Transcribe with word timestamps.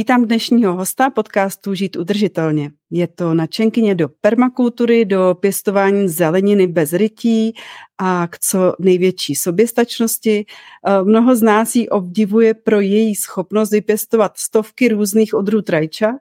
Vítám 0.00 0.24
dnešního 0.24 0.74
hosta 0.74 1.10
podcastu 1.10 1.74
Žít 1.74 1.96
udržitelně. 1.96 2.70
Je 2.90 3.06
to 3.06 3.34
načenkyně 3.34 3.94
do 3.94 4.08
permakultury, 4.20 5.04
do 5.04 5.36
pěstování 5.40 6.08
zeleniny 6.08 6.66
bez 6.66 6.92
rytí 6.92 7.54
a 7.98 8.26
k 8.26 8.38
co 8.38 8.74
největší 8.78 9.34
soběstačnosti. 9.34 10.46
Eh, 10.86 11.04
mnoho 11.04 11.36
z 11.36 11.42
nás 11.42 11.76
ji 11.76 11.88
obdivuje 11.88 12.54
pro 12.54 12.80
její 12.80 13.14
schopnost 13.14 13.70
vypěstovat 13.70 14.32
stovky 14.36 14.88
různých 14.88 15.34
odrůd 15.34 15.70
rajčat. 15.70 16.20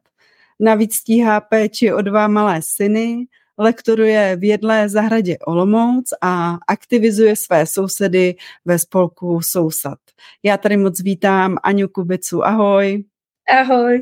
Navíc 0.60 0.96
stíhá 0.96 1.42
péči 1.42 1.94
o 1.94 2.02
dva 2.02 2.28
malé 2.28 2.60
syny, 2.64 3.28
lektoruje 3.58 4.36
v 4.36 4.44
jedlé 4.44 4.90
zahradě 4.90 5.38
Olomouc 5.38 6.14
a 6.22 6.58
aktivizuje 6.68 7.36
své 7.36 7.66
sousedy 7.66 8.36
ve 8.66 8.80
spolku 8.80 9.42
Sousad. 9.42 10.00
Já 10.44 10.58
tady 10.58 10.78
moc 10.78 11.02
vítám 11.02 11.58
Aňu 11.64 11.88
Kubicu. 11.88 12.46
Ahoj. 12.46 13.04
Ahoj. 13.50 14.02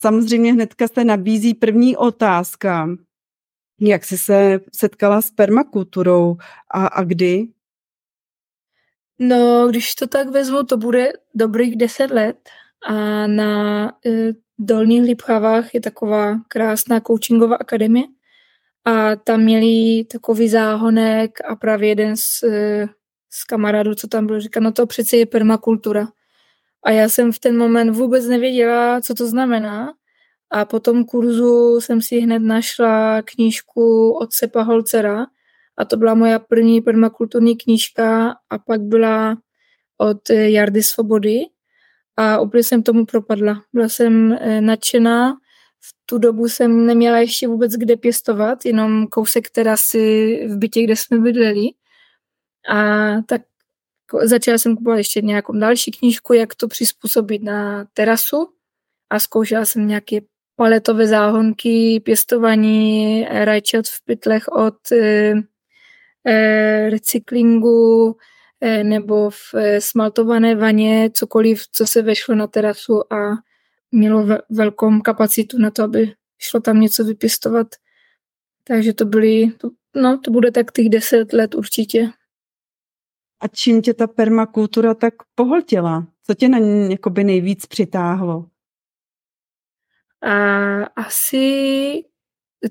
Samozřejmě 0.00 0.52
hnedka 0.52 0.88
se 0.88 1.04
nabízí 1.04 1.54
první 1.54 1.96
otázka. 1.96 2.88
Jak 3.80 4.04
jsi 4.04 4.18
se 4.18 4.60
setkala 4.72 5.22
s 5.22 5.30
permakulturou 5.30 6.36
a, 6.70 6.86
a 6.86 7.04
kdy? 7.04 7.48
No, 9.18 9.68
když 9.68 9.94
to 9.94 10.06
tak 10.06 10.28
vezmu, 10.28 10.62
to 10.62 10.76
bude 10.76 11.12
dobrých 11.34 11.76
deset 11.76 12.10
let 12.10 12.48
a 12.88 13.26
na 13.26 13.86
e, 14.06 14.32
Dolních 14.58 15.02
Lipchavách 15.02 15.74
je 15.74 15.80
taková 15.80 16.34
krásná 16.48 17.00
coachingová 17.00 17.56
akademie 17.56 18.04
a 18.84 19.16
tam 19.16 19.40
měli 19.40 20.04
takový 20.04 20.48
záhonek 20.48 21.38
a 21.44 21.56
právě 21.56 21.88
jeden 21.88 22.16
z, 22.16 22.42
e, 22.42 22.88
z 23.30 23.44
kamarádů, 23.44 23.94
co 23.94 24.08
tam 24.08 24.26
byl, 24.26 24.40
říká, 24.40 24.60
no 24.60 24.72
to 24.72 24.86
přece 24.86 25.16
je 25.16 25.26
permakultura. 25.26 26.08
A 26.84 26.90
já 26.90 27.08
jsem 27.08 27.32
v 27.32 27.38
ten 27.38 27.56
moment 27.58 27.90
vůbec 27.90 28.26
nevěděla, 28.26 29.00
co 29.00 29.14
to 29.14 29.26
znamená. 29.26 29.92
A 30.50 30.64
po 30.64 30.80
tom 30.80 31.04
kurzu 31.04 31.80
jsem 31.80 32.02
si 32.02 32.20
hned 32.20 32.38
našla 32.38 33.22
knížku 33.22 34.12
od 34.12 34.32
Sepa 34.32 34.62
Holcera 34.62 35.26
a 35.76 35.84
to 35.84 35.96
byla 35.96 36.14
moja 36.14 36.38
první 36.38 36.80
permakulturní 36.80 37.56
knížka 37.56 38.34
a 38.50 38.58
pak 38.58 38.80
byla 38.80 39.36
od 39.98 40.30
Jardy 40.30 40.82
Svobody 40.82 41.40
a 42.16 42.40
úplně 42.40 42.64
jsem 42.64 42.82
tomu 42.82 43.06
propadla. 43.06 43.62
Byla 43.72 43.88
jsem 43.88 44.32
eh, 44.32 44.60
nadšená, 44.60 45.32
v 45.80 45.94
tu 46.06 46.18
dobu 46.18 46.48
jsem 46.48 46.86
neměla 46.86 47.18
ještě 47.18 47.48
vůbec 47.48 47.72
kde 47.72 47.96
pěstovat, 47.96 48.64
jenom 48.64 49.06
kousek 49.06 49.50
terasy 49.50 50.36
v 50.50 50.56
bytě, 50.56 50.82
kde 50.82 50.96
jsme 50.96 51.18
bydleli. 51.18 51.66
A 52.68 53.10
tak 53.26 53.42
začala 54.22 54.58
jsem 54.58 54.76
kupovat 54.76 54.98
ještě 54.98 55.20
nějakou 55.20 55.58
další 55.58 55.90
knížku, 55.90 56.32
jak 56.32 56.54
to 56.54 56.68
přizpůsobit 56.68 57.42
na 57.42 57.84
terasu 57.94 58.48
a 59.10 59.18
zkoušela 59.18 59.64
jsem 59.64 59.86
nějaké 59.86 60.20
paletové 60.56 61.06
záhonky, 61.06 62.00
pěstování 62.00 63.26
rajčat 63.30 63.86
v 63.86 64.04
pytlech 64.04 64.48
od 64.48 64.92
e, 64.92 65.34
e, 66.26 66.90
recyklingu 66.90 68.16
e, 68.60 68.84
nebo 68.84 69.30
v 69.30 69.54
smaltované 69.78 70.54
vaně, 70.54 71.10
cokoliv, 71.14 71.62
co 71.72 71.86
se 71.86 72.02
vešlo 72.02 72.34
na 72.34 72.46
terasu 72.46 73.12
a 73.12 73.30
mělo 73.92 74.26
ve, 74.26 74.38
velkou 74.50 75.00
kapacitu 75.00 75.58
na 75.58 75.70
to, 75.70 75.82
aby 75.82 76.12
šlo 76.38 76.60
tam 76.60 76.80
něco 76.80 77.04
vypěstovat. 77.04 77.66
Takže 78.64 78.92
to 78.92 79.04
byly, 79.04 79.52
no 79.96 80.18
to 80.18 80.30
bude 80.30 80.50
tak 80.50 80.72
těch 80.72 80.88
deset 80.88 81.32
let 81.32 81.54
určitě. 81.54 82.10
A 83.42 83.48
čím 83.48 83.82
tě 83.82 83.94
ta 83.94 84.06
permakultura 84.06 84.94
tak 84.94 85.14
pohltila? 85.34 86.06
Co 86.26 86.34
tě 86.34 86.48
na 86.48 86.58
ní 86.58 86.90
jakoby 86.90 87.24
nejvíc 87.24 87.66
přitáhlo? 87.66 88.46
A 90.22 90.36
asi 90.84 92.04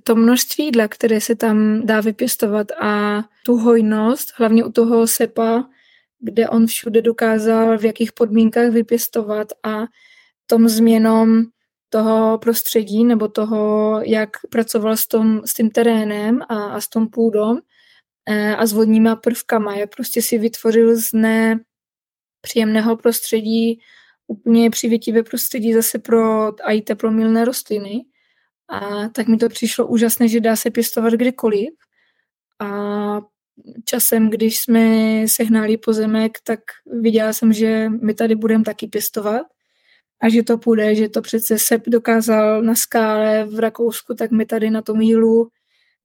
to 0.04 0.16
množství 0.16 0.66
jídla, 0.66 0.88
které 0.88 1.22
se 1.22 1.36
tam 1.36 1.86
dá 1.86 2.02
vypěstovat 2.02 2.68
a 2.82 3.24
tu 3.46 3.58
hojnost, 3.58 4.34
hlavně 4.36 4.64
u 4.64 4.72
toho 4.72 5.08
sepa, 5.08 5.70
kde 6.20 6.50
on 6.50 6.68
všude 6.68 7.02
dokázal 7.02 7.78
v 7.78 7.86
jakých 7.86 8.12
podmínkách 8.14 8.72
vypěstovat 8.72 9.48
a 9.64 9.84
tom 10.46 10.70
změnom 10.70 11.44
toho 11.90 12.38
prostředí 12.38 13.06
nebo 13.06 13.28
toho, 13.28 14.00
jak 14.06 14.30
pracoval 14.50 14.98
s, 14.98 15.08
tom, 15.08 15.42
s 15.46 15.54
tím 15.54 15.70
terénem 15.70 16.42
a, 16.50 16.66
a 16.66 16.82
s 16.82 16.88
tom 16.88 17.08
půdou, 17.08 17.58
Eh, 17.58 17.62
a 18.58 18.66
s 18.66 18.74
vodníma 18.74 19.16
prvkama. 19.16 19.76
Jak 19.76 19.96
prostě 19.96 20.22
si 20.22 20.38
vytvořil 20.38 20.96
z 20.96 21.10
nepříjemného 21.14 22.98
prostředí 22.98 23.80
úplně 24.28 24.70
přivětivé 24.70 25.24
prostředí 25.24 25.74
zase 25.74 26.00
pro 26.00 26.48
a 26.48 26.72
i 26.72 26.82
teplomilné 26.82 27.46
rostliny. 27.46 28.02
A 28.70 29.10
tak 29.10 29.28
mi 29.28 29.38
to 29.38 29.50
přišlo 29.50 29.88
úžasné, 29.88 30.28
že 30.28 30.40
dá 30.40 30.56
se 30.56 30.72
pěstovat 30.72 31.14
kdekoliv. 31.14 31.70
A 32.60 33.22
časem, 33.86 34.30
když 34.30 34.60
jsme 34.60 34.82
sehnali 35.28 35.78
pozemek, 35.78 36.38
tak 36.44 36.60
viděla 37.02 37.34
jsem, 37.34 37.54
že 37.54 37.90
my 37.90 38.14
tady 38.14 38.36
budeme 38.36 38.64
taky 38.64 38.88
pěstovat 38.88 39.42
a 40.22 40.30
že 40.30 40.44
to 40.44 40.58
půjde, 40.58 40.96
že 40.96 41.10
to 41.10 41.22
přece 41.22 41.60
Sep 41.60 41.84
dokázal 41.88 42.62
na 42.62 42.76
skále 42.76 43.46
v 43.46 43.60
Rakousku, 43.60 44.14
tak 44.14 44.32
my 44.32 44.46
tady 44.46 44.70
na 44.70 44.82
tom 44.82 45.02
jílu 45.02 45.50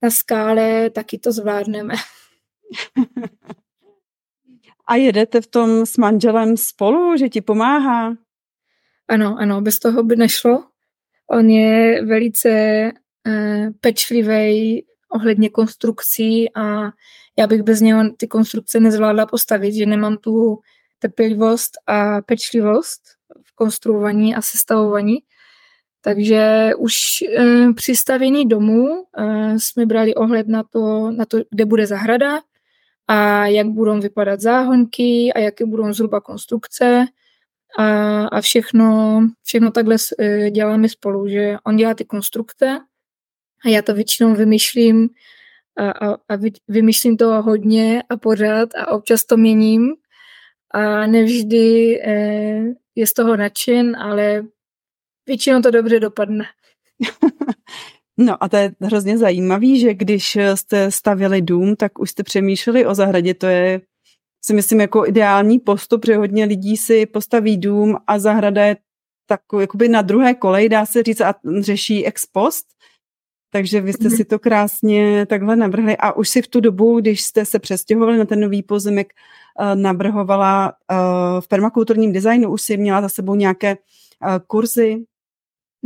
na 0.03 0.10
skále 0.10 0.91
taky 0.91 1.19
to 1.19 1.32
zvládneme. 1.32 1.94
A 4.87 4.97
jedete 4.97 5.41
v 5.41 5.47
tom 5.47 5.87
s 5.87 5.97
manželem 5.97 6.56
spolu, 6.56 7.16
že 7.16 7.28
ti 7.28 7.41
pomáhá? 7.41 8.15
Ano, 9.09 9.37
ano, 9.38 9.60
bez 9.60 9.78
toho 9.78 10.03
by 10.03 10.16
nešlo. 10.16 10.65
On 11.31 11.50
je 11.50 12.05
velice 12.05 12.50
eh, 13.26 13.71
pečlivý 13.81 14.84
ohledně 15.10 15.50
konstrukcí 15.50 16.55
a 16.55 16.91
já 17.38 17.47
bych 17.47 17.62
bez 17.62 17.81
něho 17.81 18.10
ty 18.16 18.26
konstrukce 18.26 18.81
nezvládla 18.81 19.26
postavit, 19.26 19.75
že 19.75 19.87
nemám 19.87 20.16
tu 20.16 20.59
trpělivost 20.99 21.71
a 21.87 22.22
pečlivost 22.22 23.03
v 23.44 23.55
konstruování 23.55 24.34
a 24.34 24.43
sestavování. 24.43 25.16
Takže 26.00 26.71
už 26.78 26.94
e, 27.38 27.72
při 27.72 27.97
stavění 27.97 28.49
domu 28.49 28.87
e, 29.19 29.59
jsme 29.59 29.87
brali 29.87 30.15
ohled 30.15 30.49
na 30.49 30.62
to, 30.62 31.10
na 31.10 31.25
to, 31.25 31.38
kde 31.50 31.65
bude 31.65 31.87
zahrada 31.87 32.41
a 33.09 33.47
jak 33.47 33.67
budou 33.67 34.00
vypadat 34.00 34.41
záhonky 34.41 35.33
a 35.33 35.39
jaké 35.39 35.67
budou 35.67 35.93
zhruba 35.93 36.21
konstrukce 36.21 37.06
a, 37.78 38.27
a 38.27 38.41
všechno, 38.41 39.21
všechno 39.43 39.71
takhle 39.71 39.97
e, 40.19 40.50
děláme 40.50 40.89
spolu, 40.89 41.28
že 41.28 41.56
on 41.64 41.76
dělá 41.76 41.94
ty 41.94 42.05
konstrukce 42.05 42.79
a 43.64 43.69
já 43.69 43.82
to 43.82 43.94
většinou 43.94 44.35
vymýšlím 44.35 45.08
a, 45.76 45.91
a, 45.91 46.14
a 46.14 46.38
vymýšlím 46.69 47.17
to 47.17 47.43
hodně 47.43 48.03
a 48.08 48.17
pořád 48.17 48.69
a 48.75 48.88
občas 48.93 49.25
to 49.25 49.37
měním 49.37 49.94
a 50.70 51.06
nevždy 51.06 52.00
e, 52.03 52.14
je 52.94 53.06
z 53.06 53.12
toho 53.12 53.37
nadšen, 53.37 53.97
ale 53.97 54.43
většinou 55.26 55.62
to 55.62 55.70
dobře 55.70 56.00
dopadne. 56.00 56.44
No 58.19 58.45
a 58.45 58.49
to 58.49 58.57
je 58.57 58.73
hrozně 58.81 59.19
zajímavý, 59.19 59.81
že 59.81 59.95
když 59.95 60.39
jste 60.55 60.91
stavili 60.91 61.43
dům, 61.43 61.77
tak 61.77 61.99
už 61.99 62.11
jste 62.11 62.23
přemýšleli 62.23 62.87
o 62.87 62.95
zahradě. 62.95 63.35
To 63.35 63.47
je 63.47 63.81
si 64.47 64.55
myslím 64.55 64.81
jako 64.81 65.07
ideální 65.07 65.59
postup, 65.59 66.07
že 66.07 66.17
hodně 66.17 66.45
lidí 66.45 66.77
si 66.77 67.07
postaví 67.07 67.57
dům 67.57 67.97
a 68.07 68.19
zahrada 68.19 68.65
je 68.65 68.77
takový 69.29 69.63
jakoby 69.63 69.89
na 69.89 70.03
druhé 70.03 70.35
kolej, 70.35 70.69
dá 70.69 70.87
se 70.87 71.03
říct, 71.03 71.21
a 71.21 71.35
řeší 71.61 72.07
ex 72.07 72.27
post. 72.27 72.67
Takže 73.53 73.81
vy 73.81 73.93
jste 73.93 74.09
mm. 74.09 74.17
si 74.17 74.25
to 74.25 74.39
krásně 74.39 75.27
takhle 75.27 75.57
navrhli 75.57 75.97
a 75.97 76.13
už 76.13 76.29
si 76.29 76.43
v 76.43 76.49
tu 76.49 76.61
dobu, 76.61 77.01
když 77.01 77.23
jste 77.23 77.45
se 77.45 77.59
přestěhovali 77.59 78.19
na 78.19 78.25
ten 78.25 78.41
nový 78.41 78.63
pozemek, 78.63 79.13
eh, 79.61 79.77
navrhovala 79.77 80.73
eh, 80.91 80.95
v 81.41 81.49
permakulturním 81.49 82.13
designu, 82.13 82.53
už 82.53 82.63
si 82.63 82.77
měla 82.77 83.03
za 83.03 83.09
sebou 83.09 83.35
nějaké 83.35 83.71
eh, 83.71 84.41
kurzy 84.47 85.05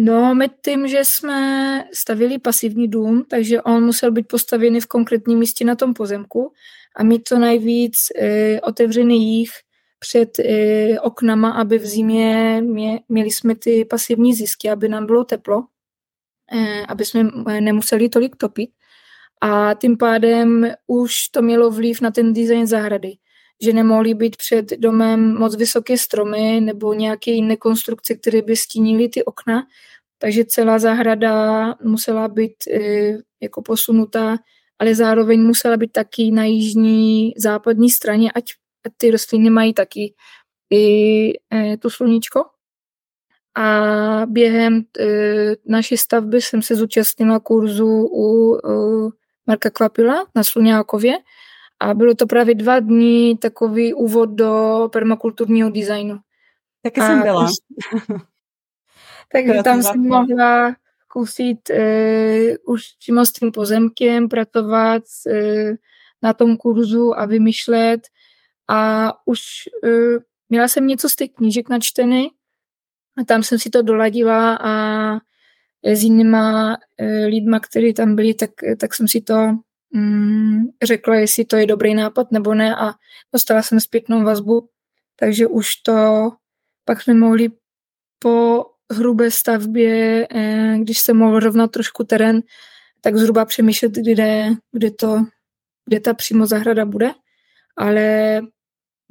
No, 0.03 0.35
my 0.35 0.49
tím, 0.65 0.89
že 0.89 1.05
jsme 1.05 1.85
stavili 1.95 2.39
pasivní 2.39 2.89
dům, 2.89 3.25
takže 3.29 3.63
on 3.63 3.85
musel 3.85 4.13
být 4.13 4.29
postavený 4.29 4.81
v 4.81 4.87
konkrétním 4.87 5.39
místě 5.39 5.65
na 5.65 5.75
tom 5.75 5.95
pozemku 5.95 6.53
a 6.97 7.03
mít 7.03 7.29
to 7.29 7.39
nejvíc 7.39 7.97
e, 8.17 8.61
otevřený 8.61 9.39
jich 9.39 9.51
před 9.99 10.39
e, 10.39 11.01
oknama, 11.01 11.51
aby 11.51 11.79
v 11.79 11.87
zimě 11.87 12.61
mě, 12.65 13.01
měli 13.09 13.31
jsme 13.31 13.55
ty 13.55 13.85
pasivní 13.85 14.35
zisky, 14.35 14.71
aby 14.71 14.89
nám 14.89 15.07
bylo 15.07 15.25
teplo, 15.25 15.65
e, 16.53 16.87
aby 16.87 17.05
jsme 17.05 17.31
nemuseli 17.61 18.09
tolik 18.09 18.37
topit. 18.37 18.71
A 19.41 19.75
tím 19.75 19.97
pádem 19.97 20.73
už 20.87 21.29
to 21.29 21.43
mělo 21.43 21.71
vliv 21.71 22.01
na 22.01 22.11
ten 22.11 22.33
design 22.33 22.67
zahrady 22.67 23.13
že 23.63 23.73
nemohly 23.73 24.15
být 24.15 24.37
před 24.37 24.71
domem 24.71 25.39
moc 25.39 25.57
vysoké 25.57 25.99
stromy 25.99 26.61
nebo 26.61 26.95
nějaké 26.95 27.31
jiné 27.31 27.57
konstrukce, 27.57 28.15
které 28.15 28.43
by 28.43 28.57
stínily 28.57 29.09
ty 29.09 29.25
okna, 29.25 29.63
takže 30.19 30.45
celá 30.45 30.79
zahrada 30.79 31.75
musela 31.83 32.29
být 32.29 32.55
e, 32.71 32.81
jako 33.41 33.63
posunutá, 33.63 34.37
ale 34.79 34.95
zároveň 34.95 35.41
musela 35.43 35.77
být 35.77 35.93
taky 35.93 36.31
na 36.31 36.45
jižní 36.45 37.33
západní 37.37 37.91
straně, 37.91 38.33
ať 38.33 38.45
ty 38.97 39.11
rostliny 39.11 39.51
mají 39.51 39.75
taky 39.75 40.15
i 40.71 41.33
e, 41.53 41.77
tu 41.77 41.91
sluníčko. 41.91 42.45
A 43.57 44.23
během 44.27 44.83
e, 44.99 45.07
naší 45.67 45.97
stavby 45.97 46.43
jsem 46.43 46.63
se 46.63 46.75
zúčastnila 46.75 47.41
kurzu 47.41 48.09
u 48.13 48.59
Marka 49.47 49.71
Kvapila 49.71 50.27
na 50.35 50.45
Sluňákově, 50.45 51.15
a 51.81 51.95
bylo 51.95 52.15
to 52.15 52.27
právě 52.27 52.55
dva 52.55 52.81
dny 52.81 53.39
takový 53.41 53.95
úvod 53.95 54.31
do 54.31 54.89
permakulturního 54.93 55.71
designu. 55.71 56.19
Taky 56.83 57.01
jsem 57.07 57.23
byla. 57.23 57.49
takže 59.33 59.63
tam 59.65 59.83
jsem 59.83 60.01
mohla 60.01 60.77
kusit 61.13 61.71
uh, 61.71 62.75
už 62.75 62.83
přímo 62.99 63.27
s 63.27 63.33
tím 63.33 63.53
pozemkem, 63.53 64.29
pracovat 64.29 65.03
uh, 65.27 65.75
na 66.23 66.33
tom 66.33 66.57
kurzu 66.57 67.19
a 67.19 67.27
vymýšlet. 67.27 68.01
A 68.69 69.13
už 69.27 69.41
uh, 69.85 70.23
měla 70.49 70.69
jsem 70.69 70.87
něco 70.87 71.09
z 71.09 71.17
těch 71.17 71.31
knížek 71.31 71.69
načtený 71.69 72.31
a 73.17 73.25
tam 73.25 73.43
jsem 73.43 73.59
si 73.59 73.71
to 73.71 73.83
doladila 73.83 74.59
a 74.61 74.75
s 75.85 76.03
jinýma 76.03 76.77
lidma, 77.27 77.61
kteří 77.61 77.95
tam 77.95 78.17
byli, 78.17 78.35
tak, 78.35 78.51
tak 78.81 78.95
jsem 78.95 79.09
si 79.09 79.21
to 79.21 79.35
mm, 79.93 80.63
řekla, 80.83 81.17
jestli 81.17 81.45
to 81.45 81.57
je 81.57 81.67
dobrý 81.67 81.95
nápad 81.95 82.33
nebo 82.33 82.55
ne 82.55 82.77
a 82.77 82.93
dostala 83.33 83.63
jsem 83.63 83.81
zpětnou 83.81 84.25
vazbu, 84.25 84.69
takže 85.17 85.47
už 85.47 85.77
to 85.77 86.31
pak 86.85 87.03
jsme 87.03 87.15
mohli 87.15 87.49
po 88.19 88.65
hrubé 88.93 89.31
stavbě, 89.31 90.27
eh, 90.31 90.79
když 90.79 90.99
se 90.99 91.13
mohl 91.13 91.41
rovnat 91.41 91.71
trošku 91.71 92.05
terén, 92.05 92.41
tak 93.01 93.17
zhruba 93.17 93.45
přemýšlet, 93.45 93.93
kde, 93.93 94.49
kde, 94.73 94.91
to, 94.91 95.25
kde 95.87 96.01
ta 96.01 96.15
přímo 96.15 96.47
zahrada 96.47 96.85
bude. 96.85 97.11
Ale 97.77 98.41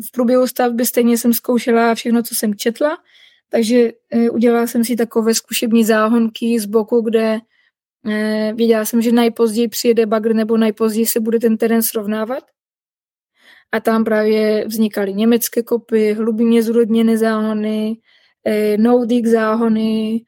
v 0.07 0.11
průběhu 0.11 0.47
stavby 0.47 0.85
stejně 0.85 1.17
jsem 1.17 1.33
zkoušela 1.33 1.95
všechno, 1.95 2.23
co 2.23 2.35
jsem 2.35 2.55
četla, 2.55 2.97
takže 3.49 3.91
eh, 4.11 4.29
udělala 4.29 4.67
jsem 4.67 4.85
si 4.85 4.95
takové 4.95 5.33
zkušební 5.33 5.85
záhonky 5.85 6.59
z 6.59 6.65
boku, 6.65 7.01
kde 7.01 7.39
věděla 8.53 8.85
jsem, 8.85 9.01
že 9.01 9.11
nejpozději 9.11 9.67
přijede 9.67 10.05
bagr 10.05 10.33
nebo 10.33 10.57
nejpozději 10.57 11.05
se 11.05 11.19
bude 11.19 11.39
ten 11.39 11.57
terén 11.57 11.83
srovnávat. 11.83 12.43
A 13.71 13.79
tam 13.79 14.03
právě 14.03 14.67
vznikaly 14.67 15.13
německé 15.13 15.63
kopy, 15.63 16.13
hlubinně 16.13 16.63
zúrodněné 16.63 17.17
záhony, 17.17 17.97
eh, 18.45 18.77
Nordic 18.77 19.27
záhony, 19.27 20.21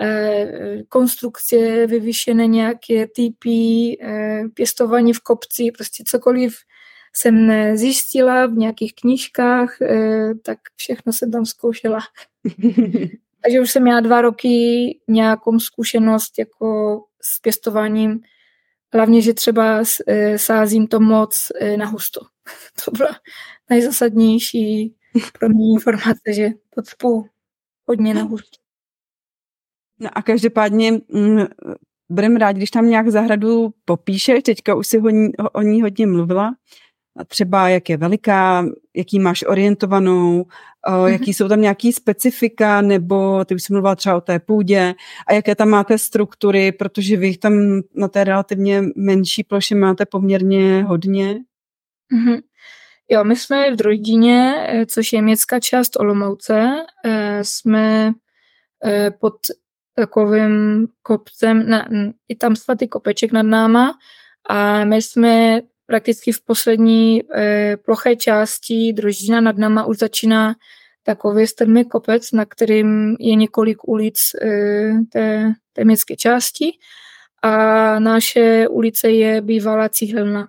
eh, 0.00 0.82
konstrukce 0.88 1.86
vyvyšené 1.86 2.46
nějaké 2.46 3.06
typy, 3.06 3.98
pěstování 4.54 5.12
v 5.12 5.20
kopci, 5.20 5.70
prostě 5.76 6.04
cokoliv 6.06 6.56
jsem 7.16 7.52
zjistila 7.76 8.46
v 8.46 8.52
nějakých 8.52 8.94
knížkách, 8.94 9.76
tak 10.42 10.58
všechno 10.76 11.12
jsem 11.12 11.30
tam 11.30 11.46
zkoušela. 11.46 12.00
Takže 13.42 13.60
už 13.60 13.70
jsem 13.70 13.82
měla 13.82 14.00
dva 14.00 14.20
roky 14.20 14.48
nějakou 15.08 15.58
zkušenost 15.58 16.38
jako 16.38 17.00
s 17.24 17.40
pěstováním. 17.40 18.20
Hlavně, 18.94 19.22
že 19.22 19.34
třeba 19.34 19.82
e, 20.06 20.38
sázím 20.38 20.86
to 20.86 21.00
moc 21.00 21.52
e, 21.60 21.76
na 21.76 21.86
husto. 21.86 22.20
To 22.84 22.90
byla 22.90 23.16
nejzasadnější 23.70 24.94
pro 25.38 25.48
mě 25.48 25.72
informace, 25.72 26.32
že 26.34 26.48
to 26.74 26.82
cpu 26.82 27.28
hodně 27.86 28.14
na 28.14 28.22
husto. 28.22 28.58
No 30.00 30.10
a 30.12 30.22
každopádně 30.22 30.92
mm, 30.92 31.44
budeme 32.08 32.38
rádi, 32.38 32.58
když 32.58 32.70
tam 32.70 32.90
nějak 32.90 33.08
zahradu 33.08 33.74
popíšeš, 33.84 34.42
teďka 34.42 34.74
už 34.74 34.86
si 34.86 34.98
ho, 34.98 35.08
o 35.52 35.62
ní 35.62 35.82
hodně 35.82 36.06
mluvila, 36.06 36.54
třeba 37.28 37.68
jak 37.68 37.88
je 37.88 37.96
veliká, 37.96 38.66
jaký 38.94 39.18
máš 39.18 39.44
orientovanou, 39.48 40.46
mm-hmm. 40.90 41.06
jaký 41.06 41.34
jsou 41.34 41.48
tam 41.48 41.60
nějaký 41.60 41.92
specifika, 41.92 42.80
nebo 42.80 43.44
ty 43.44 43.54
už 43.54 43.62
jsi 43.62 43.72
mluvila 43.72 43.96
třeba 43.96 44.16
o 44.16 44.20
té 44.20 44.38
půdě 44.38 44.94
a 45.26 45.32
jaké 45.32 45.54
tam 45.54 45.68
máte 45.68 45.98
struktury, 45.98 46.72
protože 46.72 47.16
vy 47.16 47.26
jich 47.26 47.38
tam 47.38 47.82
na 47.94 48.08
té 48.08 48.24
relativně 48.24 48.82
menší 48.96 49.44
ploše 49.44 49.74
máte 49.74 50.06
poměrně 50.06 50.82
hodně. 50.82 51.34
Mm-hmm. 52.14 52.40
Jo, 53.10 53.24
my 53.24 53.36
jsme 53.36 53.72
v 53.72 53.76
Drojdině, 53.76 54.66
eh, 54.68 54.86
což 54.86 55.12
je 55.12 55.22
městská 55.22 55.60
část 55.60 55.96
Olomouce, 55.96 56.70
eh, 57.04 57.44
jsme 57.44 58.12
pod 59.20 59.34
takovým 59.94 60.86
kopcem, 61.02 61.68
na, 61.68 61.88
i 62.28 62.34
tam 62.36 62.56
svatý 62.56 62.88
kopeček 62.88 63.32
nad 63.32 63.42
náma 63.42 63.94
a 64.50 64.84
my 64.84 65.02
jsme 65.02 65.60
prakticky 65.86 66.32
v 66.32 66.44
poslední 66.44 67.22
e, 67.22 67.76
ploché 67.76 68.16
části 68.16 68.92
Droždina 68.92 69.40
nad 69.40 69.58
náma 69.58 69.86
už 69.86 69.98
začíná 69.98 70.54
takový 71.02 71.46
strmý 71.46 71.84
kopec, 71.84 72.32
na 72.32 72.44
kterým 72.44 73.16
je 73.20 73.34
několik 73.34 73.88
ulic 73.88 74.18
e, 74.42 74.48
té, 75.12 75.52
té 75.72 75.84
městské 75.84 76.16
části 76.16 76.70
a 77.42 77.98
naše 77.98 78.68
ulice 78.68 79.10
je 79.10 79.40
bývalá 79.40 79.88
cihelna. 79.88 80.48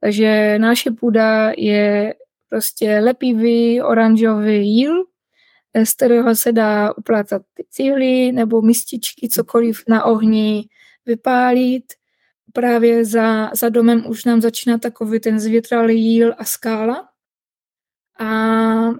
Takže 0.00 0.58
naše 0.58 0.90
půda 0.90 1.52
je 1.56 2.14
prostě 2.48 2.98
lepivý 2.98 3.82
oranžový 3.82 4.68
jíl, 4.68 5.04
eh, 5.74 5.86
z 5.86 5.94
kterého 5.94 6.34
se 6.34 6.52
dá 6.52 6.92
uplácat 6.96 7.42
ty 7.54 7.64
cihly 7.70 8.32
nebo 8.32 8.62
mističky, 8.62 9.28
cokoliv 9.28 9.82
na 9.88 10.04
ohni 10.04 10.68
vypálit 11.06 11.84
právě 12.52 13.04
za, 13.04 13.50
za 13.54 13.68
domem 13.68 14.06
už 14.06 14.24
nám 14.24 14.40
začíná 14.40 14.78
takový 14.78 15.20
ten 15.20 15.40
zvětralý 15.40 16.04
jíl 16.04 16.34
a 16.38 16.44
skála. 16.44 17.08
A 18.18 18.28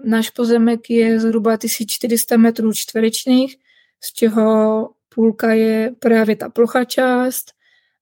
náš 0.05 0.31
pozemek 0.31 0.91
je 0.91 1.21
zhruba 1.21 1.57
1400 1.57 2.37
metrů 2.37 2.73
čtverečných, 2.73 3.57
z 4.01 4.13
čeho 4.13 4.91
půlka 5.15 5.53
je 5.53 5.95
právě 5.99 6.37
ta 6.37 6.49
plochá 6.49 6.85
část 6.85 7.53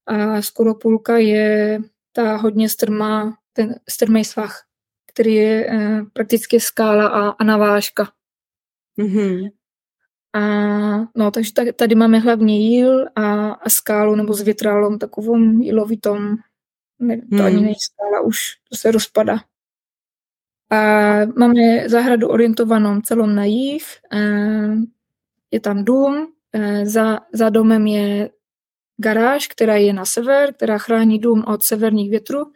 a 0.07 0.42
skoro 0.42 0.75
půlka 0.75 1.19
je 1.19 1.80
ta 2.12 2.37
hodně 2.37 2.69
strmá, 2.69 3.37
ten 3.52 3.75
strmý 3.88 4.25
svah, 4.25 4.62
který 5.12 5.35
je 5.35 5.66
eh, 5.71 6.02
prakticky 6.12 6.61
skála 6.61 7.09
a, 7.09 7.28
a 7.28 7.45
navážka. 7.45 8.12
Mm-hmm. 8.99 9.50
A 10.35 10.41
no, 11.17 11.31
takže 11.31 11.53
tady 11.77 11.95
máme 11.95 12.19
hlavně 12.19 12.59
jíl 12.59 13.07
a, 13.17 13.51
a 13.53 13.69
skálu 13.69 14.15
nebo 14.15 14.35
s 14.35 14.41
větrálom 14.41 14.99
takovou 14.99 15.37
jílovitom. 15.61 16.37
Ne, 16.99 17.17
to 17.17 17.37
hmm. 17.37 17.47
ani 17.47 17.61
není 17.61 17.75
skála, 17.81 18.21
už 18.21 18.39
to 18.71 18.77
se 18.77 18.91
rozpada. 18.91 19.41
A 20.71 20.77
máme 21.37 21.89
zahradu 21.89 22.29
orientovanou 22.29 23.01
celou 23.01 23.27
na 23.27 23.45
jih. 23.45 23.85
Je 25.51 25.61
tam 25.61 25.85
dům, 25.85 26.33
za, 26.85 27.19
za 27.33 27.49
domem 27.49 27.87
je 27.87 28.31
garáž, 28.97 29.47
která 29.47 29.77
je 29.77 29.93
na 29.93 30.05
sever, 30.05 30.55
která 30.55 30.79
chrání 30.79 31.19
dům 31.19 31.45
od 31.47 31.65
severních 31.65 32.11
větrů, 32.11 32.53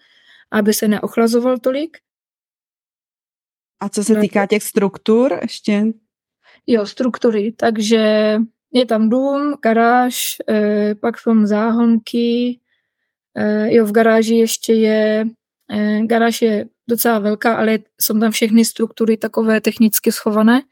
aby 0.51 0.75
se 0.75 0.89
neochlazoval 0.89 1.59
tolik. 1.59 1.99
A 3.81 3.89
co 3.89 4.05
se 4.05 4.15
týká 4.21 4.47
těch 4.47 4.63
struktur, 4.63 5.39
ještě 5.43 5.85
jo, 6.67 6.87
struktury, 6.87 7.53
takže 7.53 8.37
je 8.75 8.87
tam 8.87 9.09
dům, 9.09 9.55
garáž, 9.63 10.37
eh, 10.49 10.95
pak 10.95 11.19
jsou 11.19 11.47
záhonky, 11.47 12.61
eh, 13.37 13.75
jo, 13.75 13.87
v 13.87 13.93
garáži 13.93 14.35
ještě 14.35 14.73
je, 14.73 15.27
eh, 15.71 16.01
garáž 16.07 16.43
je 16.43 16.67
docela 16.89 17.19
velká, 17.19 17.55
ale 17.55 17.79
jsou 18.01 18.19
tam 18.19 18.33
všechny 18.33 18.65
struktury 18.65 19.17
takové 19.17 19.61
technicky 19.61 20.13
schované, 20.13 20.63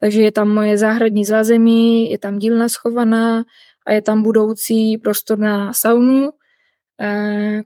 takže 0.00 0.22
je 0.22 0.32
tam 0.32 0.48
moje 0.48 0.78
záhradní 0.78 1.24
zázemí, 1.24 2.10
je 2.10 2.18
tam 2.18 2.38
dílna 2.38 2.68
schovaná 2.68 3.44
a 3.86 3.92
je 3.92 4.02
tam 4.02 4.22
budoucí 4.22 4.98
prostor 4.98 5.38
na 5.38 5.72
saunu. 5.72 6.30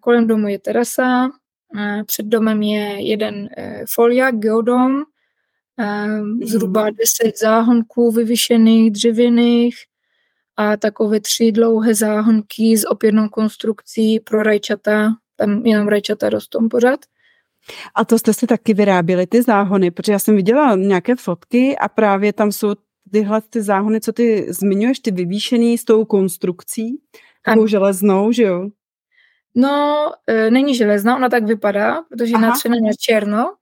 Kolem 0.01 0.27
domu 0.27 0.49
je 0.49 0.59
terasa, 0.59 1.29
před 2.07 2.27
domem 2.27 2.63
je 2.63 3.09
jeden 3.09 3.49
foliák, 3.95 4.35
geodom, 4.35 5.05
zhruba 6.43 6.91
10 6.91 7.39
záhonků 7.39 8.13
vyvyšených, 8.13 8.91
dřevěných 8.91 9.77
a 10.57 10.77
takové 10.77 11.21
tři 11.21 11.53
dlouhé 11.53 11.95
záhonky 11.95 12.77
s 12.77 12.89
opěrnou 12.91 13.29
konstrukcí 13.29 14.21
pro 14.21 14.43
rajčata, 14.43 15.13
tam 15.37 15.67
jenom 15.67 15.89
rajčata 15.89 16.29
rostou 16.29 16.69
pořád. 16.69 17.01
A 17.95 18.05
to 18.05 18.19
jste 18.19 18.35
si 18.35 18.47
taky 18.47 18.75
vyráběli, 18.75 19.27
ty 19.27 19.43
záhony, 19.43 19.91
protože 19.91 20.13
já 20.13 20.19
jsem 20.19 20.37
viděla 20.37 20.77
nějaké 20.77 21.17
fotky 21.17 21.77
a 21.79 21.89
právě 21.89 22.33
tam 22.33 22.53
jsou 22.53 22.75
tyhle 23.13 23.41
ty 23.41 23.63
záhony, 23.63 24.01
co 24.01 24.13
ty 24.13 24.47
zmiňuješ, 24.53 24.99
ty 24.99 25.11
vyvýšený 25.11 25.79
s 25.79 25.85
tou 25.85 26.05
konstrukcí, 26.05 27.01
takovou 27.45 27.67
železnou, 27.67 28.33
že 28.33 28.43
jo? 28.43 28.69
No, 29.55 30.11
e, 30.27 30.51
není 30.51 30.75
železná, 30.75 31.17
ona 31.17 31.29
tak 31.29 31.45
vypadá, 31.45 32.03
protože 32.09 32.33
je 32.33 32.39
natřena 32.39 32.77
na 32.83 32.93
černo, 33.01 33.55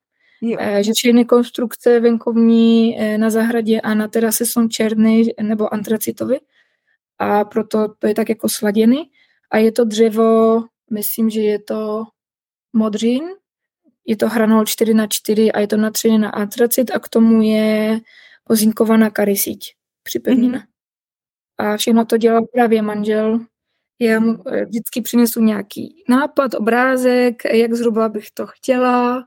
jo. 0.43 0.57
E, 0.61 0.85
že 0.85 0.93
všechny 0.93 1.25
konstrukce 1.25 2.01
venkovní 2.01 3.01
e, 3.01 3.19
na 3.19 3.31
zahradě 3.31 3.81
a 3.81 3.95
na 3.95 4.09
terase 4.09 4.47
jsou 4.47 4.69
černé 4.69 5.23
nebo 5.43 5.75
antracitové 5.75 6.37
a 7.19 7.45
proto 7.45 7.89
to 7.99 8.07
je 8.07 8.15
tak 8.15 8.29
jako 8.29 8.49
sladěný. 8.49 9.11
A 9.51 9.59
je 9.59 9.73
to 9.73 9.85
dřevo, 9.85 10.63
myslím, 10.91 11.31
že 11.31 11.41
je 11.41 11.59
to 11.59 12.05
modřín, 12.73 13.25
je 14.07 14.17
to 14.17 14.29
hranol 14.29 14.65
4 14.65 14.95
na 14.95 15.07
4 15.07 15.53
a 15.53 15.61
je 15.61 15.67
to 15.67 15.77
natřené 15.77 16.19
na 16.19 16.31
antracit 16.31 16.91
a 16.91 16.99
k 16.99 17.09
tomu 17.09 17.43
je 17.43 18.01
ozinkovaná 18.49 19.11
karysíť 19.11 19.75
připevněna. 20.03 20.59
Mm-hmm. 20.59 20.67
A 21.59 21.77
všechno 21.77 22.05
to 22.05 22.17
dělal 22.17 22.47
právě 22.53 22.83
manžel. 22.83 23.41
Já 24.01 24.21
mu 24.21 24.49
eh, 24.49 24.65
vždycky 24.65 25.03
přinesu 25.03 25.41
nějaký 25.41 26.05
nápad, 26.09 26.55
obrázek, 26.55 27.45
jak 27.45 27.75
zhruba 27.75 28.09
bych 28.09 28.31
to 28.31 28.47
chtěla 28.47 29.25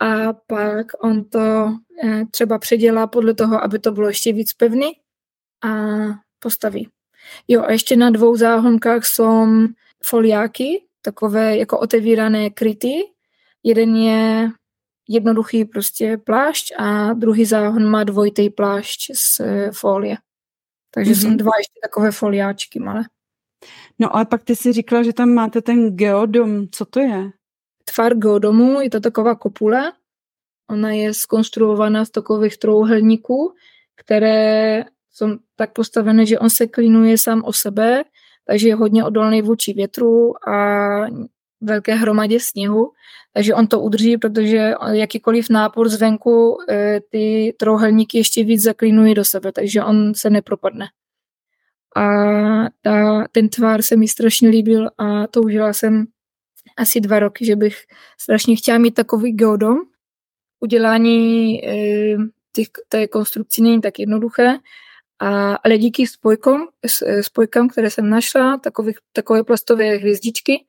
a 0.00 0.32
pak 0.32 0.86
on 1.04 1.24
to 1.24 1.72
eh, 2.04 2.24
třeba 2.30 2.58
předělá 2.58 3.06
podle 3.06 3.34
toho, 3.34 3.64
aby 3.64 3.78
to 3.78 3.92
bylo 3.92 4.08
ještě 4.08 4.32
víc 4.32 4.52
pevný 4.52 4.92
a 5.64 5.70
postaví. 6.38 6.88
Jo, 7.48 7.62
a 7.62 7.72
ještě 7.72 7.96
na 7.96 8.10
dvou 8.10 8.36
záhonkách 8.36 9.04
jsou 9.04 9.46
foliáky, 10.04 10.84
takové 11.02 11.56
jako 11.56 11.78
otevírané 11.78 12.50
kryty. 12.50 12.94
Jeden 13.62 13.96
je 13.96 14.50
jednoduchý 15.08 15.64
prostě 15.64 16.18
plášť 16.18 16.72
a 16.78 17.12
druhý 17.12 17.44
záhon 17.44 17.84
má 17.84 18.04
dvojitý 18.04 18.50
plášť 18.50 19.10
z 19.14 19.40
eh, 19.40 19.70
folie. 19.72 20.16
Takže 20.90 21.12
mm-hmm. 21.12 21.30
jsou 21.30 21.36
dva 21.36 21.52
ještě 21.58 21.80
takové 21.82 22.10
foliáčky 22.10 22.78
malé. 22.78 23.04
No 23.98 24.16
ale 24.16 24.24
pak 24.24 24.44
ty 24.44 24.56
si 24.56 24.72
říkala, 24.72 25.02
že 25.02 25.12
tam 25.12 25.28
máte 25.28 25.62
ten 25.62 25.96
geodom. 25.96 26.68
Co 26.68 26.84
to 26.84 27.00
je? 27.00 27.30
Tvar 27.94 28.14
geodomu 28.14 28.80
je 28.80 28.90
to 28.90 29.00
taková 29.00 29.34
kopule. 29.34 29.92
Ona 30.70 30.90
je 30.90 31.14
skonstruovaná 31.14 32.04
z 32.04 32.10
takových 32.10 32.58
trouhelníků, 32.58 33.54
které 33.96 34.84
jsou 35.12 35.26
tak 35.56 35.72
postavené, 35.72 36.26
že 36.26 36.38
on 36.38 36.50
se 36.50 36.66
klinuje 36.66 37.18
sám 37.18 37.42
o 37.44 37.52
sebe, 37.52 38.04
takže 38.46 38.68
je 38.68 38.74
hodně 38.74 39.04
odolný 39.04 39.42
vůči 39.42 39.72
větru 39.72 40.48
a 40.48 40.56
velké 41.60 41.94
hromadě 41.94 42.40
sněhu, 42.40 42.92
takže 43.32 43.54
on 43.54 43.66
to 43.66 43.80
udrží, 43.80 44.16
protože 44.16 44.74
jakýkoliv 44.92 45.50
nápor 45.50 45.88
zvenku 45.88 46.58
eh, 46.68 47.00
ty 47.10 47.54
trouhelníky 47.58 48.18
ještě 48.18 48.44
víc 48.44 48.62
zaklinují 48.62 49.14
do 49.14 49.24
sebe, 49.24 49.52
takže 49.52 49.84
on 49.84 50.14
se 50.14 50.30
nepropadne. 50.30 50.86
A 51.96 52.04
ta, 52.82 53.24
ten 53.32 53.48
tvar 53.48 53.82
se 53.82 53.96
mi 53.96 54.08
strašně 54.08 54.48
líbil 54.48 54.88
a 54.98 55.26
toužila 55.26 55.72
jsem 55.72 56.06
asi 56.78 57.00
dva 57.00 57.18
roky, 57.18 57.44
že 57.44 57.56
bych 57.56 57.76
strašně 58.20 58.56
chtěla 58.56 58.78
mít 58.78 58.94
takový 58.94 59.32
geodom. 59.32 59.78
Udělání 60.60 61.64
e, 61.64 62.16
těch, 62.52 62.66
té 62.88 63.06
konstrukce 63.06 63.62
není 63.62 63.80
tak 63.80 63.98
jednoduché, 63.98 64.58
a, 65.20 65.54
ale 65.54 65.78
díky 65.78 66.06
spojkám, 66.06 66.66
spojkám, 67.20 67.68
které 67.68 67.90
jsem 67.90 68.10
našla, 68.10 68.56
takových, 68.58 68.96
takové 69.12 69.44
plastové 69.44 69.84
hvězdičky, 69.84 70.64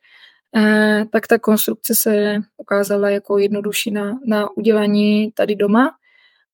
eh, 0.56 1.06
tak 1.12 1.28
ta 1.28 1.39
konstrukce 1.39 1.96
se 1.96 2.36
ukázala 2.58 3.10
jako 3.10 3.38
jednodušší 3.38 3.92
na, 3.92 4.20
na 4.25 4.58
udělání 4.58 5.32
tady 5.32 5.56
doma. 5.56 5.92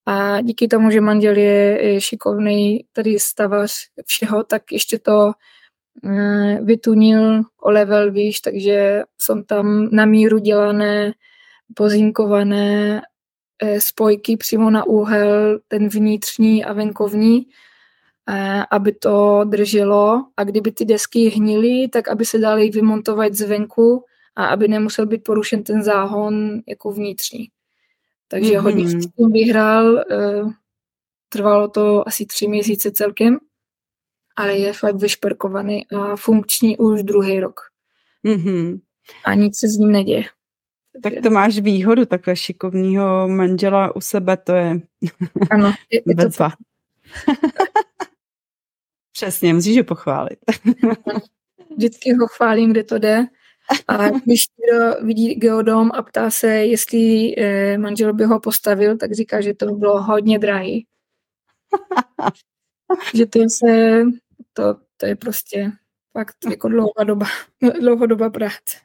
A 0.06 0.42
díky 0.42 0.68
tomu, 0.68 0.92
že 0.92 1.02
manžel 1.02 1.38
je, 1.38 2.02
šikovný 2.02 2.86
tady 2.94 3.20
stavař 3.20 3.72
všeho, 4.06 4.44
tak 4.44 4.72
ještě 4.72 5.00
to 5.00 5.30
eh, 5.30 5.34
vytunil 6.62 7.42
o 7.62 7.72
level 7.72 8.12
výš, 8.12 8.40
takže 8.40 9.04
jsou 9.22 9.44
tam 9.44 9.90
na 9.92 10.06
míru 10.06 10.38
dělané, 10.38 11.14
pozinkované 11.76 13.02
eh, 13.62 13.82
spojky 13.82 14.38
přímo 14.38 14.70
na 14.70 14.84
úhel, 14.84 15.60
ten 15.68 15.88
vnitřní 15.88 16.66
a 16.66 16.74
venkovní, 16.74 17.46
Eh, 18.30 18.66
aby 18.72 18.92
to 18.92 19.44
drželo 19.44 20.26
a 20.38 20.44
kdyby 20.44 20.72
ty 20.72 20.86
desky 20.86 21.30
hnily, 21.30 21.88
tak 21.88 22.08
aby 22.08 22.26
se 22.26 22.38
dali 22.38 22.70
vymontovat 22.70 23.34
zvenku 23.34 24.04
a 24.36 24.46
aby 24.46 24.68
nemusel 24.68 25.06
být 25.06 25.24
porušen 25.24 25.64
ten 25.64 25.84
záhon 25.84 26.62
jako 26.68 26.92
vnitřní. 26.92 27.48
Takže 28.28 28.54
mm-hmm. 28.54 28.62
hodně 28.62 28.88
s 28.88 29.12
tím 29.18 29.32
vyhrál, 29.32 30.00
eh, 30.00 30.44
trvalo 31.30 31.68
to 31.68 32.08
asi 32.08 32.26
tři 32.26 32.48
měsíce 32.48 32.92
celkem, 32.92 33.38
ale 34.36 34.58
je 34.58 34.74
fakt 34.74 34.96
vyšperkovaný 34.96 35.88
a 35.88 36.16
funkční 36.16 36.78
už 36.78 37.04
druhý 37.04 37.40
rok. 37.40 37.60
Mm-hmm. 38.26 38.80
A 39.26 39.34
nic 39.34 39.60
se 39.60 39.68
s 39.68 39.78
ním 39.78 39.92
neděje. 39.92 40.24
Tak 41.04 41.14
to 41.24 41.30
máš 41.30 41.60
výhodu 41.60 42.06
takhle 42.06 42.36
šikovného 42.36 43.28
manžela 43.28 43.96
u 43.96 44.02
sebe, 44.02 44.38
to 44.38 44.54
je 44.54 44.82
ano, 45.50 45.74
je, 45.92 46.02
je 46.08 46.16
to 46.16 46.30
Přesně, 49.12 49.54
musíš 49.54 49.78
ho 49.78 49.84
pochválit. 49.84 50.40
Vždycky 51.78 52.14
ho 52.14 52.28
chválím, 52.28 52.72
kde 52.72 52.84
to 52.84 52.98
jde. 52.98 53.26
A 53.88 54.10
když 54.10 54.46
někdo 54.60 55.06
vidí 55.06 55.36
geodom 55.36 55.92
a 55.94 56.04
ptá 56.04 56.32
se, 56.32 56.48
jestli 56.48 57.36
eh, 57.38 57.78
manžel 57.78 58.14
by 58.14 58.26
ho 58.26 58.40
postavil, 58.40 58.98
tak 58.98 59.14
říká, 59.14 59.42
že 59.42 59.54
to 59.54 59.66
bylo 59.66 60.04
hodně 60.04 60.40
drahý. 60.40 60.88
že 63.14 63.26
to 63.26 63.40
se, 63.40 64.02
to, 64.56 64.76
to 64.98 65.06
je 65.06 65.16
prostě 65.16 65.72
fakt 66.18 66.36
jako 66.50 66.70
dlouhá 67.80 68.06
doba, 68.06 68.30
práce. 68.30 68.78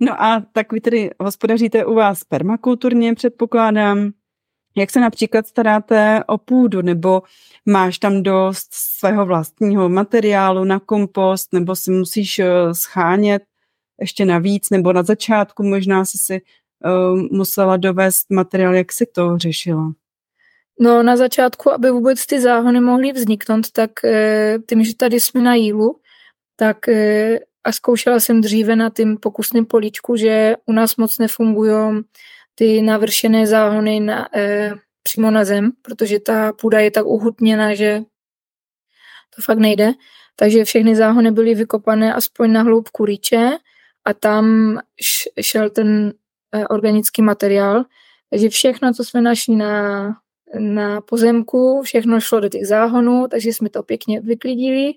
No 0.00 0.22
a 0.22 0.46
tak 0.52 0.72
vy 0.72 0.80
tedy 0.80 1.10
hospodaříte 1.20 1.84
u 1.84 1.94
vás 1.94 2.24
permakulturně, 2.24 3.14
předpokládám. 3.14 4.10
Jak 4.76 4.90
se 4.90 5.00
například 5.00 5.46
staráte 5.46 6.24
o 6.26 6.38
půdu, 6.38 6.82
nebo 6.82 7.22
máš 7.66 7.98
tam 7.98 8.22
dost 8.22 8.68
svého 8.74 9.26
vlastního 9.26 9.88
materiálu 9.88 10.64
na 10.64 10.80
kompost, 10.80 11.52
nebo 11.52 11.76
si 11.76 11.90
musíš 11.90 12.38
eh, 12.38 12.74
schánět 12.74 13.42
ještě 14.00 14.24
navíc, 14.24 14.70
nebo 14.70 14.92
na 14.92 15.02
začátku 15.02 15.62
možná 15.62 16.04
si 16.04 16.18
si 16.18 16.40
uh, 16.84 17.20
musela 17.32 17.76
dovést 17.76 18.30
materiál, 18.30 18.74
jak 18.74 18.92
si 18.92 19.06
to 19.06 19.38
řešila? 19.38 19.92
No 20.80 21.02
na 21.02 21.16
začátku, 21.16 21.72
aby 21.72 21.90
vůbec 21.90 22.26
ty 22.26 22.40
záhony 22.40 22.80
mohly 22.80 23.12
vzniknout, 23.12 23.70
tak 23.72 24.04
e, 24.04 24.58
tím, 24.68 24.84
že 24.84 24.96
tady 24.96 25.20
jsme 25.20 25.40
na 25.40 25.54
jílu, 25.54 26.00
tak 26.56 26.88
e, 26.88 27.38
a 27.64 27.72
zkoušela 27.72 28.20
jsem 28.20 28.40
dříve 28.40 28.76
na 28.76 28.90
tím 28.90 29.16
pokusném 29.16 29.66
políčku, 29.66 30.16
že 30.16 30.54
u 30.66 30.72
nás 30.72 30.96
moc 30.96 31.18
nefungují 31.18 32.02
ty 32.54 32.82
navršené 32.82 33.46
záhony 33.46 34.00
na, 34.00 34.28
e, 34.36 34.70
přímo 35.02 35.30
na 35.30 35.44
zem, 35.44 35.72
protože 35.82 36.20
ta 36.20 36.52
půda 36.52 36.80
je 36.80 36.90
tak 36.90 37.06
uhutněná, 37.06 37.74
že 37.74 38.02
to 39.36 39.42
fakt 39.42 39.58
nejde. 39.58 39.92
Takže 40.36 40.64
všechny 40.64 40.96
záhony 40.96 41.30
byly 41.30 41.54
vykopané 41.54 42.14
aspoň 42.14 42.52
na 42.52 42.62
hloubku 42.62 43.04
rýče 43.04 43.50
a 44.04 44.14
tam 44.14 44.78
šel 45.40 45.70
ten 45.70 46.12
e, 46.52 46.68
organický 46.68 47.22
materiál. 47.22 47.84
Takže 48.30 48.48
všechno, 48.48 48.92
co 48.92 49.04
jsme 49.04 49.20
našli 49.20 49.56
na, 49.56 50.02
na 50.58 51.00
pozemku, 51.00 51.82
všechno 51.82 52.20
šlo 52.20 52.40
do 52.40 52.48
těch 52.48 52.66
záhonů, 52.66 53.26
takže 53.30 53.48
jsme 53.48 53.68
to 53.68 53.82
pěkně 53.82 54.20
vyklidili. 54.20 54.92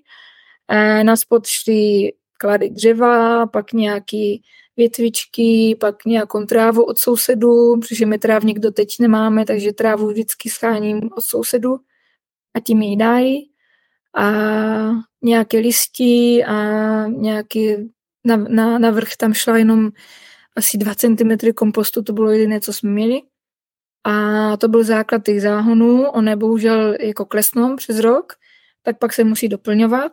Na 1.02 1.16
spod 1.16 1.46
šly 1.46 2.12
klady 2.38 2.70
dřeva, 2.70 3.46
pak 3.46 3.72
nějaký 3.72 4.42
větvičky, 4.76 5.76
pak 5.80 6.04
nějakou 6.04 6.44
trávu 6.44 6.84
od 6.84 6.98
sousedů, 6.98 7.80
protože 7.80 8.06
my 8.06 8.18
trávník 8.18 8.58
doteď 8.58 8.88
nemáme, 9.00 9.44
takže 9.44 9.72
trávu 9.72 10.08
vždycky 10.08 10.50
scháním 10.50 11.00
od 11.16 11.24
sousedů 11.24 11.76
a 12.54 12.60
tím 12.60 12.82
ji 12.82 12.96
dají. 12.96 13.48
A 14.16 14.32
nějaké 15.22 15.58
listy 15.58 16.44
a 16.44 16.56
nějaký 17.06 17.76
na, 18.24 18.36
na, 18.36 18.78
na 18.78 18.90
vrch 18.90 19.16
tam 19.16 19.34
šla 19.34 19.58
jenom 19.58 19.90
asi 20.56 20.78
2 20.78 20.94
cm 20.94 21.52
kompostu, 21.54 22.02
to 22.02 22.12
bylo 22.12 22.30
jediné, 22.30 22.60
co 22.60 22.72
jsme 22.72 22.90
měli. 22.90 23.20
A 24.04 24.56
to 24.56 24.68
byl 24.68 24.84
základ 24.84 25.24
těch 25.24 25.42
záhonů, 25.42 26.10
on 26.10 26.38
bohužel 26.38 26.94
jako 27.00 27.24
klesnou 27.24 27.76
přes 27.76 27.98
rok, 27.98 28.32
tak 28.82 28.98
pak 28.98 29.12
se 29.12 29.24
musí 29.24 29.48
doplňovat. 29.48 30.12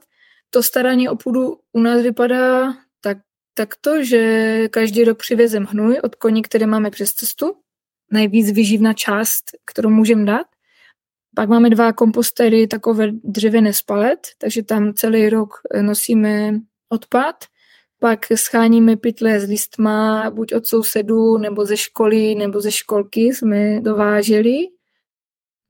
To 0.50 0.64
starání 0.64 1.10
o 1.10 1.16
půdu 1.16 1.58
u 1.74 1.80
nás 1.80 2.02
vypadá 2.02 2.74
tak 3.02 3.18
tak 3.60 3.76
to, 3.82 4.04
že 4.04 4.68
každý 4.72 5.04
rok 5.04 5.18
přivezem 5.18 5.66
hnůj 5.66 6.00
od 6.04 6.16
koní, 6.16 6.42
které 6.42 6.68
máme 6.68 6.92
přes 6.92 7.14
cestu, 7.14 7.56
nejvíc 8.12 8.52
vyživná 8.52 8.94
část, 8.94 9.44
kterou 9.66 9.90
můžeme 9.90 10.26
dát. 10.26 10.48
Pak 11.36 11.50
máme 11.50 11.70
dva 11.70 11.94
kompostery, 11.94 12.68
takové 12.68 13.08
dřevěné 13.24 13.74
spalet, 13.74 14.28
takže 14.38 14.64
tam 14.64 14.94
celý 14.94 15.30
rok 15.30 15.50
nosíme 15.82 16.60
odpad 16.90 17.36
pak 18.00 18.26
scháníme 18.36 18.98
pytle 18.98 19.40
s 19.40 19.50
listma, 19.50 20.30
buď 20.30 20.54
od 20.54 20.68
sousedů, 20.68 21.38
nebo 21.38 21.66
ze 21.66 21.78
školy, 21.78 22.36
nebo 22.36 22.62
ze 22.62 22.72
školky 22.72 23.22
jsme 23.22 23.82
dováželi. 23.82 24.58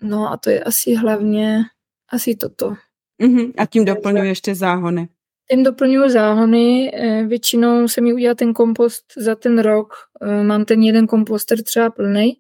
No 0.02 0.32
a 0.32 0.38
to 0.38 0.50
je 0.50 0.64
asi 0.64 0.96
hlavně 0.96 1.62
asi 2.10 2.36
toto. 2.36 2.74
Uh-huh. 3.22 3.54
A 3.58 3.66
tím 3.66 3.86
doplňuji 3.86 4.30
ještě 4.30 4.56
záhony. 4.56 5.10
Tím 5.52 5.64
doplňuji 5.64 6.10
záhony. 6.10 6.92
Eh, 6.94 7.24
většinou 7.24 7.88
se 7.88 8.02
mi 8.02 8.14
udělá 8.14 8.36
ten 8.36 8.54
kompost 8.54 9.04
za 9.18 9.36
ten 9.36 9.60
rok. 9.60 9.94
Eh, 10.22 10.44
mám 10.44 10.66
ten 10.66 10.82
jeden 10.82 11.08
komposter 11.08 11.64
třeba 11.64 11.90
plný 11.90 12.34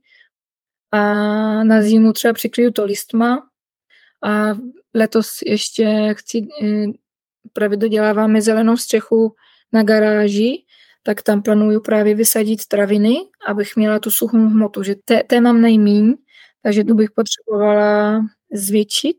a 0.92 1.04
na 1.64 1.82
zimu 1.82 2.14
třeba 2.14 2.34
přikryju 2.34 2.72
to 2.72 2.86
listma 2.86 3.50
a 4.24 4.58
letos 4.94 5.30
ještě 5.46 6.14
chci, 6.18 6.48
eh, 6.64 6.86
právě 7.54 7.78
doděláváme 7.78 8.42
zelenou 8.42 8.78
střechu 8.78 9.36
na 9.74 9.84
garáži, 9.84 10.66
tak 11.04 11.22
tam 11.22 11.42
plánuju 11.42 11.82
právě 11.82 12.16
vysadit 12.16 12.66
traviny, 12.66 13.16
abych 13.48 13.76
měla 13.76 14.00
tu 14.00 14.12
suchou 14.12 14.38
hmotu, 14.38 14.84
že 14.84 14.96
té, 15.06 15.24
té 15.24 15.42
mám 15.42 15.62
nejmíň, 15.62 16.16
takže 16.64 16.84
tu 16.84 16.96
bych 16.96 17.12
potřebovala 17.12 18.22
zvětšit. 18.54 19.18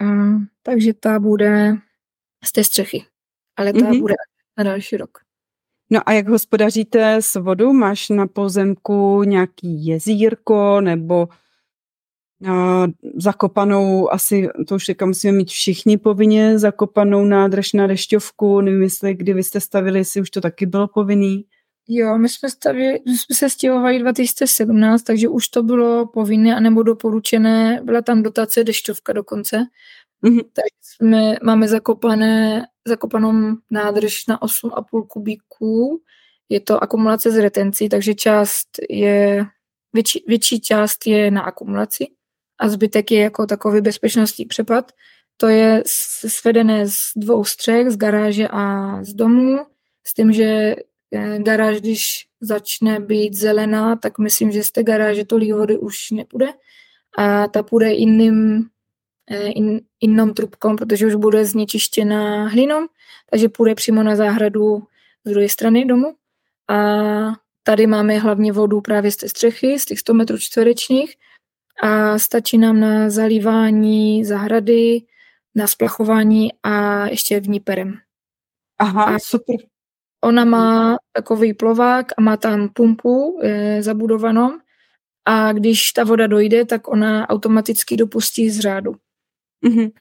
Uh, 0.00 0.40
takže 0.62 0.94
ta 0.94 1.18
bude 1.18 1.76
z 2.44 2.52
té 2.52 2.64
střechy, 2.64 3.04
ale 3.56 3.72
ta 3.72 3.78
mm-hmm. 3.78 4.00
bude 4.00 4.14
na 4.58 4.64
další 4.64 4.96
rok. 4.96 5.18
No 5.90 6.00
a 6.06 6.12
jak 6.12 6.28
hospodaříte 6.28 7.16
s 7.16 7.40
vodou? 7.40 7.72
Máš 7.72 8.08
na 8.08 8.26
pozemku 8.26 9.22
nějaký 9.22 9.86
jezírko 9.86 10.80
nebo 10.80 11.28
zakopanou, 13.16 14.12
asi 14.12 14.48
to 14.68 14.74
už 14.74 14.84
říkám, 14.84 15.08
musíme 15.08 15.32
mít 15.32 15.48
všichni 15.48 15.98
povinně 15.98 16.58
zakopanou 16.58 17.24
nádrž 17.24 17.72
na 17.72 17.86
dešťovku, 17.86 18.60
nevím 18.60 18.82
jestli 18.82 19.14
kdy 19.14 19.32
vy 19.32 19.42
jste 19.42 19.60
stavili, 19.60 19.98
jestli 19.98 20.20
už 20.20 20.30
to 20.30 20.40
taky 20.40 20.66
bylo 20.66 20.88
povinný. 20.88 21.44
Jo, 21.88 22.18
my 22.18 22.28
jsme, 22.28 22.50
stavili, 22.50 23.00
my 23.06 23.18
jsme 23.18 23.36
se 23.36 23.50
stěhovali 23.50 23.98
2017, 23.98 25.02
takže 25.02 25.28
už 25.28 25.48
to 25.48 25.62
bylo 25.62 26.06
povinné 26.06 26.56
anebo 26.56 26.82
doporučené. 26.82 27.80
Byla 27.84 28.02
tam 28.02 28.22
dotace 28.22 28.64
dešťovka 28.64 29.12
dokonce. 29.12 29.56
Mm-hmm. 30.24 30.44
Takže 30.52 30.76
jsme, 30.82 31.36
máme 31.42 31.68
zakopané, 31.68 32.66
zakopanou 32.86 33.32
nádrž 33.70 34.26
na 34.26 34.38
8,5 34.38 35.06
kubíků. 35.06 36.02
Je 36.48 36.60
to 36.60 36.82
akumulace 36.82 37.30
z 37.30 37.36
retencí, 37.36 37.88
takže 37.88 38.14
část 38.14 38.68
je, 38.90 39.46
větší, 39.92 40.24
větší 40.28 40.60
část 40.60 41.06
je 41.06 41.30
na 41.30 41.42
akumulaci 41.42 42.06
a 42.60 42.68
zbytek 42.68 43.10
je 43.10 43.20
jako 43.20 43.46
takový 43.46 43.80
bezpečnostní 43.80 44.44
přepad. 44.44 44.92
To 45.36 45.48
je 45.48 45.82
svedené 46.28 46.86
z 46.86 46.96
dvou 47.16 47.44
střech, 47.44 47.90
z 47.90 47.96
garáže 47.96 48.48
a 48.48 48.98
z 49.04 49.12
domu, 49.12 49.58
s 50.06 50.14
tím, 50.14 50.32
že 50.32 50.76
eh, 51.14 51.38
garáž, 51.38 51.80
když 51.80 52.02
začne 52.40 53.00
být 53.00 53.34
zelená, 53.34 53.96
tak 53.96 54.18
myslím, 54.18 54.52
že 54.52 54.64
z 54.64 54.72
té 54.72 54.82
garáže 54.82 55.24
tolik 55.24 55.52
vody 55.52 55.78
už 55.78 56.10
nepůjde. 56.10 56.46
A 57.18 57.48
ta 57.48 57.62
půjde 57.62 57.92
jiným, 57.92 58.64
eh, 59.30 59.48
in, 59.48 59.80
jinou 60.00 60.30
trubkou, 60.30 60.76
protože 60.76 61.06
už 61.06 61.14
bude 61.14 61.44
znečištěna 61.44 62.48
hlinou, 62.48 62.86
takže 63.30 63.48
půjde 63.48 63.74
přímo 63.74 64.02
na 64.02 64.16
záhradu 64.16 64.82
z 65.24 65.30
druhé 65.30 65.48
strany 65.48 65.84
domu. 65.84 66.14
A 66.68 66.76
tady 67.62 67.86
máme 67.86 68.18
hlavně 68.18 68.52
vodu 68.52 68.80
právě 68.80 69.10
z 69.10 69.16
té 69.16 69.28
střechy, 69.28 69.78
z 69.78 69.84
těch 69.84 69.98
100 69.98 70.14
metrů 70.14 70.38
čtverečních 70.38 71.14
a 71.82 72.18
stačí 72.18 72.58
nám 72.58 72.80
na 72.80 73.10
zalívání 73.10 74.24
zahrady, 74.24 75.02
na 75.54 75.66
splachování 75.66 76.50
a 76.62 77.06
ještě 77.06 77.40
vníperem. 77.40 77.94
Aha, 78.78 79.04
a 79.04 79.18
super. 79.18 79.56
Ona 80.24 80.44
má 80.44 80.96
takový 81.12 81.54
plovák 81.54 82.12
a 82.16 82.20
má 82.20 82.36
tam 82.36 82.68
pumpu 82.68 83.40
e, 83.42 83.82
zabudovanou 83.82 84.58
a 85.24 85.52
když 85.52 85.92
ta 85.92 86.04
voda 86.04 86.26
dojde, 86.26 86.64
tak 86.64 86.88
ona 86.88 87.28
automaticky 87.28 87.96
dopustí 87.96 88.50
z 88.50 88.60
řádu. 88.60 88.96
Mm-hmm. 89.66 89.92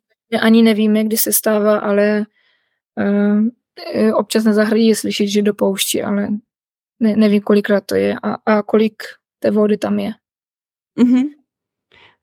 Ani 0.42 0.62
nevíme, 0.62 1.04
kdy 1.04 1.18
se 1.18 1.34
stává, 1.34 1.80
ale 1.80 2.26
e, 3.94 4.14
občas 4.14 4.44
na 4.44 4.54
zahradě 4.54 4.84
je 4.84 4.96
slyšet, 4.96 5.28
že 5.28 5.42
dopouští, 5.42 6.04
ale 6.04 6.28
ne, 7.00 7.16
nevím, 7.16 7.42
kolikrát 7.42 7.86
to 7.86 7.96
je 7.96 8.16
a, 8.24 8.34
a 8.46 8.64
kolik 8.64 9.04
té 9.40 9.52
vody 9.52 9.78
tam 9.78 10.00
je. 10.00 10.12
Mm-hmm. 11.00 11.39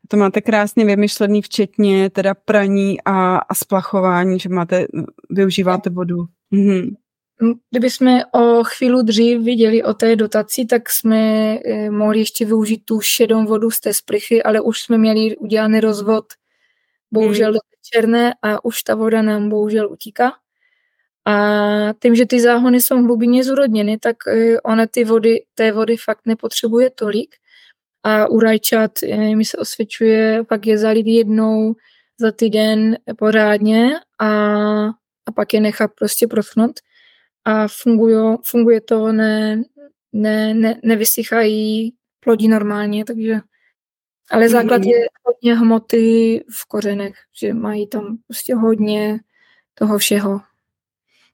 To 0.08 0.16
máte 0.16 0.40
krásně 0.40 0.84
vymyšlený, 0.84 1.42
včetně 1.42 2.10
teda 2.10 2.34
praní 2.34 3.00
a, 3.04 3.36
a 3.36 3.54
splachování, 3.54 4.38
že 4.38 4.48
máte, 4.48 4.86
využíváte 5.30 5.90
vodu. 5.90 6.16
Mhm. 6.50 6.96
Kdyby 7.70 7.90
jsme 7.90 8.26
o 8.26 8.64
chvíli 8.64 9.04
dřív 9.04 9.40
viděli 9.40 9.82
o 9.82 9.94
té 9.94 10.16
dotaci, 10.16 10.64
tak 10.64 10.90
jsme 10.90 11.18
eh, 11.58 11.90
mohli 11.90 12.18
ještě 12.18 12.44
využít 12.44 12.84
tu 12.84 13.00
šedou 13.00 13.44
vodu 13.44 13.70
z 13.70 13.80
té 13.80 13.94
sprchy, 13.94 14.42
ale 14.42 14.60
už 14.60 14.80
jsme 14.80 14.98
měli 14.98 15.36
udělaný 15.36 15.80
rozvod, 15.80 16.24
bohužel 17.12 17.52
do 17.52 17.58
černé 17.92 18.34
a 18.42 18.64
už 18.64 18.82
ta 18.82 18.94
voda 18.94 19.22
nám 19.22 19.48
bohužel 19.48 19.92
utíká. 19.92 20.32
A 21.26 21.92
tím, 22.02 22.14
že 22.14 22.26
ty 22.26 22.40
záhony 22.40 22.80
jsou 22.80 23.02
hlubině 23.02 23.44
zúrodněny, 23.44 23.98
tak 23.98 24.16
eh, 24.28 24.60
ona 24.60 24.86
ty 24.86 25.04
vody, 25.04 25.44
té 25.54 25.72
vody 25.72 25.96
fakt 25.96 26.26
nepotřebuje 26.26 26.90
tolik, 26.90 27.34
a 28.06 28.26
u 28.26 28.40
rajčat 28.40 29.02
eh, 29.02 29.36
mi 29.36 29.44
se 29.44 29.56
osvědčuje 29.56 30.44
pak 30.48 30.66
je 30.66 30.78
zalít 30.78 31.06
jednou 31.06 31.74
za 32.20 32.32
týden 32.32 32.98
pořádně 33.18 33.90
a, 34.18 34.30
a 35.26 35.32
pak 35.34 35.54
je 35.54 35.60
nechat 35.60 35.90
prostě 35.98 36.26
prochnout 36.26 36.80
a 37.44 37.68
fungují, 37.68 38.36
funguje 38.44 38.80
to, 38.80 39.12
ne, 39.12 39.62
ne, 40.12 40.54
ne, 40.54 40.80
nevysychají 40.84 41.94
plodí 42.20 42.48
normálně, 42.48 43.04
takže 43.04 43.40
ale 44.30 44.48
základ 44.48 44.84
je 44.84 45.06
hodně 45.22 45.54
hmoty 45.54 46.44
v 46.50 46.68
kořenech, 46.68 47.14
že 47.40 47.54
mají 47.54 47.86
tam 47.86 48.16
prostě 48.26 48.54
hodně 48.54 49.18
toho 49.74 49.98
všeho. 49.98 50.40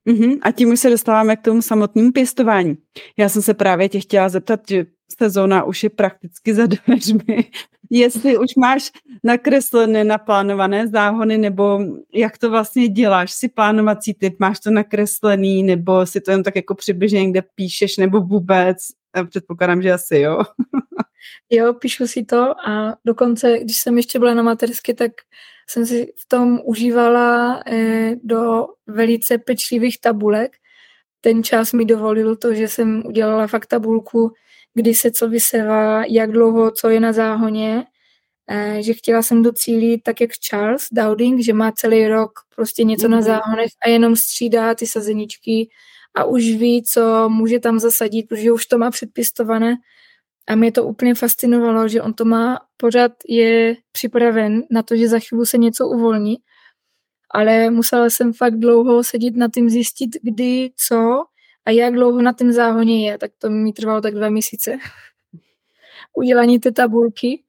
Uhum, 0.05 0.39
a 0.41 0.51
tím 0.51 0.69
už 0.69 0.79
se 0.79 0.89
dostáváme 0.89 1.35
k 1.35 1.41
tomu 1.41 1.61
samotnému 1.61 2.11
pěstování. 2.11 2.77
Já 3.17 3.29
jsem 3.29 3.41
se 3.41 3.53
právě 3.53 3.89
tě 3.89 3.99
chtěla 3.99 4.29
zeptat, 4.29 4.59
že 4.69 4.85
sezóna 5.17 5.63
už 5.63 5.83
je 5.83 5.89
prakticky 5.89 6.53
za 6.53 6.65
dveřmi. 6.65 7.51
Jestli 7.89 8.37
už 8.37 8.55
máš 8.55 8.91
nakreslené, 9.23 10.03
naplánované 10.03 10.87
záhony, 10.87 11.37
nebo 11.37 11.79
jak 12.13 12.37
to 12.37 12.49
vlastně 12.49 12.87
děláš? 12.87 13.31
Si 13.31 13.49
plánovací 13.49 14.13
typ, 14.13 14.35
máš 14.39 14.59
to 14.59 14.71
nakreslený, 14.71 15.63
nebo 15.63 16.05
si 16.05 16.21
to 16.21 16.31
jen 16.31 16.43
tak 16.43 16.55
jako 16.55 16.75
přibližně 16.75 17.21
někde 17.21 17.43
píšeš, 17.55 17.97
nebo 17.97 18.21
vůbec? 18.21 18.77
Předpokládám, 19.29 19.81
že 19.81 19.91
asi 19.91 20.19
jo. 20.19 20.43
jo, 21.49 21.73
píšu 21.73 22.07
si 22.07 22.23
to 22.23 22.67
a 22.69 22.97
dokonce, 23.05 23.59
když 23.59 23.77
jsem 23.77 23.97
ještě 23.97 24.19
byla 24.19 24.33
na 24.33 24.43
matersky, 24.43 24.93
tak 24.93 25.11
jsem 25.69 25.85
si 25.85 26.13
v 26.17 26.27
tom 26.27 26.59
užívala 26.65 27.63
eh, 27.67 28.15
do 28.23 28.67
velice 28.87 29.37
pečlivých 29.37 30.01
tabulek. 30.01 30.51
Ten 31.21 31.43
čas 31.43 31.73
mi 31.73 31.85
dovolil 31.85 32.35
to, 32.35 32.53
že 32.53 32.67
jsem 32.67 33.03
udělala 33.05 33.47
fakt 33.47 33.65
tabulku, 33.65 34.33
kdy 34.73 34.93
se 34.93 35.11
co 35.11 35.29
vysevá, 35.29 36.05
jak 36.05 36.31
dlouho, 36.31 36.71
co 36.71 36.89
je 36.89 36.99
na 36.99 37.13
záhoně, 37.13 37.85
eh, 38.49 38.77
že 38.81 38.93
chtěla 38.93 39.21
jsem 39.21 39.43
docílit 39.43 39.97
tak 40.03 40.21
jak 40.21 40.31
Charles 40.31 40.87
Dowding, 40.91 41.43
že 41.43 41.53
má 41.53 41.71
celý 41.71 42.07
rok 42.07 42.31
prostě 42.55 42.83
něco 42.83 43.07
mm-hmm. 43.07 43.11
na 43.11 43.17
mhm. 43.17 43.25
záhonech 43.25 43.71
a 43.85 43.89
jenom 43.89 44.15
střídá 44.15 44.75
ty 44.75 44.87
sazeničky 44.87 45.69
a 46.15 46.23
už 46.23 46.43
ví, 46.43 46.83
co 46.83 47.29
může 47.29 47.59
tam 47.59 47.79
zasadit, 47.79 48.27
protože 48.29 48.51
už 48.51 48.65
to 48.65 48.77
má 48.77 48.91
předpěstované. 48.91 49.75
A 50.47 50.55
mě 50.55 50.71
to 50.71 50.83
úplně 50.83 51.15
fascinovalo, 51.15 51.87
že 51.87 52.01
on 52.01 52.13
to 52.13 52.25
má, 52.25 52.59
pořád 52.77 53.11
je 53.29 53.75
připraven 53.91 54.63
na 54.71 54.83
to, 54.83 54.95
že 54.95 55.07
za 55.07 55.19
chvíli 55.19 55.45
se 55.45 55.57
něco 55.57 55.87
uvolní, 55.87 56.37
ale 57.31 57.69
musela 57.69 58.09
jsem 58.09 58.33
fakt 58.33 58.59
dlouho 58.59 59.03
sedět 59.03 59.35
na 59.35 59.47
tím 59.53 59.69
zjistit, 59.69 60.09
kdy, 60.21 60.71
co 60.87 61.23
a 61.65 61.71
jak 61.71 61.93
dlouho 61.93 62.21
na 62.21 62.33
tom 62.33 62.51
záhoně 62.51 63.09
je, 63.09 63.17
tak 63.17 63.31
to 63.37 63.49
mi 63.49 63.73
trvalo 63.73 64.01
tak 64.01 64.13
dva 64.13 64.29
měsíce. 64.29 64.77
Udělání 66.17 66.59
té 66.59 66.71
tabulky, 66.71 67.43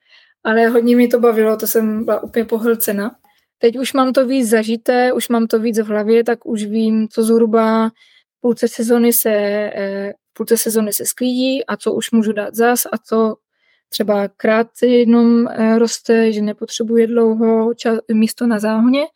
ale 0.44 0.66
hodně 0.66 0.96
mi 0.96 1.08
to 1.08 1.20
bavilo, 1.20 1.56
to 1.56 1.66
jsem 1.66 2.04
byla 2.04 2.22
úplně 2.22 2.44
pohlcena. 2.44 3.16
Teď 3.58 3.78
už 3.78 3.92
mám 3.92 4.12
to 4.12 4.26
víc 4.26 4.48
zažité, 4.48 5.12
už 5.12 5.28
mám 5.28 5.46
to 5.46 5.58
víc 5.58 5.78
v 5.78 5.86
hlavě, 5.86 6.24
tak 6.24 6.46
už 6.46 6.64
vím, 6.64 7.08
co 7.08 7.22
zhruba 7.22 7.88
v 7.88 8.40
půlce 8.40 8.68
sezony 8.68 9.12
se, 9.12 9.30
eh, 9.30 10.12
v 10.30 10.34
půlce 10.34 10.56
sezony 10.56 10.92
se 10.92 11.06
sklídí 11.06 11.66
a 11.66 11.76
co 11.76 11.92
už 11.92 12.10
můžu 12.10 12.32
dát 12.32 12.54
zas 12.54 12.86
a 12.86 12.98
co 12.98 13.36
třeba 13.88 14.28
krátce 14.28 14.86
jednom 14.86 15.48
eh, 15.48 15.78
roste, 15.78 16.32
že 16.32 16.42
nepotřebuje 16.42 17.06
dlouho 17.06 17.74
čas, 17.74 17.98
místo 18.12 18.46
na 18.46 18.58
záhoně 18.58 19.06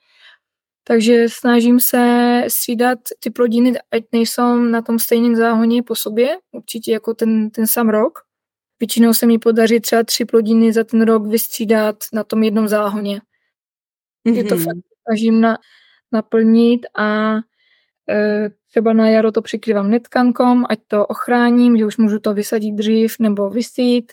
takže 0.88 1.28
snažím 1.28 1.80
se 1.80 2.44
střídat 2.48 2.98
ty 3.20 3.30
plodiny, 3.30 3.72
ať 3.90 4.02
nejsou 4.12 4.56
na 4.56 4.82
tom 4.82 4.98
stejném 4.98 5.36
záhoně 5.36 5.82
po 5.82 5.94
sobě, 5.94 6.36
určitě 6.52 6.92
jako 6.92 7.14
ten, 7.14 7.50
ten 7.50 7.66
sam 7.66 7.88
rok. 7.88 8.18
Většinou 8.80 9.14
se 9.14 9.26
mi 9.26 9.38
podaří 9.38 9.80
třeba 9.80 10.02
tři 10.02 10.24
plodiny 10.24 10.72
za 10.72 10.84
ten 10.84 11.02
rok 11.02 11.26
vystřídat 11.26 11.96
na 12.12 12.24
tom 12.24 12.42
jednom 12.42 12.68
záhoně. 12.68 13.20
Mm-hmm. 14.28 14.34
Je 14.36 14.44
to 14.44 14.54
mhm. 14.54 14.64
fakt 14.64 14.76
snažím 15.08 15.40
na, 15.40 15.58
naplnit 16.12 16.86
a 16.98 17.36
e, 18.10 18.50
třeba 18.68 18.92
na 18.92 19.08
jaro 19.08 19.32
to 19.32 19.42
přikrývám 19.42 19.90
netkankom, 19.90 20.64
ať 20.68 20.78
to 20.86 21.06
ochráním, 21.06 21.78
že 21.78 21.86
už 21.86 21.96
můžu 21.96 22.18
to 22.18 22.34
vysadit 22.34 22.74
dřív 22.74 23.16
nebo 23.20 23.50
vysít, 23.50 24.12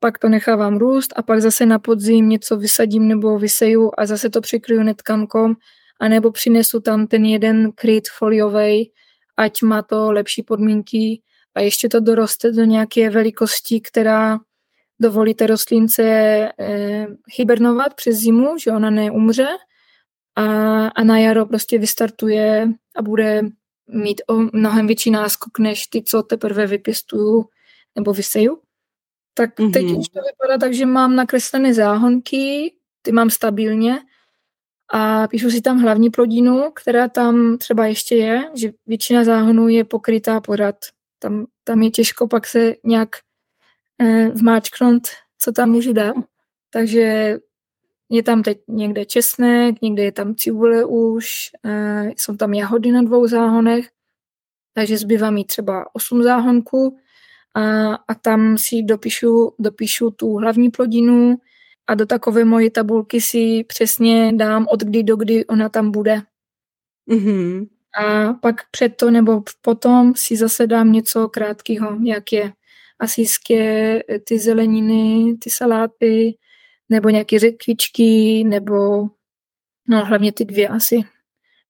pak 0.00 0.18
to 0.18 0.28
nechávám 0.28 0.78
růst 0.78 1.12
a 1.16 1.22
pak 1.22 1.40
zase 1.40 1.66
na 1.66 1.78
podzim 1.78 2.28
něco 2.28 2.56
vysadím 2.56 3.08
nebo 3.08 3.38
vyseju 3.38 3.90
a 3.98 4.06
zase 4.06 4.30
to 4.30 4.40
přikryju 4.40 4.82
netkankom 4.82 5.56
a 6.00 6.08
nebo 6.08 6.32
přinesu 6.32 6.80
tam 6.80 7.06
ten 7.06 7.24
jeden 7.24 7.72
kryt 7.72 8.08
foliový, 8.18 8.92
ať 9.36 9.62
má 9.62 9.82
to 9.82 10.12
lepší 10.12 10.42
podmínky 10.42 11.22
a 11.54 11.60
ještě 11.60 11.88
to 11.88 12.00
doroste 12.00 12.52
do 12.52 12.64
nějaké 12.64 13.10
velikosti, 13.10 13.80
která 13.80 14.38
dovolí 15.00 15.34
té 15.34 15.46
rostlince 15.46 16.02
eh, 16.02 17.06
hibernovat 17.36 17.94
přes 17.94 18.16
zimu, 18.16 18.58
že 18.58 18.72
ona 18.72 18.90
neumře 18.90 19.46
a, 20.36 20.44
a 20.86 21.04
na 21.04 21.18
jaro 21.18 21.46
prostě 21.46 21.78
vystartuje 21.78 22.68
a 22.96 23.02
bude 23.02 23.42
mít 23.88 24.22
o 24.26 24.34
mnohem 24.52 24.86
větší 24.86 25.10
náskok 25.10 25.58
než 25.58 25.86
ty, 25.86 26.02
co 26.02 26.22
teprve 26.22 26.66
vypěstuju 26.66 27.44
nebo 27.94 28.12
vyseju. 28.12 28.58
Tak 29.34 29.58
mm-hmm. 29.58 29.72
teď 29.72 29.84
už 29.84 30.08
to 30.08 30.20
vypadá 30.30 30.58
tak, 30.58 30.74
že 30.74 30.86
mám 30.86 31.16
nakreslené 31.16 31.74
záhonky, 31.74 32.74
ty 33.02 33.12
mám 33.12 33.30
stabilně 33.30 33.98
a 34.92 35.28
píšu 35.28 35.50
si 35.50 35.60
tam 35.60 35.78
hlavní 35.78 36.10
plodinu, 36.10 36.70
která 36.74 37.08
tam 37.08 37.58
třeba 37.58 37.86
ještě 37.86 38.16
je, 38.16 38.42
že 38.54 38.70
většina 38.86 39.24
záhonů 39.24 39.68
je 39.68 39.84
pokrytá 39.84 40.40
pořád. 40.40 40.76
Tam, 41.18 41.46
tam 41.64 41.82
je 41.82 41.90
těžko 41.90 42.28
pak 42.28 42.46
se 42.46 42.74
nějak 42.84 43.08
eh, 43.98 44.28
vmáčknout, 44.28 45.02
co 45.38 45.52
tam 45.52 45.70
můžu 45.70 45.92
dát. 45.92 46.14
Takže 46.70 47.38
je 48.10 48.22
tam 48.22 48.42
teď 48.42 48.58
někde 48.68 49.04
česnek, 49.04 49.82
někde 49.82 50.02
je 50.02 50.12
tam 50.12 50.34
cibule 50.34 50.84
už, 50.84 51.26
eh, 51.64 52.10
jsou 52.16 52.36
tam 52.36 52.54
jahody 52.54 52.92
na 52.92 53.02
dvou 53.02 53.26
záhonech, 53.26 53.88
takže 54.74 54.98
zbývá 54.98 55.30
mi 55.30 55.44
třeba 55.44 55.94
osm 55.94 56.22
záhonků 56.22 56.96
a, 57.54 57.94
a 57.94 58.14
tam 58.14 58.58
si 58.58 58.82
dopíšu, 58.82 59.54
dopíšu 59.58 60.10
tu 60.10 60.34
hlavní 60.34 60.70
plodinu 60.70 61.36
a 61.86 61.94
do 61.94 62.06
takové 62.06 62.44
moje 62.44 62.70
tabulky 62.70 63.20
si 63.20 63.64
přesně 63.64 64.32
dám 64.32 64.66
od 64.70 64.80
kdy 64.80 65.02
do 65.02 65.16
kdy 65.16 65.46
ona 65.46 65.68
tam 65.68 65.90
bude. 65.90 66.22
Mm-hmm. 67.10 67.68
A 68.02 68.32
pak 68.32 68.56
před 68.70 68.96
to 68.96 69.10
nebo 69.10 69.42
potom 69.60 70.14
si 70.16 70.36
zase 70.36 70.66
dám 70.66 70.92
něco 70.92 71.28
krátkého, 71.28 71.98
jak 72.04 72.32
je 72.32 72.52
asijské 72.98 73.98
ty 74.24 74.38
zeleniny, 74.38 75.36
ty 75.40 75.50
saláty, 75.50 76.36
nebo 76.88 77.08
nějaké 77.08 77.38
řekvičky, 77.38 78.44
nebo 78.44 79.06
no 79.88 80.04
hlavně 80.04 80.32
ty 80.32 80.44
dvě 80.44 80.68
asi. 80.68 80.96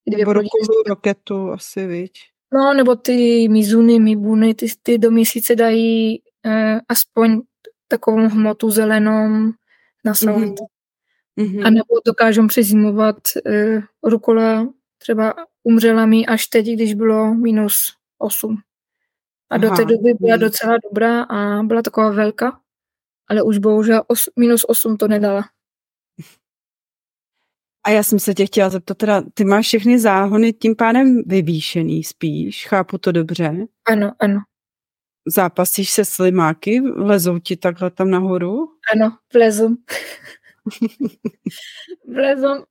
Ty 0.04 0.10
dvě 0.10 0.26
nebo 0.26 0.32
roketu 0.86 1.50
asi, 1.50 1.86
viď? 1.86 2.12
No, 2.54 2.74
nebo 2.74 2.96
ty 2.96 3.48
mizuny, 3.48 3.98
mibuny, 3.98 4.54
ty, 4.54 4.66
ty 4.82 4.98
do 4.98 5.10
měsíce 5.10 5.56
dají 5.56 6.22
eh, 6.46 6.80
aspoň 6.88 7.40
takovou 7.88 8.28
hmotu 8.28 8.70
zelenou 8.70 9.52
na 10.04 10.14
salát. 10.14 10.54
Mm-hmm. 11.38 11.66
A 11.66 11.70
nebo 11.70 11.94
dokážou 12.06 12.46
přezimovat 12.46 13.16
eh, 13.46 13.82
rukola 14.02 14.68
třeba 14.98 15.34
umřela 15.62 16.06
mi 16.06 16.26
až 16.26 16.46
teď, 16.46 16.66
když 16.66 16.94
bylo 16.94 17.34
minus 17.34 17.76
8. 18.18 18.56
A 19.50 19.54
Aha. 19.54 19.62
do 19.62 19.70
té 19.70 19.84
doby 19.84 20.14
byla 20.20 20.36
docela 20.36 20.76
dobrá 20.90 21.22
a 21.22 21.62
byla 21.62 21.82
taková 21.82 22.10
velká, 22.10 22.60
ale 23.28 23.42
už 23.42 23.58
bohužel 23.58 24.02
os, 24.06 24.28
minus 24.38 24.64
8 24.68 24.96
to 24.96 25.08
nedala. 25.08 25.42
A 27.86 27.90
já 27.90 28.02
jsem 28.02 28.18
se 28.18 28.34
tě 28.34 28.46
chtěla 28.46 28.70
zeptat, 28.70 28.98
teda, 28.98 29.22
ty 29.34 29.44
máš 29.44 29.66
všechny 29.66 29.98
záhony 29.98 30.52
tím 30.52 30.76
pádem 30.76 31.22
vyvýšený 31.26 32.04
spíš, 32.04 32.66
chápu 32.66 32.98
to 32.98 33.12
dobře? 33.12 33.66
Ano, 33.88 34.12
ano. 34.18 34.40
Zápasíš 35.26 35.90
se 35.90 36.04
slimáky, 36.04 36.80
lezou 36.80 37.38
ti 37.38 37.56
takhle 37.56 37.90
tam 37.90 38.10
nahoru? 38.10 38.68
Ano, 38.92 39.16
vlezu. 39.32 39.76
vlezu. 42.08 42.64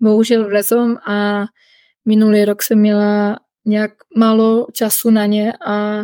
Bohužel 0.00 0.48
vlezu 0.48 0.96
a 1.08 1.44
minulý 2.04 2.44
rok 2.44 2.62
jsem 2.62 2.78
měla 2.78 3.40
nějak 3.64 3.92
málo 4.16 4.66
času 4.72 5.10
na 5.10 5.26
ně 5.26 5.52
a 5.66 6.02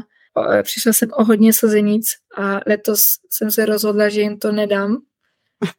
přišla 0.63 0.93
jsem 0.93 1.09
o 1.13 1.25
hodně 1.25 1.53
sazenic 1.53 2.07
a 2.37 2.61
letos 2.67 3.01
jsem 3.31 3.51
se 3.51 3.67
rozhodla, 3.67 4.09
že 4.09 4.21
jim 4.21 4.39
to 4.39 4.53
nedám. 4.53 4.97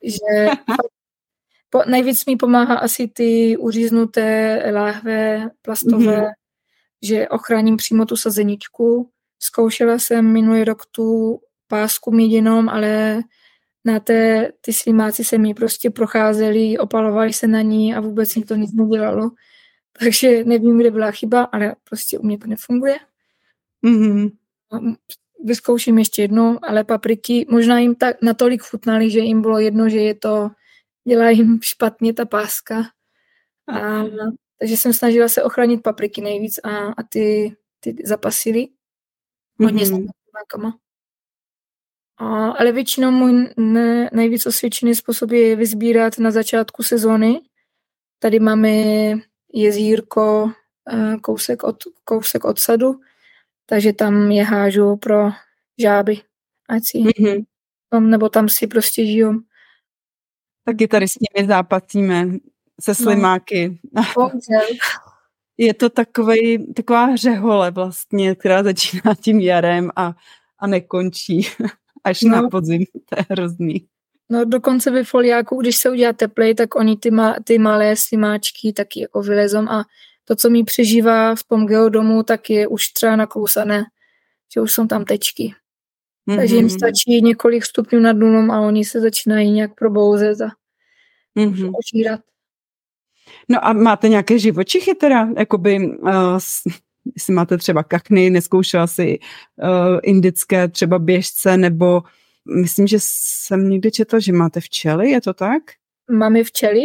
Že 0.04 0.48
po, 1.70 1.82
nejvíc 1.88 2.26
mi 2.26 2.36
pomáhá 2.36 2.76
asi 2.76 3.08
ty 3.08 3.58
uříznuté 3.58 4.64
láhve 4.74 5.50
plastové, 5.62 6.18
mm-hmm. 6.18 6.32
že 7.02 7.28
ochráním 7.28 7.78
přímo 7.78 8.06
tu 8.06 8.16
sazeničku. 8.16 9.10
Zkoušela 9.40 10.00
jsem 10.00 10.34
minulý 10.34 10.64
rok 10.64 10.86
tu 10.86 11.40
pásku 11.68 12.12
mídinom, 12.12 12.70
ale 12.70 13.22
na 13.86 14.00
té, 14.00 14.52
ty 14.62 14.74
slimáci 14.74 15.24
se 15.24 15.38
mi 15.38 15.54
prostě 15.54 15.90
procházeli, 15.90 16.78
opalovali 16.78 17.34
se 17.34 17.48
na 17.48 17.62
ní 17.62 17.96
a 17.96 18.00
vůbec 18.00 18.36
mi 18.36 18.44
to 18.44 18.56
nic 18.56 18.74
nedělalo. 18.74 19.32
Takže 20.00 20.44
nevím, 20.44 20.78
kde 20.80 20.92
byla 20.92 21.12
chyba, 21.12 21.44
ale 21.44 21.76
prostě 21.84 22.20
u 22.20 22.26
mě 22.26 22.38
to 22.38 22.48
nefunguje. 22.48 22.98
Mm-hmm. 23.86 24.32
Vyzkouším 25.44 25.98
ještě 25.98 26.22
jednou, 26.22 26.60
ale 26.62 26.84
papriky 26.84 27.46
možná 27.50 27.80
jim 27.80 27.96
tak 27.96 28.22
natolik 28.22 28.64
chutnaly, 28.64 29.12
že 29.12 29.20
jim 29.20 29.42
bylo 29.42 29.60
jedno, 29.60 29.90
že 29.90 29.98
je 29.98 30.16
to 30.16 30.50
dělá 31.08 31.30
jim 31.30 31.60
špatně 31.64 32.14
ta 32.14 32.26
páska. 32.26 32.84
A, 33.68 34.04
takže 34.60 34.78
jsem 34.78 34.94
snažila 34.94 35.30
se 35.30 35.44
ochránit 35.44 35.84
papriky 35.84 36.22
nejvíc 36.22 36.60
a, 36.64 36.70
a 36.88 37.04
ty, 37.10 37.56
ty 37.80 37.96
zapasily. 38.06 38.68
Hodně 39.60 39.84
mm-hmm. 39.84 40.08
A, 42.18 42.50
ale 42.50 42.72
většinou 42.72 43.12
můj 43.12 43.50
ne, 43.58 44.10
nejvíc 44.14 44.46
osvědčený 44.46 44.96
způsob 44.96 45.32
je 45.32 45.56
vyzbírat 45.56 46.20
na 46.20 46.32
začátku 46.32 46.84
sezóny. 46.84 47.40
Tady 48.20 48.40
máme 48.40 48.70
jezírko, 49.54 50.52
eh, 50.92 51.18
kousek 51.22 51.64
od, 51.64 51.76
kousek 52.04 52.46
od 52.46 52.60
sadu, 52.60 53.00
takže 53.66 53.94
tam 53.94 54.32
je 54.32 54.44
hážu 54.44 54.96
pro 54.96 55.30
žáby, 55.82 56.22
ať 56.70 56.84
si, 56.86 56.98
mm-hmm. 56.98 57.46
tam, 57.90 58.10
nebo 58.10 58.30
tam 58.30 58.50
si 58.50 58.68
prostě 58.68 59.06
žijou. 59.06 59.34
Taky 60.66 60.88
tady 60.88 61.08
s 61.08 61.16
nimi 61.20 61.48
zápasíme, 61.48 62.28
se 62.82 62.92
no. 62.92 62.96
slimáky. 62.96 63.80
No. 63.94 64.32
je 65.58 65.74
to 65.74 65.90
takovej, 65.90 66.74
taková 66.74 67.16
řehole 67.16 67.72
vlastně, 67.72 68.36
která 68.36 68.64
začíná 68.64 69.16
tím 69.22 69.40
jarem 69.40 69.92
a, 69.96 70.14
a 70.60 70.68
nekončí 70.68 71.42
až 72.10 72.22
no. 72.22 72.42
na 72.42 72.50
podzim. 72.50 72.84
To 73.10 73.16
je 73.18 73.26
hrozný. 73.30 73.88
No 74.30 74.46
dokonce 74.46 74.92
ve 74.92 75.04
foliáku, 75.04 75.62
když 75.62 75.78
se 75.78 75.90
udělá 75.90 76.14
teplej, 76.14 76.56
tak 76.56 76.76
oni 76.76 76.98
ty, 76.98 77.12
ma, 77.12 77.36
ty 77.44 77.58
malé 77.58 77.96
slimáčky 77.96 78.74
taky 78.74 79.02
jako 79.02 79.22
vylezou 79.22 79.70
a 79.70 79.86
to, 80.26 80.36
co 80.36 80.50
mi 80.50 80.64
přežívá 80.64 81.36
v 81.36 81.44
tom 81.44 81.66
geodomu, 81.66 82.24
tak 82.24 82.50
je 82.50 82.68
už 82.68 82.88
třeba 82.88 83.16
nakousané, 83.16 83.84
že 84.54 84.62
už 84.62 84.72
jsou 84.72 84.88
tam 84.88 85.06
tečky. 85.06 85.54
Mm-hmm. 86.28 86.36
Takže 86.36 86.56
jim 86.56 86.66
mhm. 86.66 86.70
stačí 86.70 87.22
několik 87.22 87.66
stupňů 87.66 88.00
nad 88.00 88.14
nulou 88.14 88.52
a 88.52 88.60
oni 88.60 88.86
se 88.86 89.02
začínají 89.02 89.52
nějak 89.52 89.76
probouzet 89.76 90.42
a 90.42 90.50
mm-hmm. 91.38 91.72
ožírat. 91.78 92.20
No 93.50 93.66
a 93.66 93.74
máte 93.74 94.10
nějaké 94.10 94.40
živočichy 94.40 94.96
teda, 94.96 95.30
jakoby, 95.38 95.80
uh, 96.00 96.40
jestli 97.16 97.34
máte 97.34 97.58
třeba 97.58 97.84
kakny, 97.84 98.30
neskoušela 98.30 98.88
si 98.88 99.20
uh, 99.64 100.00
indické 100.04 100.68
třeba 100.68 101.00
běžce, 101.00 101.58
nebo 101.58 102.04
myslím, 102.62 102.88
že 102.88 102.98
jsem 103.02 103.70
někdy 103.70 103.92
četla, 103.92 104.20
že 104.20 104.34
máte 104.34 104.60
včely, 104.60 105.10
je 105.10 105.22
to 105.22 105.34
tak? 105.34 105.64
Máme 106.12 106.44
včely, 106.44 106.82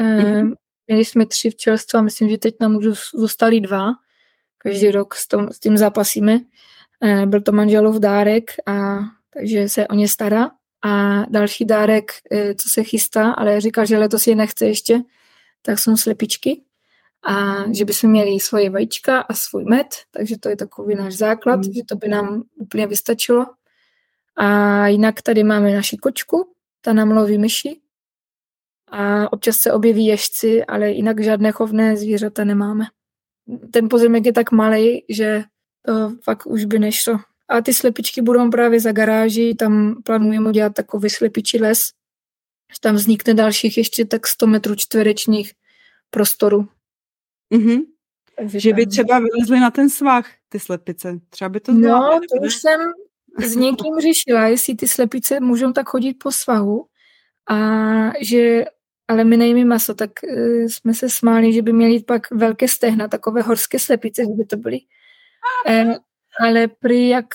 mm-hmm. 0.00 0.54
měli 0.86 1.04
jsme 1.04 1.26
tři 1.26 1.50
včelstva, 1.50 2.02
myslím, 2.02 2.28
že 2.28 2.38
teď 2.38 2.54
nám 2.60 2.76
už 2.76 2.86
zůstali 3.14 3.60
dva, 3.60 3.92
každý 4.58 4.90
rok 4.90 5.14
s, 5.14 5.28
tom, 5.28 5.48
s 5.52 5.60
tím 5.60 5.76
zápasíme. 5.76 6.40
Uh, 7.04 7.26
byl 7.26 7.40
to 7.40 7.52
manželov 7.52 7.96
dárek, 7.96 8.50
a, 8.66 8.98
takže 9.34 9.68
se 9.68 9.88
o 9.88 9.94
ně 9.94 10.08
stará. 10.08 10.50
A 10.84 11.24
další 11.30 11.64
dárek, 11.64 12.12
co 12.56 12.68
se 12.68 12.82
chystá, 12.82 13.32
ale 13.32 13.60
říká, 13.60 13.84
že 13.84 13.98
letos 13.98 14.26
je 14.26 14.34
nechce 14.34 14.66
ještě, 14.66 15.00
tak 15.62 15.78
jsou 15.78 15.96
slepičky 15.96 16.60
a 17.22 17.64
že 17.72 17.84
bychom 17.84 18.10
měli 18.10 18.40
svoje 18.40 18.70
vajíčka 18.70 19.20
a 19.20 19.34
svůj 19.34 19.64
med, 19.64 19.86
takže 20.10 20.38
to 20.38 20.48
je 20.48 20.56
takový 20.56 20.94
náš 20.94 21.14
základ, 21.14 21.56
mm. 21.56 21.72
že 21.72 21.80
to 21.88 21.96
by 21.96 22.08
nám 22.08 22.42
úplně 22.56 22.86
vystačilo. 22.86 23.46
A 24.36 24.86
jinak 24.86 25.22
tady 25.22 25.44
máme 25.44 25.74
naši 25.74 25.96
kočku, 25.96 26.52
ta 26.80 26.92
nám 26.92 27.10
loví 27.10 27.38
myši. 27.38 27.80
A 28.90 29.32
občas 29.32 29.56
se 29.56 29.72
objeví 29.72 30.06
ježci, 30.06 30.64
ale 30.64 30.90
jinak 30.90 31.24
žádné 31.24 31.52
chovné 31.52 31.96
zvířata 31.96 32.44
nemáme. 32.44 32.84
Ten 33.72 33.88
pozemek 33.88 34.26
je 34.26 34.32
tak 34.32 34.52
malý, 34.52 35.04
že 35.08 35.42
to 35.86 36.10
fakt 36.24 36.46
už 36.46 36.64
by 36.64 36.78
nešlo. 36.78 37.18
A 37.48 37.60
ty 37.60 37.74
slepičky 37.74 38.22
budou 38.22 38.50
právě 38.50 38.80
za 38.80 38.92
garáží, 38.92 39.54
tam 39.54 40.02
plánujeme 40.02 40.48
udělat 40.48 40.74
takový 40.74 41.10
slepičí 41.10 41.58
les. 41.58 41.78
Tam 42.80 42.94
vznikne 42.94 43.34
dalších 43.34 43.76
ještě 43.76 44.04
tak 44.04 44.26
100 44.26 44.46
metrů 44.46 44.74
čtverečních 44.74 45.52
prostoru. 46.10 46.68
Mm-hmm. 47.54 47.82
Takže 48.36 48.60
že 48.60 48.72
by 48.72 48.86
třeba 48.86 49.18
vylezly 49.18 49.60
na 49.60 49.70
ten 49.70 49.90
svah, 49.90 50.26
ty 50.48 50.60
slepice. 50.60 51.20
Třeba 51.30 51.48
by 51.48 51.60
to 51.60 51.74
zvládli. 51.74 52.26
No, 52.32 52.40
to 52.40 52.46
už 52.46 52.54
jsem 52.54 52.80
s 53.38 53.56
někým 53.56 53.94
řešila, 54.00 54.46
jestli 54.46 54.74
ty 54.74 54.88
slepice 54.88 55.40
můžou 55.40 55.72
tak 55.72 55.88
chodit 55.88 56.14
po 56.14 56.32
svahu 56.32 56.86
a 57.50 57.56
že 58.20 58.64
ale 59.08 59.24
my 59.24 59.36
nejíme 59.36 59.64
maso, 59.64 59.94
tak 59.94 60.10
uh, 60.22 60.66
jsme 60.66 60.94
se 60.94 61.10
smáli, 61.10 61.52
že 61.52 61.62
by 61.62 61.72
měli 61.72 62.02
pak 62.02 62.30
velké 62.30 62.68
stehna, 62.68 63.08
takové 63.08 63.42
horské 63.42 63.78
slepice, 63.78 64.22
že 64.22 64.32
by 64.32 64.44
to 64.44 64.56
byly. 64.56 64.78
Uh, 65.68 65.94
ale 66.40 66.68
prý 66.68 67.08
jak, 67.08 67.26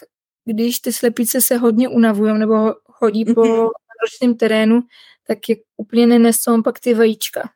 když 0.45 0.79
ty 0.79 0.93
slepice 0.93 1.41
se 1.41 1.57
hodně 1.57 1.89
unavují 1.89 2.33
nebo 2.33 2.73
chodí 2.83 3.25
po 3.25 3.31
mm-hmm. 3.31 3.69
ročném 4.03 4.35
terénu, 4.35 4.81
tak 5.27 5.49
je 5.49 5.55
úplně 5.77 6.07
nenesou 6.07 6.61
pak 6.61 6.79
ty 6.79 6.93
vajíčka. 6.93 7.49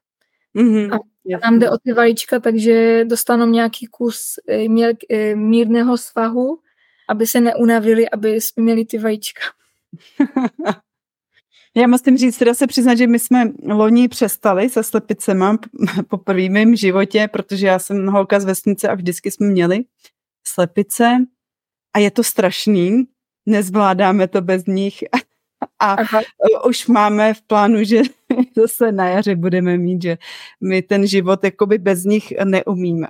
Mm-hmm. 0.56 0.94
A 0.94 1.00
tam 1.40 1.60
jde 1.60 1.70
o 1.70 1.78
ty 1.78 1.94
vajíčka, 1.94 2.40
takže 2.40 3.06
dostanou 3.06 3.46
nějaký 3.46 3.88
kus 3.88 4.40
e, 4.48 4.70
měl, 4.70 4.94
e, 5.10 5.36
mírného 5.36 5.98
svahu, 5.98 6.60
aby 7.10 7.28
se 7.28 7.42
neunavili, 7.42 8.10
aby 8.10 8.42
jsme 8.42 8.64
měli 8.64 8.86
ty 8.86 8.98
vajíčka. 8.98 9.42
Já 11.78 11.88
musím 11.88 12.18
říct, 12.18 12.38
teda 12.38 12.54
se 12.54 12.68
přiznat, 12.68 12.96
že 12.96 13.08
my 13.08 13.20
jsme 13.20 13.52
loni 13.64 14.08
přestali 14.08 14.70
se 14.70 14.84
slepicema 14.84 15.58
po 16.08 16.18
prvním 16.18 16.76
životě, 16.76 17.30
protože 17.32 17.68
já 17.68 17.80
jsem 17.80 18.08
holka 18.08 18.40
z 18.40 18.46
vesnice 18.46 18.90
a 18.90 18.96
vždycky 18.96 19.32
jsme 19.32 19.48
měli 19.48 19.84
slepice 20.48 21.18
a 21.94 22.00
je 22.00 22.12
to 22.12 22.24
strašný, 22.24 23.04
nezvládáme 23.46 24.28
to 24.28 24.42
bez 24.42 24.66
nich 24.66 25.04
a 25.80 25.94
Aha. 25.94 26.22
už 26.66 26.88
máme 26.88 27.34
v 27.34 27.42
plánu, 27.42 27.84
že 27.84 28.02
zase 28.58 28.92
na 28.92 29.10
jaře 29.10 29.36
budeme 29.36 29.78
mít, 29.78 30.02
že 30.02 30.18
my 30.62 30.82
ten 30.82 31.08
život 31.08 31.44
jakoby 31.44 31.78
bez 31.78 32.04
nich 32.04 32.34
neumíme. 32.44 33.08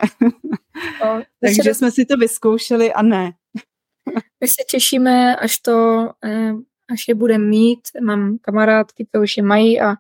O, 1.04 1.22
Takže 1.42 1.64
se... 1.64 1.74
jsme 1.74 1.92
si 1.92 2.06
to 2.06 2.18
vyzkoušeli 2.18 2.94
a 2.94 3.02
ne. 3.02 3.32
My 4.42 4.48
se 4.48 4.64
těšíme, 4.70 5.36
až 5.36 5.58
to, 5.58 6.10
eh, 6.26 6.54
až 6.94 7.08
je 7.08 7.16
budeme 7.16 7.46
mít. 7.46 7.80
Mám 8.02 8.38
kamarádky, 8.42 9.08
to 9.12 9.22
už 9.22 9.38
je 9.38 9.44
mají 9.44 9.82
a 9.82 9.96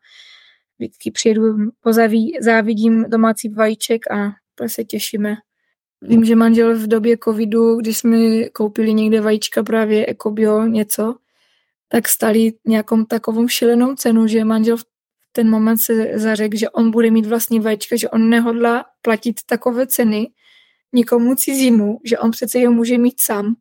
vždycky 0.80 1.12
přijedu, 1.12 1.44
pozaví, 1.80 2.38
závidím 2.42 3.06
domácí 3.10 3.50
vajíček 3.50 4.12
a 4.12 4.34
se 4.68 4.84
těšíme. 4.84 5.36
Vím, 6.02 6.26
že 6.26 6.36
manžel 6.36 6.80
v 6.80 6.88
době 6.88 7.18
covidu, 7.24 7.76
když 7.76 7.98
jsme 7.98 8.44
koupili 8.50 8.94
někde 8.94 9.22
vajíčka 9.22 9.64
právě 9.64 10.06
ekobio 10.06 10.66
něco, 10.66 11.16
tak 11.88 12.08
stali 12.08 12.54
nějakou 12.66 13.04
takovou 13.04 13.48
šilenou 13.48 13.96
cenu, 13.96 14.28
že 14.28 14.46
manžel 14.46 14.78
v 14.78 14.84
ten 15.36 15.50
moment 15.50 15.78
se 15.78 16.19
zařekl, 16.19 16.58
že 16.58 16.69
on 16.69 16.91
bude 16.91 17.12
mít 17.12 17.26
vlastní 17.26 17.60
vajíčka, 17.60 17.95
že 17.95 18.10
on 18.10 18.30
nehodlá 18.30 18.86
platit 19.02 19.36
takové 19.45 19.88
ceny 19.88 20.32
nikomu 20.93 21.36
cizímu, 21.36 22.00
že 22.04 22.19
on 22.19 22.32
přece 22.32 22.60
je 22.60 22.69
může 22.69 22.98
mít 22.98 23.19
sám. 23.19 23.56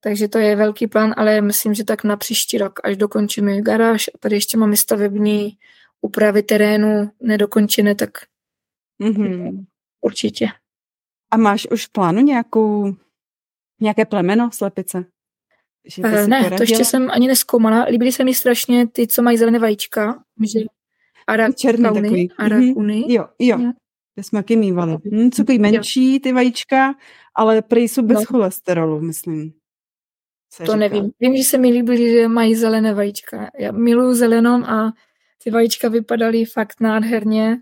Takže 0.00 0.28
to 0.28 0.38
je 0.38 0.56
velký 0.56 0.86
plán, 0.86 1.14
ale 1.16 1.40
myslím, 1.40 1.74
že 1.74 1.84
tak 1.84 2.04
na 2.04 2.16
příští 2.16 2.58
rok, 2.58 2.80
až 2.84 2.96
dokončíme 2.96 3.60
garáž 3.60 4.10
a 4.14 4.18
tady 4.18 4.36
ještě 4.36 4.56
máme 4.56 4.76
stavební 4.76 5.58
úpravy 6.00 6.42
terénu 6.42 7.10
nedokončené, 7.20 7.94
tak 7.94 8.10
mm-hmm. 9.02 9.64
určitě. 10.00 10.48
A 11.30 11.36
máš 11.36 11.66
už 11.70 11.86
v 11.86 11.92
plánu 11.92 12.20
nějakou, 12.20 12.96
nějaké 13.80 14.04
plemeno 14.04 14.50
slepice? 14.52 15.04
Že 15.84 16.02
uh, 16.02 16.26
ne, 16.26 16.50
to 16.50 16.62
ještě 16.62 16.84
jsem 16.84 17.10
ani 17.10 17.28
neskoumala. 17.28 17.84
Líbily 17.84 18.12
se 18.12 18.24
mi 18.24 18.34
strašně 18.34 18.88
ty, 18.88 19.06
co 19.06 19.22
mají 19.22 19.38
zelené 19.38 19.58
vajíčka. 19.58 20.24
Že 20.54 20.60
Černý 21.56 21.84
takový. 21.84 22.30
Arakuny. 22.38 22.94
Mm-hmm. 22.94 23.10
Jo, 23.10 23.26
jo. 23.38 23.58
jo. 23.60 23.72
To 24.16 24.22
jsme 24.22 24.38
taky 24.38 24.56
mývali. 24.56 24.96
Hm, 25.12 25.30
co 25.30 25.42
takový 25.42 25.58
menší 25.58 26.20
ty 26.20 26.32
vajíčka, 26.32 26.94
ale 27.34 27.62
prý 27.62 27.88
jsou 27.88 28.02
bez 28.02 28.18
no. 28.18 28.24
cholesterolu, 28.24 29.00
myslím. 29.00 29.52
to 30.56 30.64
říká. 30.64 30.76
nevím. 30.76 31.10
Vím, 31.20 31.36
že 31.36 31.44
se 31.44 31.58
mi 31.58 31.68
líbily, 31.68 32.10
že 32.10 32.28
mají 32.28 32.54
zelené 32.54 32.94
vajíčka. 32.94 33.50
Já 33.58 33.72
miluju 33.72 34.14
zelenou 34.14 34.64
a 34.64 34.92
ty 35.44 35.50
vajíčka 35.50 35.88
vypadaly 35.88 36.44
fakt 36.44 36.80
nádherně. 36.80 37.56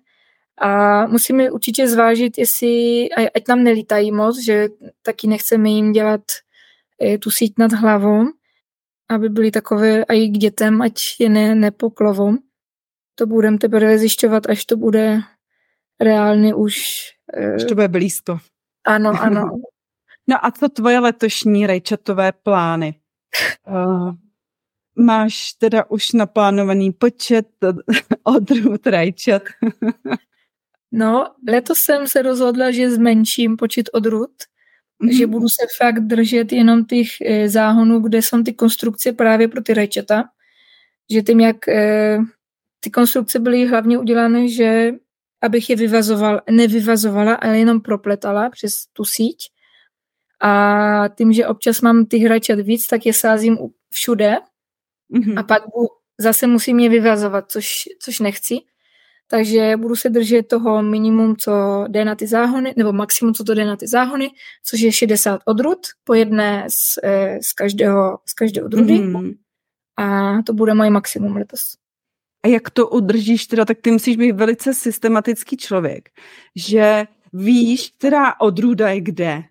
A 0.58 1.06
musíme 1.06 1.50
určitě 1.50 1.88
zvážit, 1.88 2.38
jestli, 2.38 3.08
ať 3.10 3.48
nám 3.48 3.64
nelítají 3.64 4.12
moc, 4.12 4.44
že 4.44 4.68
taky 5.02 5.26
nechceme 5.26 5.68
jim 5.68 5.92
dělat 5.92 6.22
tu 7.18 7.30
síť 7.30 7.54
nad 7.58 7.72
hlavou, 7.72 8.24
aby 9.08 9.28
byly 9.28 9.50
takové 9.50 10.02
i 10.02 10.28
k 10.28 10.32
dětem, 10.32 10.82
ať 10.82 10.94
je 11.18 11.28
ne, 11.28 11.54
nepoklovou. 11.54 12.36
To 13.14 13.26
budeme 13.26 13.58
teprve 13.58 13.98
zjišťovat, 13.98 14.46
až 14.48 14.64
to 14.64 14.76
bude 14.76 15.20
reálně 16.00 16.54
už... 16.54 16.82
Až 17.54 17.64
to 17.64 17.74
bude 17.74 17.88
blízko. 17.88 18.38
Ano, 18.84 19.12
ano. 19.20 19.50
No 20.28 20.46
a 20.46 20.50
co 20.50 20.68
tvoje 20.68 20.98
letošní 20.98 21.66
rajčatové 21.66 22.32
plány? 22.32 22.94
Uh, 23.68 24.14
máš 25.04 25.52
teda 25.52 25.90
už 25.90 26.12
naplánovaný 26.12 26.92
počet 26.92 27.48
odrůd 28.22 28.86
rajčat? 28.86 29.42
no, 30.92 31.34
letos 31.48 31.78
jsem 31.78 32.08
se 32.08 32.22
rozhodla, 32.22 32.70
že 32.70 32.90
zmenším 32.90 33.56
počet 33.56 33.90
odrůd, 33.92 34.30
mm-hmm. 34.30 35.16
že 35.16 35.26
budu 35.26 35.48
se 35.48 35.66
fakt 35.78 36.00
držet 36.00 36.52
jenom 36.52 36.84
těch 36.84 37.08
e, 37.20 37.48
záhonů, 37.48 38.00
kde 38.00 38.22
jsou 38.22 38.42
ty 38.42 38.52
konstrukce 38.52 39.12
právě 39.12 39.48
pro 39.48 39.62
ty 39.62 39.74
rajčata. 39.74 40.24
Že 41.10 41.22
tím, 41.22 41.40
jak 41.40 41.56
ty 42.84 42.90
konstrukce 42.90 43.38
byly 43.38 43.66
hlavně 43.66 43.98
udělané, 43.98 44.48
že 44.48 44.90
abych 45.42 45.70
je 45.70 45.76
vyvazoval, 45.76 46.40
nevyvazovala, 46.50 47.34
ale 47.34 47.58
jenom 47.58 47.80
propletala 47.80 48.50
přes 48.50 48.72
tu 48.92 49.04
síť. 49.04 49.50
A 50.40 51.04
tím, 51.18 51.32
že 51.32 51.46
občas 51.46 51.80
mám 51.80 52.06
ty 52.06 52.18
hračat 52.18 52.60
víc, 52.60 52.86
tak 52.86 53.06
je 53.06 53.12
sázím 53.12 53.58
všude. 53.90 54.36
Mm-hmm. 55.14 55.38
A 55.38 55.42
pak 55.42 55.62
zase 56.18 56.46
musím 56.46 56.78
je 56.78 56.88
vyvazovat, 56.88 57.50
což, 57.50 57.68
což 58.02 58.20
nechci. 58.20 58.58
Takže 59.26 59.76
budu 59.76 59.96
se 59.96 60.10
držet 60.10 60.48
toho 60.48 60.82
minimum, 60.82 61.36
co 61.36 61.84
jde 61.88 62.04
na 62.04 62.14
ty 62.14 62.26
záhony, 62.26 62.74
nebo 62.76 62.92
maximum, 62.92 63.34
co 63.34 63.44
to 63.44 63.54
jde 63.54 63.64
na 63.64 63.76
ty 63.76 63.88
záhony, 63.88 64.30
což 64.64 64.80
je 64.80 64.92
60 64.92 65.40
odrůd, 65.44 65.78
po 66.04 66.14
jedné 66.14 66.66
z, 66.70 66.98
eh, 67.02 67.38
z 67.42 67.52
každého, 67.52 68.18
z 68.26 68.32
každého 68.32 68.66
odrůdy. 68.66 68.98
Mm. 68.98 69.30
A 69.96 70.38
to 70.42 70.52
bude 70.52 70.74
moje 70.74 70.90
maximum 70.90 71.36
letos. 71.36 71.81
A 72.42 72.48
jak 72.48 72.70
to 72.70 72.88
udržíš 72.88 73.46
teda, 73.46 73.64
tak 73.64 73.78
ty 73.80 73.90
musíš 73.90 74.16
být 74.16 74.32
velice 74.32 74.74
systematický 74.74 75.56
člověk, 75.56 76.08
že 76.56 77.04
víš, 77.32 77.92
která 77.98 78.40
odrůda 78.40 78.88
je 78.88 79.00
kde. 79.00 79.42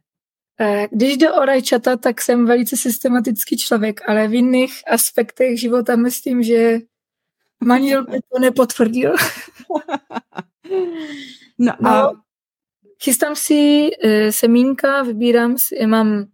Eh, 0.59 0.87
když 0.91 1.17
jde 1.17 1.31
o 1.31 1.45
rajčata, 1.45 1.97
tak 1.97 2.21
jsem 2.21 2.45
velice 2.45 2.77
systematický 2.77 3.57
člověk, 3.57 4.09
ale 4.09 4.27
v 4.27 4.33
jiných 4.33 4.73
aspektech 4.87 5.59
života 5.59 5.95
myslím, 5.95 6.43
že 6.43 6.79
manžel 7.63 8.05
by 8.05 8.19
to 8.33 8.39
nepotvrdil. 8.39 9.15
no, 11.57 11.73
a... 11.87 12.01
no, 12.01 12.21
chystám 13.03 13.35
si 13.35 13.89
uh, 14.05 14.29
semínka, 14.29 15.03
vybírám 15.03 15.57
si, 15.57 15.87
mám, 15.87 16.25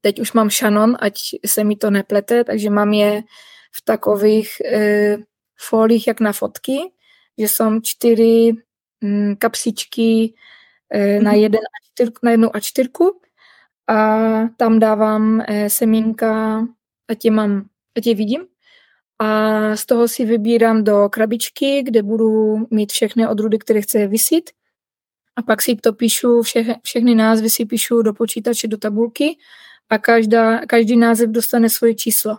teď 0.00 0.20
už 0.20 0.32
mám 0.32 0.50
šanon, 0.50 0.96
ať 1.00 1.18
se 1.46 1.64
mi 1.64 1.76
to 1.76 1.90
neplete, 1.90 2.44
takže 2.44 2.70
mám 2.70 2.92
je 2.92 3.22
v 3.72 3.84
takových 3.84 4.50
uh, 4.64 5.22
folích 5.56 6.06
jak 6.06 6.20
na 6.20 6.32
fotky, 6.32 6.78
že 7.38 7.48
jsou 7.48 7.80
čtyři 7.80 8.52
mm, 9.00 9.36
kapsičky 9.36 10.34
mm-hmm. 10.94 11.22
na, 11.22 11.32
jeden 11.32 11.60
a 11.60 11.76
čtyřku, 11.92 12.18
na 12.22 12.30
jednu 12.30 12.56
a 12.56 12.60
čtyřku 12.60 13.20
a 13.88 14.28
tam 14.56 14.78
dávám 14.78 15.38
uh, 15.38 15.66
semínka, 15.66 16.66
ať 17.08 17.24
je 17.24 17.30
mám, 17.30 17.64
ať 17.96 18.06
je 18.06 18.14
vidím 18.14 18.46
a 19.18 19.76
z 19.76 19.86
toho 19.86 20.08
si 20.08 20.24
vybírám 20.24 20.84
do 20.84 21.08
krabičky, 21.08 21.82
kde 21.82 22.02
budu 22.02 22.56
mít 22.70 22.92
všechny 22.92 23.28
odrůdy, 23.28 23.58
které 23.58 23.82
chci 23.82 24.06
vysít. 24.06 24.50
A 25.36 25.42
pak 25.42 25.62
si 25.62 25.76
to 25.76 25.92
píšu, 25.92 26.42
vše, 26.42 26.74
všechny 26.82 27.14
názvy 27.14 27.50
si 27.50 27.64
píšu 27.64 28.02
do 28.02 28.14
počítače, 28.14 28.68
do 28.68 28.76
tabulky 28.76 29.36
a 29.90 29.98
každá, 29.98 30.66
každý 30.66 30.96
název 30.96 31.30
dostane 31.30 31.70
svoje 31.70 31.94
číslo. 31.94 32.36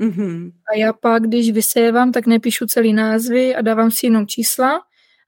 Mm-hmm. 0.00 0.52
A 0.72 0.76
já 0.76 0.92
pak, 0.92 1.22
když 1.22 1.50
vysévám, 1.50 2.12
tak 2.12 2.26
nepíšu 2.26 2.66
celý 2.66 2.92
názvy 2.92 3.54
a 3.54 3.62
dávám 3.62 3.90
si 3.90 4.06
jenom 4.06 4.26
čísla 4.26 4.80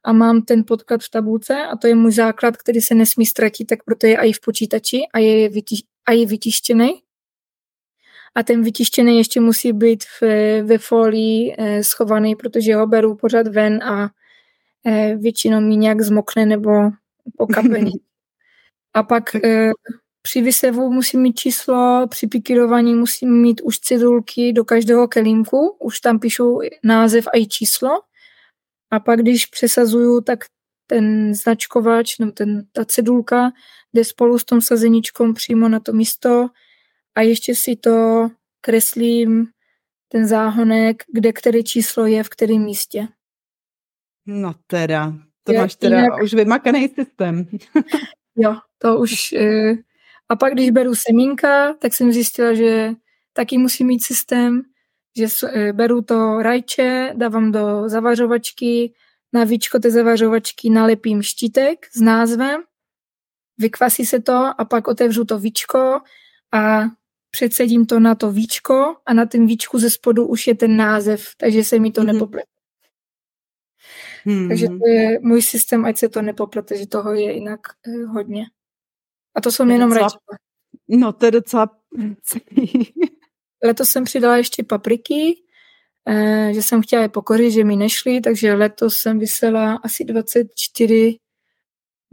a 0.05 0.13
mám 0.13 0.43
ten 0.43 0.65
podklad 0.67 1.03
v 1.03 1.11
tabulce 1.11 1.55
a 1.55 1.77
to 1.77 1.87
je 1.87 1.95
můj 1.95 2.13
základ, 2.13 2.57
který 2.57 2.81
se 2.81 2.95
nesmí 2.95 3.27
ztratit, 3.27 3.67
tak 3.67 3.85
proto 3.85 4.07
je 4.07 4.17
i 4.17 4.33
v 4.33 4.41
počítači 4.41 5.01
a 5.15 5.19
je, 5.19 5.49
vytiš, 5.49 5.83
a 6.07 6.13
je 6.13 6.27
vytištěný 6.27 7.03
a 8.37 8.43
ten 8.43 8.63
vytištěný 8.63 9.19
ještě 9.19 9.41
musí 9.41 9.73
být 9.73 10.05
v, 10.05 10.23
ve 10.63 10.79
folii 10.79 11.55
eh, 11.59 11.85
schovaný, 11.85 12.37
protože 12.37 12.75
ho 12.75 12.87
beru 12.87 13.17
pořád 13.17 13.47
ven 13.47 13.83
a 13.83 14.09
eh, 14.87 15.17
většinou 15.17 15.61
mi 15.61 15.77
nějak 15.77 16.01
zmokne 16.01 16.47
nebo 16.47 16.71
pokapení. 17.39 17.93
a 18.95 19.03
pak 19.03 19.35
eh, 19.35 19.71
při 20.27 20.43
vysevu 20.43 20.93
musím 20.93 21.21
mít 21.21 21.33
číslo, 21.33 22.07
při 22.11 22.27
pikirování 22.27 22.95
musím 22.95 23.43
mít 23.43 23.61
už 23.61 23.79
cedulky 23.79 24.53
do 24.53 24.65
každého 24.65 25.09
kelímku, 25.09 25.77
už 25.81 26.01
tam 26.01 26.19
píšu 26.19 26.59
název 26.85 27.27
a 27.27 27.39
i 27.39 27.47
číslo. 27.47 27.91
A 28.91 29.01
pak, 29.01 29.21
když 29.21 29.47
přesazuju, 29.47 30.21
tak 30.21 30.45
ten 30.87 31.35
značkovač, 31.35 32.19
nebo 32.19 32.33
ten, 32.33 32.67
ta 32.73 32.85
cedulka 32.85 33.53
jde 33.95 34.05
spolu 34.05 34.39
s 34.39 34.45
tom 34.45 34.61
sazeničkom 34.61 35.35
přímo 35.35 35.69
na 35.69 35.81
to 35.81 35.93
místo 35.93 36.49
a 37.15 37.21
ještě 37.21 37.55
si 37.55 37.77
to 37.77 38.29
kreslím 38.61 39.47
ten 40.09 40.27
záhonek, 40.27 41.03
kde 41.13 41.33
které 41.33 41.63
číslo 41.63 42.07
je 42.07 42.23
v 42.23 42.29
kterém 42.29 42.65
místě. 42.65 43.09
No 44.27 44.55
teda, 44.67 45.13
to 45.45 45.53
je, 45.53 45.59
máš 45.59 45.77
teda 45.77 45.97
jinak... 45.97 46.23
už 46.23 46.35
vymakaný 46.35 46.89
systém. 46.89 47.47
jo, 48.37 48.57
to 48.79 48.99
už. 48.99 49.33
Eh, 49.39 49.86
a 50.29 50.37
pak, 50.37 50.53
když 50.53 50.71
beru 50.71 50.95
semínka, 50.95 51.75
tak 51.75 51.95
jsem 51.95 52.13
zjistila, 52.13 52.55
že 52.55 52.93
taky 53.33 53.59
musí 53.59 53.85
mít 53.85 54.05
systém, 54.05 54.63
že 55.17 55.27
eh, 55.53 55.73
beru 55.73 56.03
to 56.03 56.43
rajče, 56.43 57.13
dávám 57.17 57.53
do 57.53 57.89
zavařovačky, 57.89 58.93
na 59.33 59.45
víčko 59.45 59.79
té 59.79 59.91
zavařovačky 59.91 60.71
nalepím 60.71 61.23
štítek 61.23 61.87
s 61.93 62.01
názvem, 62.01 62.63
vykvasí 63.59 64.07
se 64.07 64.21
to 64.21 64.51
a 64.59 64.65
pak 64.65 64.89
otevřu 64.89 65.25
to 65.25 65.39
víčko 65.39 66.01
a 66.53 66.83
předsedím 67.31 67.87
to 67.87 68.01
na 68.01 68.15
to 68.15 68.33
víčko 68.33 68.97
a 69.07 69.15
na 69.15 69.27
tom 69.27 69.47
víčku 69.47 69.79
ze 69.79 69.91
spodu 69.91 70.27
už 70.27 70.47
je 70.47 70.55
ten 70.55 70.77
název, 70.77 71.27
takže 71.37 71.65
se 71.65 71.79
mi 71.79 71.93
to 71.93 72.01
mm-hmm. 72.01 72.13
nepoplete. 72.13 72.49
Hmm. 74.25 74.49
Takže 74.49 74.69
to 74.69 74.89
je 74.89 75.21
můj 75.21 75.43
systém, 75.43 75.85
ať 75.85 75.99
se 75.99 76.09
to 76.09 76.23
nepoplete, 76.23 76.79
že 76.79 76.87
toho 76.87 77.15
je 77.15 77.33
jinak 77.33 77.61
eh, 77.87 78.05
hodně. 78.05 78.47
A 79.37 79.41
to 79.41 79.53
jsou 79.53 79.69
jenom 79.69 79.91
docela, 79.91 80.09
No, 80.89 81.13
to 81.13 81.25
je 81.25 81.31
docela 81.31 81.71
Letos 83.65 83.91
jsem 83.91 84.05
přidala 84.05 84.37
ještě 84.37 84.65
papriky, 84.65 85.43
eh, 86.09 86.51
že 86.55 86.63
jsem 86.63 86.83
chtěla 86.83 87.03
je 87.03 87.09
pokořit, 87.09 87.51
že 87.51 87.65
mi 87.65 87.77
nešly, 87.77 88.21
takže 88.21 88.55
letos 88.55 88.99
jsem 88.99 89.19
vysela 89.19 89.75
asi 89.75 90.05
24 90.05 91.19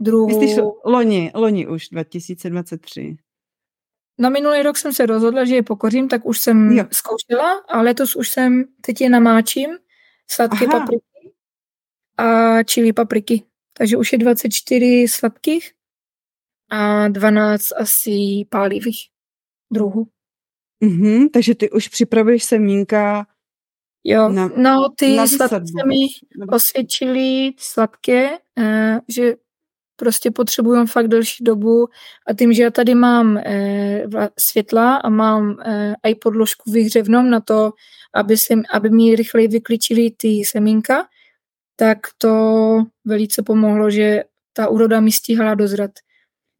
druhů. 0.00 0.26
Myslíš 0.26 0.64
loni, 0.84 1.30
loni 1.34 1.66
už, 1.66 1.88
2023. 1.88 3.16
Na 4.18 4.28
minulý 4.28 4.62
rok 4.62 4.76
jsem 4.76 4.92
se 4.92 5.06
rozhodla, 5.06 5.44
že 5.44 5.54
je 5.54 5.62
pokořím, 5.62 6.08
tak 6.08 6.26
už 6.26 6.40
jsem 6.40 6.72
jo. 6.72 6.84
zkoušela 6.92 7.52
a 7.68 7.82
letos 7.82 8.16
už 8.16 8.28
jsem, 8.28 8.64
teď 8.80 9.00
je 9.00 9.08
namáčím, 9.10 9.70
sladké 10.30 10.66
Aha. 10.66 10.80
papriky 10.80 11.32
a 12.16 12.62
čili 12.62 12.92
papriky. 12.92 13.42
Takže 13.72 13.96
už 13.96 14.12
je 14.12 14.18
24 14.18 15.06
sladkých 15.08 15.72
a 16.74 17.08
12 17.08 17.72
asi 17.76 18.46
pálivých 18.48 18.98
druhů. 19.72 20.06
Mm-hmm, 20.84 21.30
takže 21.32 21.54
ty 21.54 21.70
už 21.70 21.88
připravuješ 21.88 22.44
semínka 22.44 23.26
Jo, 24.06 24.28
na, 24.28 24.50
no 24.56 24.88
ty 24.96 25.16
na 25.16 25.26
sladké 25.26 25.56
se 25.56 25.86
mi 25.86 26.06
osvědčily 26.52 27.52
sladké, 27.58 28.30
eh, 28.58 29.00
že 29.08 29.34
prostě 29.96 30.30
potřebuju 30.30 30.86
fakt 30.86 31.08
delší 31.08 31.44
dobu 31.44 31.86
a 32.26 32.34
tím, 32.34 32.52
že 32.52 32.62
já 32.62 32.70
tady 32.70 32.94
mám 32.94 33.38
eh, 33.38 34.04
světla 34.38 34.96
a 34.96 35.08
mám 35.08 35.56
eh, 35.64 35.94
i 36.08 36.14
podložku 36.14 36.70
vyhřevnom 36.70 37.30
na 37.30 37.40
to, 37.40 37.72
aby, 38.14 38.36
se, 38.36 38.54
aby 38.72 38.90
mi 38.90 39.16
rychleji 39.16 39.48
vykličili 39.48 40.10
ty 40.10 40.44
semínka, 40.44 41.06
tak 41.76 41.98
to 42.18 42.78
velice 43.04 43.42
pomohlo, 43.42 43.90
že 43.90 44.24
ta 44.52 44.68
úroda 44.68 45.00
mi 45.00 45.12
stíhala 45.12 45.54
dozrat. 45.54 45.90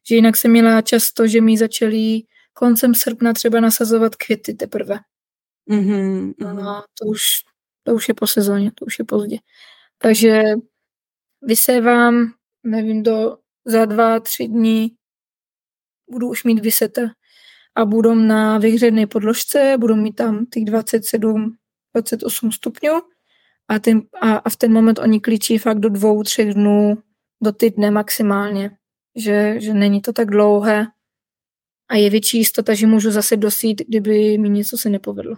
Že 0.09 0.15
jinak 0.15 0.37
jsem 0.37 0.51
měla 0.51 0.83
často, 0.83 1.27
že 1.27 1.41
mi 1.41 1.59
začaly 1.59 2.21
koncem 2.53 2.95
srpna 2.95 3.33
třeba 3.33 3.61
nasazovat 3.61 4.17
květy 4.17 4.55
teprve. 4.55 4.99
Mm-hmm, 5.71 6.35
mm-hmm. 6.35 6.69
A 6.69 6.85
to 6.99 7.07
už, 7.07 7.21
to 7.83 7.95
už 7.95 8.09
je 8.09 8.15
po 8.15 8.27
sezóně, 8.27 8.73
to 8.75 8.85
už 8.85 8.99
je 8.99 9.05
pozdě. 9.05 9.37
Takže 9.99 10.43
vysévám, 11.43 12.33
nevím, 12.63 13.03
do 13.03 13.37
za 13.65 13.85
dva, 13.85 14.21
tři 14.21 14.49
dní 14.49 14.97
budu 16.11 16.29
už 16.29 16.45
mít 16.45 16.61
vysete 16.61 17.11
a 17.75 17.85
budu 17.85 18.15
na 18.15 18.59
vyhřené 18.59 19.07
podložce, 19.07 19.77
budu 19.81 19.97
mít 19.97 20.13
tam 20.13 20.47
těch 20.47 20.65
27, 20.65 21.57
28 21.95 22.53
stupňů 22.53 23.01
a, 23.69 23.79
ten, 23.79 24.03
a, 24.21 24.37
a 24.37 24.51
v 24.51 24.57
ten 24.57 24.73
moment 24.73 24.99
oni 24.99 25.21
klíčí 25.21 25.59
fakt 25.59 25.79
do 25.79 25.89
dvou, 25.89 26.23
třech 26.23 26.55
dnů, 26.55 26.99
do 27.43 27.53
týdne 27.53 27.91
maximálně, 27.91 28.71
že, 29.17 29.61
že 29.61 29.75
není 29.75 30.01
to 30.01 30.13
tak 30.13 30.31
dlouhé 30.31 30.87
a 31.89 31.97
je 31.97 32.11
větší 32.11 32.39
jistota, 32.39 32.75
že 32.75 32.87
můžu 32.87 33.11
zase 33.11 33.37
dosít, 33.37 33.83
kdyby 33.89 34.39
mi 34.39 34.49
něco 34.49 34.79
se 34.79 34.89
nepovedlo. 34.89 35.37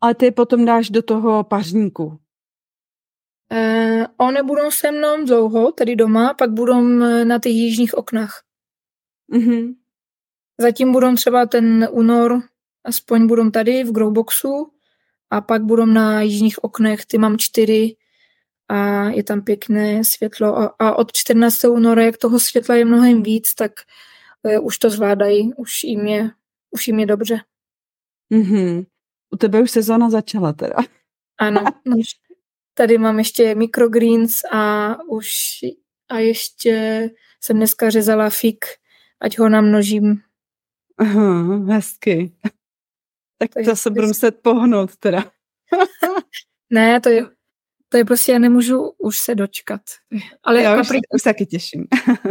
Ale 0.00 0.14
ty 0.14 0.30
potom 0.30 0.64
dáš 0.64 0.90
do 0.90 1.02
toho 1.02 1.44
pařníku. 1.44 2.18
Eh, 3.52 4.06
oni 4.16 4.42
budou 4.42 4.70
se 4.70 4.90
mnou 4.90 5.24
dlouho, 5.24 5.72
tady 5.72 5.96
doma, 5.96 6.34
pak 6.34 6.50
budou 6.50 7.02
eh, 7.02 7.24
na 7.24 7.38
těch 7.38 7.52
jižních 7.52 7.94
oknách. 7.94 8.42
Mm-hmm. 9.32 9.74
Zatím 10.60 10.92
budou 10.92 11.14
třeba 11.14 11.46
ten 11.46 11.88
únor, 11.90 12.42
aspoň 12.84 13.26
budou 13.26 13.50
tady 13.50 13.84
v 13.84 13.92
growboxu 13.92 14.72
a 15.30 15.40
pak 15.40 15.62
budou 15.62 15.84
na 15.84 16.22
jižních 16.22 16.64
oknech, 16.64 17.06
ty 17.06 17.18
mám 17.18 17.38
čtyři 17.38 17.96
a 18.68 19.08
je 19.08 19.22
tam 19.22 19.42
pěkné 19.42 20.04
světlo 20.04 20.58
a, 20.58 20.74
a 20.78 20.94
od 20.94 21.12
14. 21.12 21.64
února, 21.64 22.02
jak 22.02 22.16
toho 22.16 22.40
světla 22.40 22.74
je 22.74 22.84
mnohem 22.84 23.22
víc, 23.22 23.54
tak 23.54 23.72
uh, 24.42 24.66
už 24.66 24.78
to 24.78 24.90
zvládají, 24.90 25.54
už 25.54 25.84
jim 25.84 26.06
je, 26.06 26.30
už 26.70 26.88
jim 26.88 26.98
je 26.98 27.06
dobře. 27.06 27.40
Mm-hmm. 28.32 28.86
U 29.30 29.36
tebe 29.36 29.62
už 29.62 29.70
sezóna 29.70 30.10
začala 30.10 30.52
teda. 30.52 30.76
Ano, 31.38 31.64
no, 31.84 31.96
Tady 32.74 32.98
mám 32.98 33.18
ještě 33.18 33.54
microgreens 33.54 34.44
a 34.52 34.94
už 35.08 35.28
a 36.08 36.18
ještě 36.18 37.08
jsem 37.40 37.56
dneska 37.56 37.90
řezala 37.90 38.30
fig, 38.30 38.64
ať 39.20 39.38
ho 39.38 39.48
namnožím. 39.48 40.20
Aha, 40.98 41.56
hezky. 41.56 42.32
Tak 43.38 43.50
Takže 43.54 43.70
to 43.70 43.76
se 43.76 43.90
budu 43.90 44.06
muset 44.06 44.42
pohnout 44.42 44.96
teda. 44.96 45.24
ne, 46.70 47.00
to 47.00 47.08
je, 47.08 47.26
to 47.88 47.96
je 47.96 48.04
prostě, 48.04 48.32
já 48.32 48.38
nemůžu 48.38 48.90
už 48.98 49.18
se 49.18 49.34
dočkat. 49.34 49.80
Ale 50.42 50.62
já 50.62 50.76
papriky, 50.76 51.08
už, 51.14 51.20
už 51.20 51.22
taky 51.22 51.46
těším. 51.46 51.86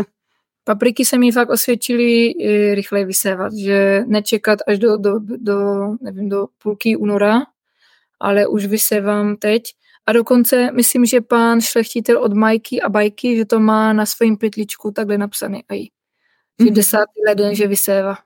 papriky 0.63 1.05
se 1.05 1.17
mi 1.17 1.31
fakt 1.31 1.49
osvědčily 1.49 2.33
rychle 2.73 3.05
vysévat, 3.05 3.53
že 3.53 4.03
nečekat 4.07 4.59
až 4.67 4.79
do, 4.79 4.97
do, 4.97 5.19
do, 5.19 5.57
nevím, 6.01 6.29
do 6.29 6.47
půlky 6.57 6.95
února, 6.95 7.41
ale 8.19 8.47
už 8.47 8.65
vysévám 8.65 9.35
teď 9.35 9.63
a 10.05 10.13
dokonce 10.13 10.71
myslím, 10.71 11.05
že 11.05 11.21
pán 11.21 11.61
šlechtitel 11.61 12.23
od 12.23 12.33
Majky 12.33 12.81
a 12.81 12.89
Bajky, 12.89 13.37
že 13.37 13.45
to 13.45 13.59
má 13.59 13.93
na 13.93 14.05
svém 14.05 14.37
pytličku 14.37 14.91
takhle 14.91 15.17
napsaný 15.17 15.63
aj. 15.69 15.79
Že 16.59 16.65
mm-hmm. 16.65 16.73
desátý 16.73 17.19
leden, 17.27 17.55
že 17.55 17.67
vyséva. 17.67 18.17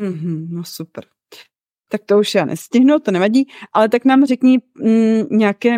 Mm-hmm, 0.00 0.48
no 0.50 0.64
super. 0.64 1.04
Tak 1.88 2.00
to 2.06 2.18
už 2.18 2.34
já 2.34 2.44
nestihnu, 2.44 2.98
to 2.98 3.10
nevadí, 3.10 3.46
ale 3.72 3.88
tak 3.88 4.04
nám 4.04 4.26
řekni 4.26 4.58
mm, 4.78 5.22
nějaké 5.30 5.76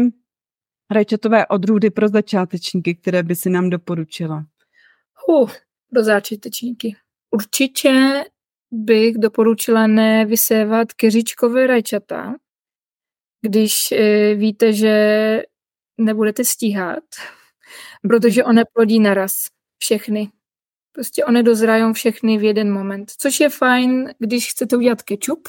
rajčatové 0.91 1.47
odrůdy 1.47 1.91
pro 1.91 2.09
začátečníky, 2.09 2.95
které 2.95 3.23
by 3.23 3.37
si 3.37 3.51
nám 3.51 3.71
doporučila. 3.71 4.45
Uh, 5.29 5.51
pro 5.93 6.03
začátečníky. 6.03 6.97
Určitě 7.31 8.25
bych 8.71 9.19
doporučila 9.19 9.87
nevysévat 9.87 10.93
keřičkové 10.93 11.67
rajčata, 11.67 12.35
když 13.41 13.93
e, 13.93 14.35
víte, 14.35 14.73
že 14.73 15.43
nebudete 15.99 16.45
stíhat, 16.45 17.05
protože 18.03 18.45
one 18.45 18.65
plodí 18.73 19.01
naraz 19.01 19.33
všechny. 19.79 20.31
Prostě 20.93 21.25
one 21.25 21.43
dozrají 21.43 21.93
všechny 21.93 22.39
v 22.39 22.45
jeden 22.45 22.73
moment, 22.73 23.11
což 23.19 23.41
je 23.41 23.49
fajn, 23.49 24.15
když 24.19 24.51
chcete 24.51 24.77
udělat 24.77 25.03
kečup, 25.03 25.49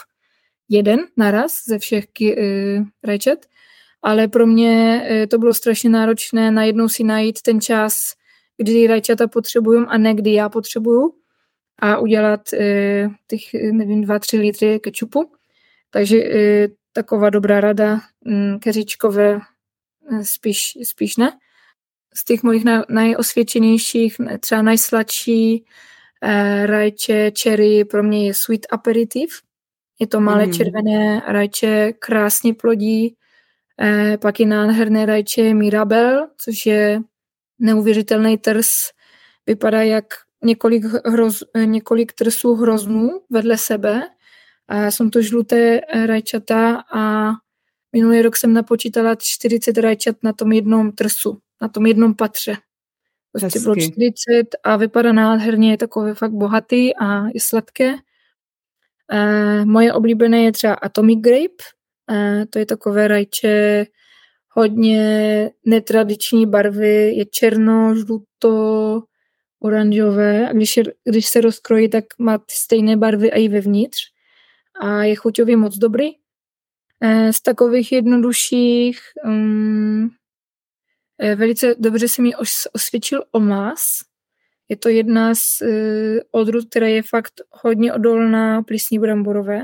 jeden 0.70 1.00
naraz 1.18 1.64
ze 1.66 1.80
všech 1.80 2.06
uh, 2.22 2.86
rajčat, 3.04 3.40
ale 4.02 4.28
pro 4.28 4.48
mě 4.48 5.02
uh, 5.04 5.26
to 5.26 5.38
bylo 5.38 5.54
strašně 5.54 5.90
náročné 5.90 6.52
najednou 6.52 6.90
si 6.90 7.04
najít 7.04 7.42
ten 7.42 7.62
čas, 7.62 8.14
kdy 8.58 8.88
rajčata 8.88 9.28
potřebuju 9.28 9.86
a 9.90 9.98
ne 9.98 10.14
kdy 10.14 10.34
já 10.34 10.50
potřebuju 10.50 11.14
a 11.80 11.98
udělat 11.98 12.42
uh, 12.54 13.14
těch, 13.28 13.42
nevím, 13.72 14.02
dva, 14.02 14.20
tři 14.20 14.38
litry 14.38 14.80
kečupu. 14.80 15.32
Takže 15.92 16.18
taková 16.94 17.30
dobrá 17.30 17.62
rada, 17.62 18.02
mm, 18.26 18.60
keříčkové 18.60 19.40
eh, 20.12 20.26
spíš, 20.26 20.78
spíš 20.84 21.18
ne. 21.18 21.32
Z 22.14 22.24
těch 22.24 22.44
mojich 22.44 22.64
nejosvědčenějších, 22.90 24.16
třeba 24.40 24.62
nejsladší 24.62 25.66
eh, 26.24 26.66
rajče 26.66 27.32
cherry 27.42 27.86
pro 27.86 28.04
mě 28.04 28.28
je 28.28 28.34
sweet 28.34 28.68
aperitif. 28.72 29.42
Je 30.00 30.08
to 30.08 30.20
malé 30.20 30.46
mm. 30.46 30.54
červené 30.54 31.22
rajče, 31.28 31.94
krásně 32.00 32.54
plodí. 32.54 33.16
Eh, 33.82 34.18
pak 34.18 34.40
je 34.40 34.46
nádherné 34.46 35.06
rajče 35.06 35.54
Mirabel, 35.54 36.28
což 36.38 36.66
je 36.66 37.02
neuvěřitelný 37.60 38.38
trs. 38.38 38.70
Vypadá 39.46 39.82
jak 39.82 40.06
několik, 40.44 40.84
hroz, 41.06 41.44
několik 41.66 42.14
trsů 42.14 42.56
hroznů 42.56 43.10
vedle 43.30 43.58
sebe 43.58 44.02
a 44.68 44.92
jsou 44.92 45.10
to 45.10 45.22
žluté 45.22 45.82
eh, 45.88 46.08
rajčata 46.08 46.84
a 46.94 47.32
minulý 47.94 48.22
rok 48.22 48.38
jsem 48.38 48.54
napočítala 48.54 49.16
40 49.20 49.78
rajčat 49.78 50.16
na 50.24 50.34
tom 50.34 50.52
jednom 50.52 50.92
trsu. 50.92 51.38
na 51.62 51.68
tom 51.68 51.86
jednom 51.86 52.16
patře. 52.16 52.58
Prostě 53.32 53.60
bylo 53.60 53.76
40 53.76 54.56
a 54.64 54.76
vypadá 54.76 55.14
nádherně, 55.14 55.72
je 55.72 55.78
takové 55.78 56.14
fakt 56.14 56.32
bohatý 56.32 56.96
a 56.96 57.28
je 57.28 57.40
sladké. 57.40 57.96
Uh, 59.14 59.66
moje 59.66 59.94
oblíbené 59.94 60.44
je 60.44 60.52
třeba 60.52 60.74
Atomic 60.74 61.20
Grape, 61.20 61.64
uh, 62.12 62.46
to 62.50 62.60
je 62.60 62.66
takové 62.66 63.08
rajče 63.08 63.86
hodně 64.50 65.52
netradiční 65.66 66.46
barvy, 66.46 67.14
je 67.16 67.26
černo, 67.26 67.96
žluto, 67.96 69.04
oranžové. 69.60 70.50
A 70.50 70.54
když, 70.54 70.78
je, 70.78 70.84
když 71.04 71.26
se 71.26 71.42
rozkrojí, 71.42 71.90
tak 71.90 72.06
má 72.20 72.38
ty 72.38 72.54
stejné 72.54 72.98
barvy 72.98 73.32
a 73.32 73.36
i 73.36 73.48
vevnitř. 73.48 74.00
A 74.82 75.04
je 75.04 75.16
chuťově 75.16 75.58
moc 75.58 75.78
dobrý. 75.78 76.10
Uh, 77.04 77.30
z 77.32 77.42
takových 77.42 77.92
jednodušších 77.92 79.00
um, 79.26 80.10
velice 81.36 81.76
dobře 81.80 82.08
se 82.08 82.22
mi 82.22 82.32
osvědčil 82.74 83.24
Omas, 83.32 83.82
je 84.70 84.78
to 84.78 84.90
jedna 84.90 85.36
z 85.36 85.62
uh, 85.62 85.70
odrůd, 86.32 86.70
která 86.70 86.88
je 86.88 87.04
fakt 87.04 87.34
hodně 87.52 87.94
odolná 87.94 88.64
plísní 88.64 89.00
bramborové 89.00 89.62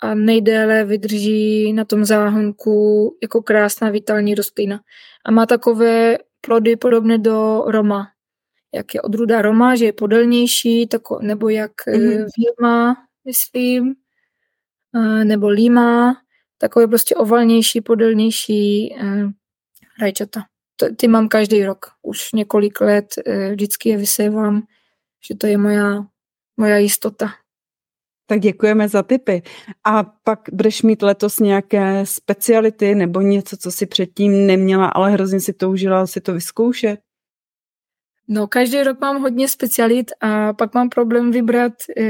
a 0.00 0.14
nejdéle 0.14 0.84
vydrží 0.84 1.72
na 1.72 1.84
tom 1.84 2.04
záhonku 2.04 3.16
jako 3.22 3.42
krásná 3.42 3.90
vitální 3.90 4.34
rostlina. 4.34 4.80
A 5.26 5.30
má 5.30 5.46
takové 5.46 6.18
plody 6.40 6.76
podobné 6.76 7.18
do 7.18 7.64
Roma. 7.66 8.08
Jak 8.74 8.94
je 8.94 9.02
odruda 9.02 9.42
Roma, 9.42 9.76
že 9.76 9.84
je 9.84 9.92
podelnější, 9.92 10.86
tako, 10.86 11.18
nebo 11.22 11.48
jak 11.48 11.72
mm-hmm. 11.86 12.26
Vilma, 12.38 12.96
myslím, 13.24 13.94
nebo 15.24 15.48
Lima, 15.48 16.16
takové 16.58 16.86
prostě 16.86 17.14
ovalnější, 17.14 17.80
podelnější 17.80 18.94
rajčata 20.00 20.51
ty 20.96 21.08
mám 21.08 21.28
každý 21.28 21.64
rok, 21.64 21.86
už 22.02 22.32
několik 22.32 22.80
let, 22.80 23.06
eh, 23.26 23.50
vždycky 23.50 23.88
je 23.88 23.96
vysévám, 23.96 24.62
že 25.28 25.34
to 25.34 25.46
je 25.46 25.58
moja, 25.58 26.06
moja 26.56 26.76
jistota. 26.76 27.28
Tak 28.26 28.40
děkujeme 28.40 28.88
za 28.88 29.02
tipy. 29.02 29.42
A 29.84 30.02
pak 30.02 30.40
budeš 30.52 30.82
mít 30.82 31.02
letos 31.02 31.38
nějaké 31.38 32.06
speciality 32.06 32.94
nebo 32.94 33.20
něco, 33.20 33.56
co 33.56 33.70
si 33.70 33.86
předtím 33.86 34.46
neměla, 34.46 34.86
ale 34.86 35.10
hrozně 35.10 35.40
si 35.40 35.52
toužila 35.52 36.06
si 36.06 36.20
to 36.20 36.32
vyzkoušet? 36.32 37.00
No, 38.28 38.46
každý 38.46 38.82
rok 38.82 39.00
mám 39.00 39.22
hodně 39.22 39.48
specialit 39.48 40.10
a 40.20 40.52
pak 40.52 40.74
mám 40.74 40.88
problém 40.88 41.30
vybrat 41.30 41.72
e, 41.98 42.04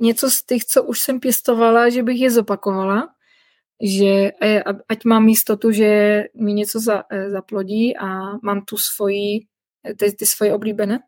něco 0.00 0.30
z 0.30 0.42
těch, 0.42 0.64
co 0.64 0.82
už 0.82 1.00
jsem 1.00 1.20
pěstovala, 1.20 1.88
že 1.88 2.02
bych 2.02 2.20
je 2.20 2.30
zopakovala 2.30 3.08
že 3.80 4.32
e, 4.42 4.62
ať 4.62 5.04
mám 5.04 5.28
jistotu, 5.28 5.72
že 5.72 6.24
mi 6.34 6.52
něco 6.52 6.80
za, 6.80 7.04
e, 7.10 7.30
zaplodí 7.30 7.96
a 7.96 8.36
mám 8.42 8.62
tu 8.64 8.76
svoji, 8.76 9.40
ty, 9.96 10.12
ty 10.12 10.26
svoje 10.26 10.54
oblíbené. 10.54 10.98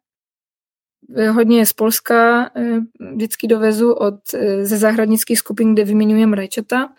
E, 1.17 1.29
hodně 1.29 1.59
je 1.59 1.67
z 1.67 1.73
Polska, 1.73 2.51
vždycky 3.15 3.47
dovezu 3.47 3.93
od, 3.93 4.15
ze 4.63 4.77
zahradnických 4.77 5.39
skupin, 5.39 5.75
kde 5.75 5.85
vyměňujeme 5.85 6.37
rajčata. 6.37 6.93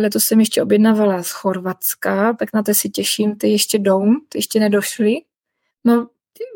Letos 0.00 0.24
jsem 0.24 0.40
ještě 0.40 0.62
objednávala 0.62 1.22
z 1.22 1.30
Chorvatska, 1.30 2.32
tak 2.32 2.48
na 2.54 2.62
to 2.62 2.74
si 2.74 2.90
těším, 2.90 3.36
ty 3.36 3.48
ještě 3.48 3.78
jdou, 3.78 4.04
ty 4.28 4.38
ještě 4.38 4.60
nedošly. 4.60 5.14
No, 5.84 6.08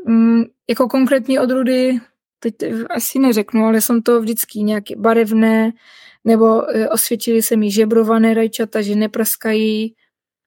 mm, 0.06 0.44
jako 0.70 0.88
konkrétní 0.88 1.38
odrůdy, 1.38 1.98
teď 2.38 2.54
asi 2.90 3.18
neřeknu, 3.18 3.64
ale 3.64 3.80
jsou 3.80 4.00
to 4.00 4.20
vždycky 4.20 4.62
nějaké 4.62 4.96
barevné, 4.96 5.72
nebo 6.26 6.70
e, 6.70 6.88
osvědčili 6.88 7.42
se 7.42 7.56
mi 7.56 7.70
žebrované 7.70 8.34
rajčata, 8.34 8.82
že 8.82 8.94
nepraskají, 8.94 9.94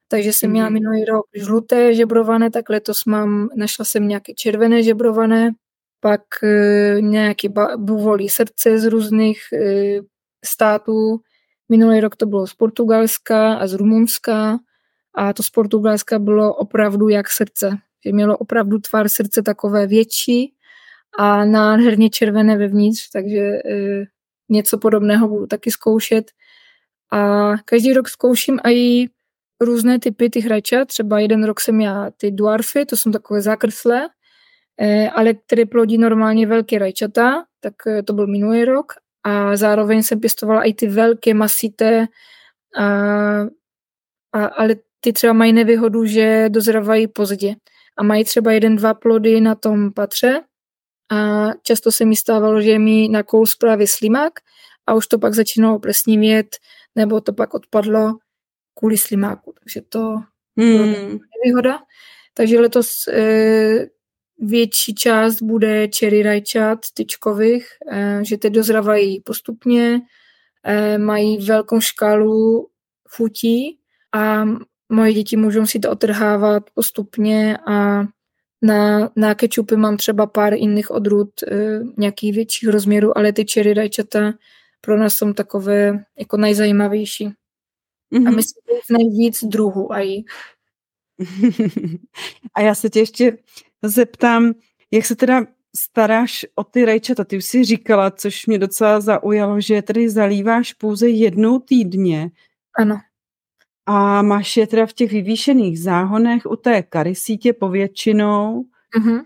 takže 0.08 0.32
jsem 0.32 0.50
měla 0.50 0.68
mhm. 0.68 0.74
minulý 0.74 1.04
rok 1.04 1.26
žluté 1.34 1.94
žebrované, 1.94 2.50
tak 2.50 2.68
letos 2.68 3.04
mám, 3.04 3.48
našla 3.56 3.84
jsem 3.84 4.08
nějaké 4.08 4.34
červené 4.34 4.82
žebrované, 4.82 5.50
pak 6.00 6.22
e, 6.42 6.96
nějaký 7.00 7.48
buvolí 7.76 8.28
srdce 8.28 8.78
z 8.78 8.84
různých 8.84 9.40
e, 9.52 10.00
států. 10.44 11.20
Minulý 11.68 12.00
rok 12.00 12.16
to 12.16 12.26
bylo 12.26 12.46
z 12.46 12.54
Portugalska 12.54 13.54
a 13.54 13.66
z 13.66 13.74
Rumunska 13.74 14.58
a 15.14 15.32
to 15.32 15.42
z 15.42 15.50
Portugalska 15.50 16.18
bylo 16.18 16.54
opravdu 16.54 17.08
jak 17.08 17.30
srdce. 17.30 17.70
Že 18.06 18.12
mělo 18.12 18.36
opravdu 18.36 18.78
tvar 18.78 19.08
srdce 19.08 19.42
takové 19.42 19.86
větší 19.86 20.54
a 21.18 21.44
nádherně 21.44 22.10
červené 22.10 22.56
vevnitř, 22.56 23.10
takže 23.12 23.58
něco 24.50 24.78
podobného 24.78 25.28
budu 25.28 25.46
taky 25.46 25.70
zkoušet. 25.70 26.30
A 27.12 27.52
každý 27.64 27.92
rok 27.92 28.08
zkouším 28.08 28.60
i 28.64 29.06
různé 29.60 29.98
typy 29.98 30.30
těch 30.30 30.46
rajčat. 30.46 30.88
Třeba 30.88 31.20
jeden 31.20 31.44
rok 31.44 31.60
jsem 31.60 31.80
já 31.80 32.10
ty 32.16 32.30
dwarfy, 32.30 32.86
to 32.86 32.96
jsou 32.96 33.10
takové 33.10 33.40
zakrslé, 33.40 34.08
eh, 34.80 35.10
ale 35.10 35.34
které 35.34 35.66
plodí 35.66 35.98
normálně 35.98 36.46
velké 36.46 36.78
rajčata, 36.78 37.44
tak 37.60 37.74
eh, 37.86 38.02
to 38.02 38.12
byl 38.12 38.26
minulý 38.26 38.64
rok. 38.64 38.92
A 39.24 39.56
zároveň 39.56 40.02
jsem 40.02 40.20
pěstovala 40.20 40.62
i 40.62 40.74
ty 40.74 40.88
velké 40.88 41.34
masité, 41.34 42.06
a, 42.78 42.86
a, 44.32 44.46
ale 44.46 44.76
ty 45.00 45.12
třeba 45.12 45.32
mají 45.32 45.52
nevýhodu, 45.52 46.04
že 46.04 46.48
dozrávají 46.48 47.08
pozdě. 47.08 47.54
A 47.98 48.02
mají 48.02 48.24
třeba 48.24 48.52
jeden, 48.52 48.76
dva 48.76 48.94
plody 48.94 49.40
na 49.40 49.54
tom 49.54 49.92
patře 49.92 50.40
a 51.10 51.48
často 51.62 51.92
se 51.92 52.04
mi 52.04 52.16
stávalo, 52.16 52.60
že 52.60 52.78
mi 52.78 53.08
na 53.08 53.22
kous 53.22 53.56
právě 53.56 53.86
slimák 53.86 54.32
a 54.86 54.94
už 54.94 55.06
to 55.06 55.18
pak 55.18 55.34
začínalo 55.34 55.78
plesnivět, 55.78 56.56
nebo 56.94 57.20
to 57.20 57.32
pak 57.32 57.54
odpadlo 57.54 58.18
kvůli 58.74 58.98
slimáku. 58.98 59.54
Takže 59.60 59.80
to 59.88 60.16
hmm. 60.56 61.18
výhoda. 61.44 61.78
Takže 62.34 62.60
letos 62.60 63.08
e, 63.08 63.86
větší 64.38 64.94
část 64.94 65.42
bude 65.42 65.88
cherry 65.98 66.22
rajčat 66.22 66.78
tyčkových, 66.94 67.66
e, 67.92 68.20
že 68.24 68.38
ty 68.38 68.50
dozrávají 68.50 69.20
postupně, 69.20 70.00
e, 70.64 70.98
mají 70.98 71.46
velkou 71.46 71.80
škálu 71.80 72.68
chutí 73.08 73.78
a 74.12 74.44
moje 74.88 75.12
děti 75.12 75.36
můžou 75.36 75.66
si 75.66 75.78
to 75.78 75.90
otrhávat 75.90 76.62
postupně 76.74 77.58
a 77.66 78.04
na, 78.62 79.10
na 79.16 79.34
kečupy 79.34 79.76
mám 79.76 79.96
třeba 79.96 80.26
pár 80.26 80.54
jiných 80.54 80.90
odrůd 80.90 81.42
e, 81.42 81.80
nějakých 81.96 82.34
větších 82.34 82.68
rozměrů, 82.68 83.18
ale 83.18 83.32
ty 83.32 83.44
cherry 83.52 83.74
rajčata 83.74 84.32
pro 84.80 84.98
nás 84.98 85.14
jsou 85.14 85.32
takové 85.32 86.04
jako 86.18 86.36
nejzajímavější. 86.36 87.28
Mm-hmm. 88.12 88.28
A 88.28 88.30
myslím, 88.30 88.62
že 88.68 88.94
nejvíc 88.98 89.44
druhů 89.44 89.92
a 89.92 90.26
a 92.54 92.60
já 92.60 92.74
se 92.74 92.90
tě 92.90 92.98
ještě 92.98 93.38
zeptám, 93.82 94.52
jak 94.90 95.06
se 95.06 95.16
teda 95.16 95.46
staráš 95.76 96.46
o 96.54 96.64
ty 96.64 96.84
rajčata? 96.84 97.24
Ty 97.24 97.36
už 97.36 97.44
si 97.44 97.64
říkala, 97.64 98.10
což 98.10 98.46
mě 98.46 98.58
docela 98.58 99.00
zaujalo, 99.00 99.60
že 99.60 99.82
tady 99.82 100.10
zalíváš 100.10 100.72
pouze 100.72 101.08
jednou 101.08 101.58
týdně. 101.58 102.30
Ano. 102.78 103.00
A 103.92 104.22
máš 104.22 104.56
je 104.56 104.66
teda 104.66 104.86
v 104.86 104.92
těch 104.92 105.12
vyvýšených 105.12 105.80
záhonech 105.80 106.46
u 106.46 106.56
té 106.56 106.82
karysítě 106.82 107.52
povětšinou. 107.52 108.64
Mm-hmm. 108.98 109.22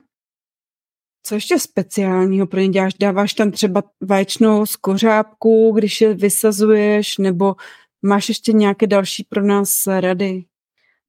Co 1.22 1.34
ještě 1.34 1.58
speciálního 1.58 2.46
pro 2.46 2.60
ně 2.60 2.68
děláš? 2.68 2.94
Dáváš 2.94 3.34
tam 3.34 3.50
třeba 3.50 3.82
vaječnou 4.00 4.66
skořápku, 4.66 5.72
když 5.74 6.00
je 6.00 6.14
vysazuješ, 6.14 7.18
nebo 7.18 7.54
máš 8.02 8.28
ještě 8.28 8.52
nějaké 8.52 8.86
další 8.86 9.24
pro 9.24 9.42
nás 9.42 9.86
rady? 9.86 10.44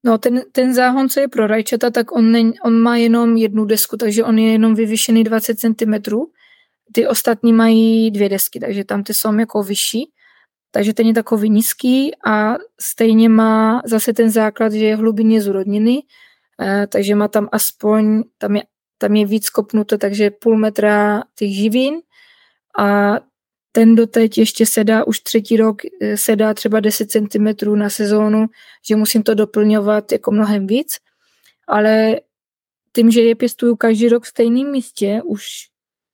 No, 0.06 0.18
ten, 0.18 0.41
ten 0.51 0.74
záhon, 0.74 1.10
co 1.10 1.20
je 1.20 1.28
pro 1.28 1.47
rajčata, 1.47 1.89
tak 1.89 2.12
on, 2.12 2.32
ne, 2.32 2.51
on 2.64 2.74
má 2.74 2.97
jenom 2.97 3.38
jednu 3.38 3.66
desku, 3.66 3.97
takže 3.97 4.24
on 4.24 4.39
je 4.39 4.51
jenom 4.51 4.76
vyvýšený 4.76 5.24
20 5.24 5.60
cm. 5.60 5.93
Ty 6.91 7.08
ostatní 7.08 7.53
mají 7.53 8.12
dvě 8.12 8.30
desky, 8.30 8.60
takže 8.60 8.84
tam 8.84 9.03
ty 9.03 9.14
jsou 9.14 9.34
jako 9.34 9.64
vyšší 9.64 10.12
takže 10.76 10.93
ten 10.93 11.07
je 11.07 11.13
takový 11.13 11.49
nízký 11.49 12.11
a 12.28 12.55
stejně 12.82 13.30
má 13.30 13.82
zase 13.86 14.13
ten 14.13 14.32
základ, 14.32 14.73
že 14.73 14.86
je 14.86 14.95
hlubině 14.95 15.41
z 15.41 15.51
eh, 16.61 16.88
takže 16.88 17.15
má 17.15 17.28
tam 17.28 17.49
aspoň, 17.51 18.23
tam 18.38 18.55
je, 18.55 18.63
tam 18.97 19.15
je 19.15 19.26
víc 19.26 19.49
kopnuté, 19.49 19.97
takže 19.97 20.32
půl 20.32 20.57
metra 20.57 21.23
těch 21.36 21.55
živin. 21.55 21.93
A 22.80 23.19
ten 23.71 23.95
doteď 23.95 24.38
ještě 24.38 24.65
sedá, 24.65 25.07
už 25.07 25.19
třetí 25.19 25.57
rok 25.57 25.82
eh, 26.01 26.17
sedá 26.17 26.53
třeba 26.53 26.80
10 26.80 27.11
cm 27.11 27.80
na 27.80 27.89
sezónu, 27.89 28.45
že 28.88 28.95
musím 28.95 29.23
to 29.23 29.34
doplňovat 29.34 30.11
jako 30.11 30.32
mnohem 30.32 30.67
víc, 30.67 30.97
ale 31.67 32.19
tím, 32.95 33.11
že 33.11 33.21
je 33.21 33.36
pěstuju 33.36 33.76
každý 33.76 34.09
rok 34.09 34.23
v 34.23 34.28
stejném 34.28 34.71
místě, 34.71 35.21
už 35.26 35.45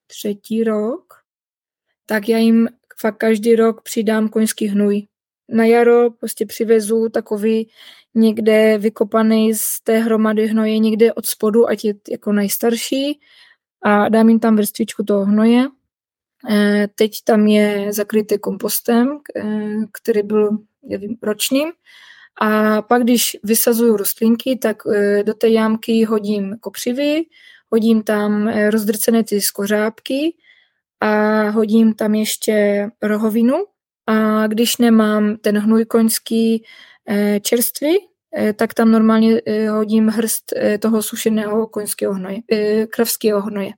třetí 0.08 0.64
rok, 0.64 1.14
tak 2.06 2.30
já 2.30 2.38
jim 2.38 2.68
fakt 3.02 3.18
každý 3.18 3.56
rok 3.56 3.82
přidám 3.82 4.30
koňský 4.30 4.68
hnůj. 4.68 5.08
Na 5.50 5.66
jaro 5.66 6.12
prostě 6.12 6.46
přivezu 6.46 7.10
takový 7.10 7.70
někde 8.16 8.78
vykopaný 8.78 9.54
z 9.54 9.82
té 9.84 9.98
hromady 10.00 10.48
hnoje 10.48 10.80
někde 10.80 11.14
od 11.14 11.26
spodu, 11.26 11.70
ať 11.70 11.86
je 11.86 11.94
jako 12.12 12.32
nejstarší 12.32 13.20
a 13.84 14.10
dám 14.10 14.30
jim 14.30 14.40
tam 14.40 14.56
vrstvičku 14.56 15.04
toho 15.04 15.26
hnoje. 15.26 15.68
E, 16.50 16.88
teď 16.96 17.12
tam 17.24 17.48
je 17.48 17.94
zakrytý 17.94 18.40
kompostem, 18.40 19.18
e, 19.36 19.44
který 19.92 20.24
byl 20.24 20.58
nevím, 20.84 21.18
ročním 21.22 21.72
A 22.42 22.82
pak, 22.82 23.04
když 23.04 23.38
vysazuju 23.44 23.98
rostlinky, 23.98 24.56
tak 24.56 24.78
eh, 24.88 25.24
do 25.24 25.34
té 25.34 25.50
jámky 25.50 26.04
hodím 26.04 26.58
kopřivy, 26.60 27.24
hodím 27.70 28.04
tam 28.04 28.48
rozdrcené 28.70 29.24
ty 29.24 29.42
skořápky 29.42 30.36
a 31.02 31.50
hodím 31.50 31.94
tam 31.94 32.16
ještě 32.16 32.88
rohovinu. 33.02 33.56
A 34.08 34.48
když 34.48 34.78
nemám 34.78 35.38
ten 35.38 35.58
hnůj 35.58 35.86
koňský 35.86 36.64
čerstvý, 37.42 37.98
tak 38.56 38.74
tam 38.74 38.92
normálně 38.92 39.42
hodím 39.72 40.08
hrst 40.08 40.54
toho 40.80 41.02
sušeného 41.02 41.68
koňského 41.68 42.14
hnoje, 42.14 42.38
kravského 42.90 43.42
hnoje. 43.42 43.72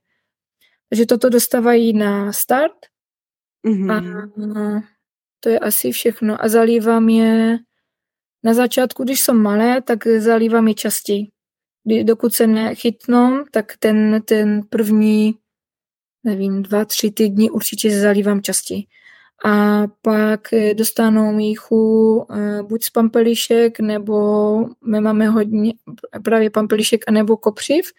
Takže 0.88 1.06
toto 1.06 1.28
dostávají 1.28 1.92
na 1.92 2.32
start 2.32 2.76
mm-hmm. 3.66 3.92
a 3.92 4.82
to 5.40 5.48
je 5.48 5.58
asi 5.58 5.92
všechno. 5.92 6.44
A 6.44 6.48
zalívám 6.48 7.08
je 7.08 7.58
na 8.44 8.54
začátku, 8.54 9.04
když 9.04 9.20
jsou 9.20 9.34
malé, 9.34 9.82
tak 9.82 10.06
zalívám 10.06 10.68
je 10.68 10.74
častěji. 10.74 11.26
Dokud 12.02 12.34
se 12.34 12.46
nechytnou, 12.46 13.44
tak 13.50 13.76
ten, 13.78 14.22
ten 14.24 14.62
první, 14.70 15.34
nevím, 16.24 16.62
dva, 16.62 16.84
tři 16.84 17.10
týdny 17.10 17.50
určitě 17.50 18.00
zalívám 18.00 18.42
častěji. 18.42 18.82
A 19.44 19.84
pak 20.02 20.40
dostanou 20.74 21.32
míchu 21.32 22.26
eh, 22.30 22.62
buď 22.62 22.84
z 22.84 22.90
pampelišek, 22.90 23.80
nebo 23.80 24.58
my 24.86 25.00
máme 25.00 25.28
hodně 25.28 25.72
právě 26.24 26.50
pampelišek, 26.50 27.04
anebo 27.08 27.36
kopřiv, 27.36 27.92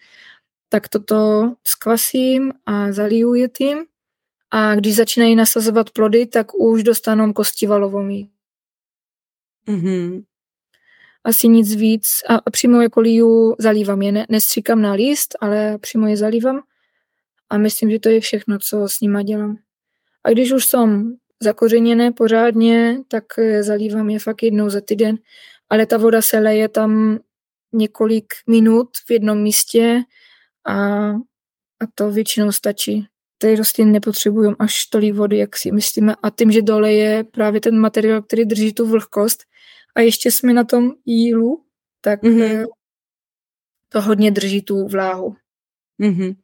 tak 0.68 0.88
toto 0.88 1.52
skvasím 1.64 2.52
a 2.66 2.92
zaliju 2.92 3.34
je 3.34 3.48
tím. 3.48 3.78
A 4.50 4.74
když 4.74 4.96
začínají 4.96 5.34
nasazovat 5.36 5.90
plody, 5.90 6.26
tak 6.26 6.54
už 6.54 6.82
dostanou 6.82 7.32
kostivalovou 7.32 8.02
Mm-hmm. 9.68 10.24
Asi 11.24 11.48
nic 11.48 11.74
víc. 11.74 12.08
A 12.28 12.50
přímo 12.50 12.80
jako 12.80 13.00
liju 13.00 13.54
zalívám 13.58 14.02
je. 14.02 14.12
Ne, 14.12 14.26
nestříkám 14.28 14.82
na 14.82 14.92
list, 14.92 15.36
ale 15.40 15.78
přímo 15.78 16.06
je 16.06 16.16
zalívám. 16.16 16.60
A 17.50 17.58
myslím, 17.58 17.90
že 17.90 17.98
to 17.98 18.08
je 18.08 18.20
všechno, 18.20 18.58
co 18.58 18.88
s 18.88 19.00
nima 19.00 19.22
dělám. 19.22 19.56
A 20.24 20.30
když 20.30 20.52
už 20.52 20.66
jsou 20.66 20.86
zakořeněné 21.42 22.12
pořádně, 22.12 22.98
tak 23.08 23.24
eh, 23.38 23.62
zalívám 23.62 24.10
je 24.10 24.18
fakt 24.18 24.42
jednou 24.42 24.70
za 24.70 24.80
týden. 24.80 25.18
Ale 25.70 25.86
ta 25.86 25.96
voda 25.96 26.22
se 26.22 26.38
leje 26.38 26.68
tam 26.68 27.18
několik 27.72 28.34
minut 28.48 28.88
v 29.06 29.10
jednom 29.10 29.42
místě 29.42 30.02
a, 30.66 31.08
a 31.80 31.86
to 31.94 32.10
většinou 32.10 32.52
stačí. 32.52 33.06
Ty 33.38 33.56
rostliny 33.56 33.92
nepotřebují 33.92 34.54
až 34.58 34.86
tolik 34.86 35.14
vody, 35.14 35.38
jak 35.38 35.56
si 35.56 35.72
myslíme. 35.72 36.14
A 36.22 36.30
tím, 36.30 36.52
že 36.52 36.62
dole 36.62 36.92
je 36.92 37.24
právě 37.24 37.60
ten 37.60 37.78
materiál, 37.78 38.22
který 38.22 38.44
drží 38.44 38.72
tu 38.72 38.86
vlhkost 38.86 39.42
a 39.94 40.00
ještě 40.00 40.30
jsme 40.30 40.52
na 40.52 40.64
tom 40.64 40.92
jílu, 41.04 41.64
tak 42.00 42.22
mm-hmm. 42.22 42.66
to 43.88 44.00
hodně 44.00 44.30
drží 44.30 44.62
tu 44.62 44.88
vláhu. 44.88 45.36
Mm-hmm. 46.00 46.36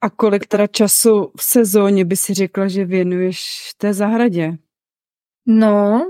A 0.00 0.10
kolik 0.10 0.46
teda 0.46 0.66
času 0.66 1.32
v 1.36 1.42
sezóně 1.42 2.04
by 2.04 2.16
si 2.16 2.34
řekla, 2.34 2.68
že 2.68 2.84
věnuješ 2.84 3.44
té 3.76 3.94
zahradě? 3.94 4.52
No, 5.46 6.02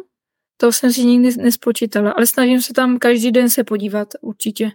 to 0.56 0.72
jsem 0.72 0.92
si 0.92 1.04
nikdy 1.04 1.36
nespočítala, 1.36 2.10
ale 2.10 2.26
snažím 2.26 2.62
se 2.62 2.72
tam 2.72 2.98
každý 2.98 3.32
den 3.32 3.50
se 3.50 3.64
podívat 3.64 4.08
určitě. 4.20 4.72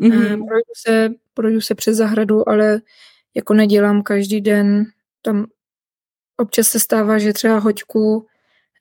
Mm-hmm. 0.00 0.46
Projdu, 0.46 0.72
se, 0.86 1.08
projdu 1.34 1.60
se 1.60 1.74
přes 1.74 1.96
zahradu, 1.96 2.48
ale 2.48 2.80
jako 3.34 3.54
nedělám 3.54 4.02
každý 4.02 4.40
den. 4.40 4.84
Tam 5.22 5.46
občas 6.36 6.68
se 6.68 6.80
stává, 6.80 7.18
že 7.18 7.32
třeba 7.32 7.58
hoďku 7.58 8.26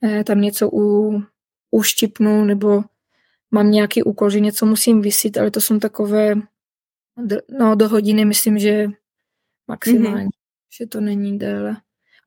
eh, 0.03 0.23
tam 0.23 0.41
něco 0.41 0.69
u, 0.73 1.21
uštipnu 1.71 2.45
nebo 2.45 2.83
mám 3.51 3.71
nějaký 3.71 4.03
úkol, 4.03 4.29
že 4.29 4.39
něco 4.39 4.65
musím 4.65 5.01
vysit, 5.01 5.37
ale 5.37 5.51
to 5.51 5.61
jsou 5.61 5.79
takové, 5.79 6.35
no 7.59 7.75
do 7.75 7.89
hodiny 7.89 8.25
myslím, 8.25 8.59
že 8.59 8.87
maximálně, 9.67 10.25
mm-hmm. 10.25 10.77
že 10.79 10.87
to 10.87 11.01
není 11.01 11.39
déle. 11.39 11.77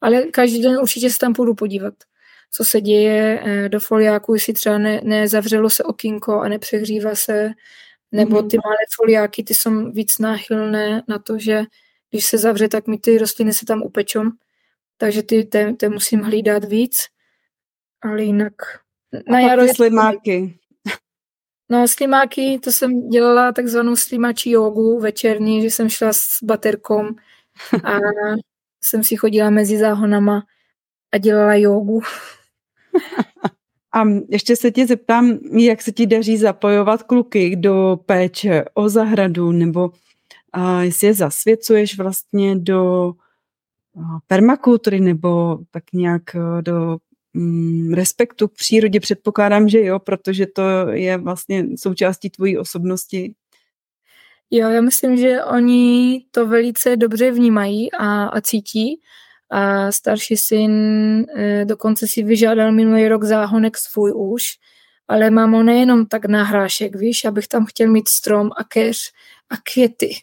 Ale 0.00 0.22
každý 0.22 0.62
den 0.62 0.78
určitě 0.82 1.10
se 1.10 1.18
tam 1.18 1.32
půjdu 1.32 1.54
podívat, 1.54 1.94
co 2.50 2.64
se 2.64 2.80
děje 2.80 3.42
eh, 3.44 3.68
do 3.68 3.80
foliáku, 3.80 4.34
jestli 4.34 4.52
třeba 4.52 4.78
ne, 4.78 5.00
nezavřelo 5.04 5.70
se 5.70 5.84
okýnko 5.84 6.40
a 6.40 6.48
nepřehřívá 6.48 7.14
se, 7.14 7.50
nebo 8.12 8.40
mhm. 8.40 8.48
ty 8.48 8.56
malé 8.64 8.76
foliáky, 8.96 9.44
ty 9.44 9.54
jsou 9.54 9.90
víc 9.90 10.18
náchylné 10.18 11.02
na 11.08 11.18
to, 11.18 11.38
že 11.38 11.62
když 12.10 12.26
se 12.26 12.38
zavře, 12.38 12.68
tak 12.68 12.86
mi 12.86 12.98
ty 12.98 13.18
rostliny 13.18 13.52
se 13.52 13.66
tam 13.66 13.82
upečou, 13.82 14.22
takže 14.96 15.22
ty 15.22 15.44
te, 15.44 15.72
te 15.72 15.88
musím 15.88 16.20
hlídat 16.20 16.64
víc, 16.64 16.98
ale 18.02 18.22
jinak 18.22 18.54
na 19.28 19.40
jaro... 19.40 19.62
je 19.62 19.74
slimáky. 19.74 20.58
No 21.68 21.88
slimáky, 21.88 22.58
to 22.58 22.72
jsem 22.72 23.08
dělala 23.08 23.52
takzvanou 23.52 23.96
slimačí 23.96 24.50
jogu 24.50 25.00
večerní, 25.00 25.62
že 25.62 25.70
jsem 25.70 25.88
šla 25.88 26.12
s 26.12 26.42
baterkou 26.42 27.02
a 27.84 27.98
jsem 28.84 29.04
si 29.04 29.16
chodila 29.16 29.50
mezi 29.50 29.78
záhonama 29.78 30.42
a 31.12 31.18
dělala 31.18 31.54
jogu. 31.54 32.00
A 33.96 34.04
ještě 34.28 34.56
se 34.56 34.70
tě 34.70 34.86
zeptám, 34.86 35.38
jak 35.58 35.82
se 35.82 35.92
ti 35.92 36.06
daří 36.06 36.36
zapojovat 36.36 37.02
kluky 37.02 37.56
do 37.56 38.00
péče 38.06 38.64
o 38.74 38.88
zahradu, 38.88 39.52
nebo 39.52 39.90
a 40.52 40.82
jestli 40.82 41.06
je 41.06 41.14
zasvěcuješ 41.14 41.98
vlastně 41.98 42.56
do 42.56 43.12
permakultury, 44.26 45.00
nebo 45.00 45.58
tak 45.70 45.84
nějak 45.92 46.22
do 46.60 46.98
respektu 47.94 48.48
k 48.48 48.54
přírodě. 48.54 49.00
Předpokládám, 49.00 49.68
že 49.68 49.84
jo, 49.84 49.98
protože 49.98 50.46
to 50.46 50.62
je 50.90 51.18
vlastně 51.18 51.66
součástí 51.76 52.30
tvojí 52.30 52.58
osobnosti. 52.58 53.34
Jo, 54.50 54.68
já 54.68 54.80
myslím, 54.80 55.16
že 55.16 55.44
oni 55.44 56.24
to 56.30 56.46
velice 56.46 56.96
dobře 56.96 57.30
vnímají 57.30 57.92
a, 57.92 58.24
a 58.24 58.40
cítí 58.40 59.00
a 59.50 59.92
starší 59.92 60.36
syn 60.36 60.72
e, 61.36 61.64
dokonce 61.64 62.08
si 62.08 62.22
vyžádal 62.22 62.72
minulý 62.72 63.08
rok 63.08 63.24
záhonek 63.24 63.76
svůj 63.76 64.12
už, 64.16 64.44
ale 65.08 65.30
mám 65.30 65.52
ho 65.52 65.62
nejenom 65.62 66.06
tak 66.06 66.24
na 66.24 66.44
hrášek, 66.44 66.96
víš, 66.96 67.24
abych 67.24 67.48
tam 67.48 67.66
chtěl 67.66 67.90
mít 67.90 68.08
strom 68.08 68.50
a 68.56 68.64
keř 68.64 69.12
a 69.50 69.54
květy. 69.72 70.14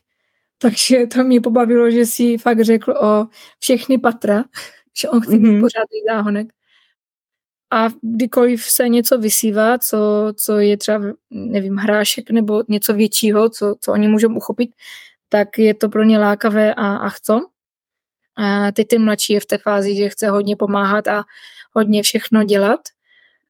Takže 0.57 1.07
to 1.07 1.23
mě 1.23 1.41
pobavilo, 1.41 1.91
že 1.91 2.05
si 2.05 2.37
fakt 2.37 2.61
řekl 2.61 2.91
o 2.91 3.27
všechny 3.59 3.97
patra, 3.97 4.43
že 5.01 5.09
on 5.09 5.21
chce 5.21 5.31
mít 5.31 5.39
mm-hmm. 5.39 5.61
pořádný 5.61 5.99
záhonek. 6.07 6.47
A 7.71 7.89
kdykoliv 8.01 8.63
se 8.63 8.89
něco 8.89 9.17
vysívá, 9.17 9.77
co, 9.77 9.97
co 10.35 10.59
je 10.59 10.77
třeba, 10.77 11.05
nevím, 11.29 11.75
hrášek 11.75 12.31
nebo 12.31 12.63
něco 12.67 12.93
většího, 12.93 13.49
co, 13.49 13.75
co 13.79 13.91
oni 13.91 14.07
můžou 14.07 14.35
uchopit, 14.35 14.71
tak 15.29 15.57
je 15.57 15.73
to 15.73 15.89
pro 15.89 16.03
ně 16.03 16.19
lákavé 16.19 16.73
a, 16.73 16.95
a 16.95 17.09
chcou. 17.09 17.39
A 18.37 18.71
teď 18.71 18.87
ten 18.87 19.03
mladší 19.03 19.33
je 19.33 19.39
v 19.39 19.45
té 19.45 19.57
fázi, 19.57 19.95
že 19.95 20.09
chce 20.09 20.29
hodně 20.29 20.55
pomáhat 20.55 21.07
a 21.07 21.23
hodně 21.73 22.03
všechno 22.03 22.43
dělat, 22.43 22.79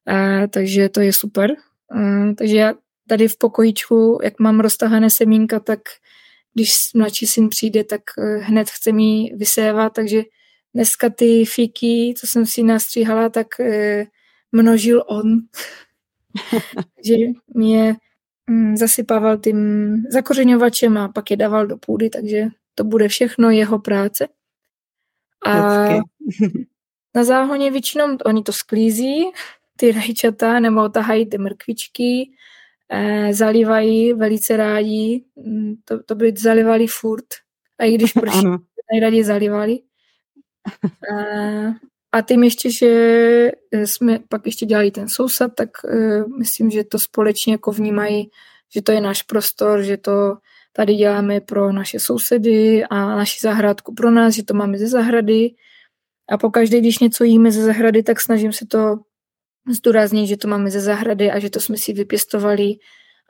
a, 0.06 0.46
takže 0.46 0.88
to 0.88 1.00
je 1.00 1.12
super. 1.12 1.50
A, 1.90 1.98
takže 2.38 2.56
já 2.56 2.74
tady 3.08 3.28
v 3.28 3.38
pokojičku, 3.38 4.18
jak 4.22 4.40
mám 4.40 4.60
roztahané 4.60 5.10
semínka, 5.10 5.60
tak 5.60 5.80
když 6.54 6.72
mladší 6.94 7.26
syn 7.26 7.48
přijde, 7.48 7.84
tak 7.84 8.00
hned 8.40 8.70
chce 8.70 8.92
mi 8.92 9.30
vysévat, 9.36 9.92
takže 9.92 10.22
dneska 10.74 11.10
ty 11.10 11.44
fíky, 11.44 12.14
co 12.16 12.26
jsem 12.26 12.46
si 12.46 12.62
nastříhala, 12.62 13.28
tak 13.28 13.60
e, 13.60 14.06
množil 14.52 15.04
on. 15.06 15.38
že 17.06 17.14
mě 17.54 17.96
mm, 18.50 18.76
zasypával 18.76 19.38
tím 19.38 19.96
zakořeňovačem 20.10 20.98
a 20.98 21.08
pak 21.08 21.30
je 21.30 21.36
dával 21.36 21.66
do 21.66 21.76
půdy, 21.76 22.10
takže 22.10 22.46
to 22.74 22.84
bude 22.84 23.08
všechno 23.08 23.50
jeho 23.50 23.78
práce. 23.78 24.28
A 25.46 25.88
na 27.14 27.24
záhoně 27.24 27.70
většinou 27.70 28.16
oni 28.24 28.42
to 28.42 28.52
sklízí, 28.52 29.24
ty 29.76 29.92
rajčata, 29.92 30.60
nebo 30.60 30.88
tahají 30.88 31.26
ty 31.26 31.38
mrkvičky, 31.38 32.30
e, 32.88 33.34
zalívají 33.34 34.12
velice 34.12 34.56
rádi, 34.56 35.24
mm, 35.36 35.74
to, 35.84 36.02
to 36.02 36.14
by 36.14 36.34
zalivali 36.38 36.86
furt. 36.86 37.26
A 37.78 37.84
i 37.84 37.94
když 37.94 38.12
prší, 38.20 38.46
nejraději 38.92 39.24
zalivali. 39.24 39.78
A 42.12 42.20
tím 42.20 42.44
ještě, 42.44 42.70
že 42.70 43.50
jsme 43.72 44.18
pak 44.28 44.46
ještě 44.46 44.66
dělali 44.66 44.90
ten 44.90 45.08
sousad, 45.08 45.52
tak 45.54 45.68
uh, 45.84 46.38
myslím, 46.38 46.70
že 46.70 46.84
to 46.84 46.98
společně 46.98 47.52
jako 47.52 47.72
vnímají, 47.72 48.30
že 48.74 48.82
to 48.82 48.92
je 48.92 49.00
náš 49.00 49.22
prostor, 49.22 49.82
že 49.82 49.96
to 49.96 50.36
tady 50.72 50.94
děláme 50.94 51.40
pro 51.40 51.72
naše 51.72 52.00
sousedy 52.00 52.84
a 52.84 53.16
naši 53.16 53.40
zahrádku 53.40 53.94
pro 53.94 54.10
nás, 54.10 54.34
že 54.34 54.42
to 54.42 54.54
máme 54.54 54.78
ze 54.78 54.86
zahrady. 54.86 55.50
A 56.28 56.38
pokaždé, 56.38 56.80
když 56.80 56.98
něco 56.98 57.24
jíme 57.24 57.52
ze 57.52 57.64
zahrady, 57.64 58.02
tak 58.02 58.20
snažím 58.20 58.52
se 58.52 58.66
to 58.66 58.96
zdůraznit, 59.70 60.26
že 60.26 60.36
to 60.36 60.48
máme 60.48 60.70
ze 60.70 60.80
zahrady 60.80 61.30
a 61.30 61.38
že 61.38 61.50
to 61.50 61.60
jsme 61.60 61.76
si 61.76 61.92
vypěstovali, 61.92 62.74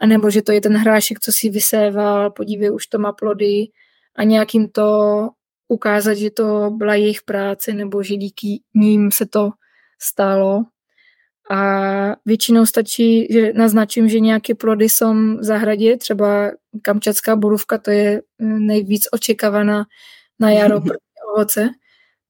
anebo 0.00 0.30
že 0.30 0.42
to 0.42 0.52
je 0.52 0.60
ten 0.60 0.76
hrášek, 0.76 1.20
co 1.20 1.32
si 1.32 1.48
vyséval, 1.50 2.30
podívej, 2.30 2.70
už 2.70 2.86
to 2.86 2.98
má 2.98 3.12
plody 3.12 3.66
a 4.16 4.24
nějakým 4.24 4.68
to 4.68 5.28
ukázat, 5.72 6.14
že 6.14 6.30
to 6.30 6.70
byla 6.70 6.94
jejich 6.94 7.22
práce 7.22 7.72
nebo 7.72 8.02
že 8.02 8.16
díky 8.16 8.62
ním 8.74 9.10
se 9.12 9.26
to 9.26 9.50
stalo. 10.02 10.64
a 11.50 12.16
většinou 12.24 12.66
stačí, 12.66 13.26
že 13.30 13.52
naznačím, 13.52 14.08
že 14.08 14.20
nějaké 14.20 14.54
plody 14.54 14.88
jsou 14.88 15.12
v 15.14 15.44
zahradě, 15.44 15.96
třeba 15.96 16.50
kamčatská 16.82 17.36
borůvka, 17.36 17.78
to 17.78 17.90
je 17.90 18.22
nejvíc 18.38 19.02
očekávaná 19.12 19.84
na 20.40 20.50
jaro 20.50 20.80
ovoce, 21.34 21.68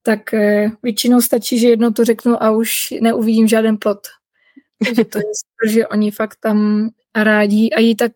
tak 0.02 0.34
eh, 0.34 0.70
většinou 0.82 1.20
stačí, 1.20 1.58
že 1.58 1.68
jedno 1.68 1.92
to 1.92 2.04
řeknu 2.04 2.42
a 2.42 2.50
už 2.50 2.70
neuvidím 3.00 3.48
žádný 3.48 3.76
plot. 3.76 4.00
Takže 4.84 5.04
to 5.04 5.18
je 5.18 5.24
super, 5.42 5.74
že 5.74 5.86
oni 5.86 6.10
fakt 6.10 6.36
tam 6.40 6.88
rádí 7.16 7.74
a 7.74 7.80
jí 7.80 7.96
tak 7.96 8.12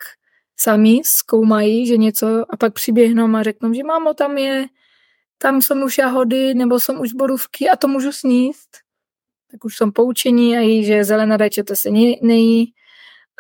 sami 0.58 1.00
zkoumají, 1.04 1.86
že 1.86 1.96
něco 1.96 2.44
a 2.50 2.56
pak 2.56 2.74
přiběhnou 2.74 3.36
a 3.36 3.42
řeknou, 3.42 3.72
že 3.72 3.84
mámo, 3.84 4.14
tam 4.14 4.38
je, 4.38 4.66
tam 5.38 5.62
jsou 5.62 5.84
už 5.84 5.98
jahody 5.98 6.54
nebo 6.54 6.80
jsou 6.80 7.00
už 7.00 7.12
borůvky 7.12 7.68
a 7.68 7.76
to 7.76 7.88
můžu 7.88 8.12
sníst. 8.12 8.68
Tak 9.50 9.64
už 9.64 9.76
jsou 9.76 9.90
poučení 9.90 10.56
a 10.56 10.60
jí, 10.60 10.84
že 10.84 11.04
zelená 11.04 11.36
rajčata 11.36 11.74
se 11.74 11.90
nejí 12.22 12.72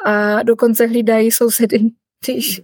a 0.04 0.42
dokonce 0.42 0.86
hlídají 0.86 1.30
sousedy, 1.30 1.78
když 2.24 2.60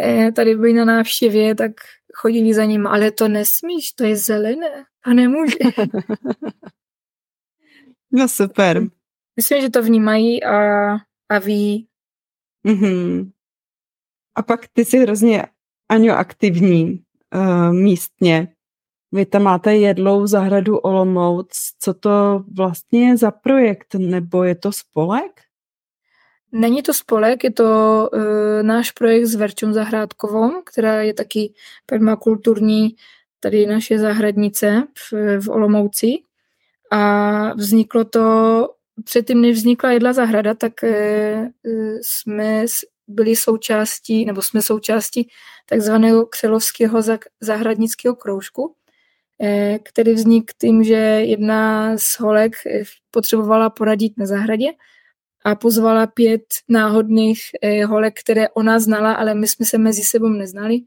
eh, 0.00 0.32
tady 0.32 0.54
byli 0.54 0.72
na 0.72 0.84
návštěvě, 0.84 1.54
tak 1.54 1.72
chodili 2.14 2.54
za 2.54 2.64
ním, 2.64 2.86
ale 2.86 3.10
to 3.10 3.28
nesmíš, 3.28 3.92
to 3.92 4.04
je 4.04 4.16
zelené 4.16 4.84
a 5.04 5.12
nemůže. 5.12 5.56
no 8.12 8.28
super. 8.28 8.82
Myslím, 9.36 9.60
že 9.60 9.70
to 9.70 9.82
vnímají 9.82 10.44
a, 10.44 10.88
a 11.28 11.38
ví. 11.38 11.88
Mm-hmm. 12.66 13.32
A 14.34 14.42
pak 14.42 14.68
ty 14.72 14.84
jsi 14.84 14.98
hrozně, 14.98 15.46
Aňo, 15.88 16.14
aktivní 16.14 17.04
uh, 17.34 17.72
místně. 17.72 18.48
Vy 19.12 19.26
tam 19.26 19.42
máte 19.42 19.76
jedlou 19.76 20.26
zahradu 20.26 20.78
Olomouc. 20.78 21.48
Co 21.78 21.94
to 21.94 22.44
vlastně 22.56 23.08
je 23.08 23.16
za 23.16 23.30
projekt? 23.30 23.94
Nebo 23.94 24.44
je 24.44 24.54
to 24.54 24.72
spolek? 24.72 25.40
Není 26.52 26.82
to 26.82 26.94
spolek, 26.94 27.44
je 27.44 27.50
to 27.50 27.64
uh, 28.12 28.62
náš 28.62 28.90
projekt 28.90 29.26
s 29.26 29.34
Verčou 29.34 29.72
Zahrádkovou, 29.72 30.62
která 30.62 31.02
je 31.02 31.14
taky 31.14 31.52
permakulturní 31.86 32.96
tady 33.40 33.66
naše 33.66 33.98
zahradnice 33.98 34.82
v, 34.98 35.40
v 35.40 35.48
Olomouci. 35.48 36.06
A 36.90 37.54
vzniklo 37.54 38.04
to, 38.04 38.68
předtím 39.04 39.40
než 39.40 39.56
vznikla 39.56 39.90
jedla 39.90 40.12
zahrada, 40.12 40.54
tak 40.54 40.72
uh, 40.82 41.48
jsme 42.02 42.64
byli 43.12 43.36
součástí, 43.36 44.24
nebo 44.24 44.42
jsme 44.42 44.62
součástí 44.62 45.28
takzvaného 45.68 46.26
křelovského 46.26 47.00
zahradnického 47.40 48.16
kroužku, 48.16 48.74
který 49.84 50.12
vznikl 50.12 50.54
tím, 50.60 50.84
že 50.84 50.94
jedna 50.94 51.92
z 51.98 52.20
holek 52.20 52.52
potřebovala 53.10 53.70
poradit 53.70 54.12
na 54.18 54.26
zahradě 54.26 54.66
a 55.44 55.54
pozvala 55.54 56.06
pět 56.06 56.42
náhodných 56.68 57.40
eh, 57.62 57.84
holek, 57.84 58.20
které 58.20 58.48
ona 58.48 58.80
znala, 58.80 59.12
ale 59.12 59.34
my 59.34 59.48
jsme 59.48 59.66
se 59.66 59.78
mezi 59.78 60.02
sebou 60.02 60.28
neznali, 60.28 60.78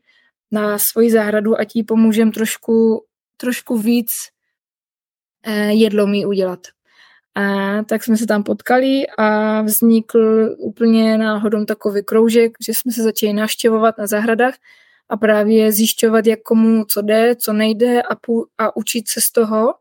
na 0.52 0.78
svoji 0.80 1.12
zahradu 1.12 1.60
a 1.60 1.66
tí 1.66 1.84
pomůžem 1.84 2.32
trošku, 2.32 3.06
trošku 3.38 3.78
víc 3.78 4.12
eh, 5.44 5.74
jedlo 5.74 6.08
mi 6.08 6.26
udělat. 6.26 6.60
A 7.36 7.84
tak 7.84 8.04
jsme 8.04 8.18
se 8.18 8.28
tam 8.28 8.44
potkali 8.44 9.04
a 9.18 9.62
vznikl 9.62 10.56
úplně 10.58 11.18
náhodou 11.18 11.66
takový 11.66 12.04
kroužek, 12.04 12.52
že 12.66 12.74
jsme 12.74 12.92
se 12.92 13.04
začali 13.04 13.34
navštěvovat 13.34 13.98
na 13.98 14.08
zahradách 14.08 14.56
a 15.10 15.18
právě 15.18 15.72
zjišťovat, 15.72 16.28
jak 16.28 16.42
komu 16.42 16.86
co 16.86 17.02
jde, 17.02 17.36
co 17.36 17.54
nejde 17.54 18.02
a, 18.02 18.16
pů- 18.16 18.46
a 18.58 18.76
učit 18.78 19.08
se 19.08 19.22
z 19.22 19.32
toho 19.32 19.74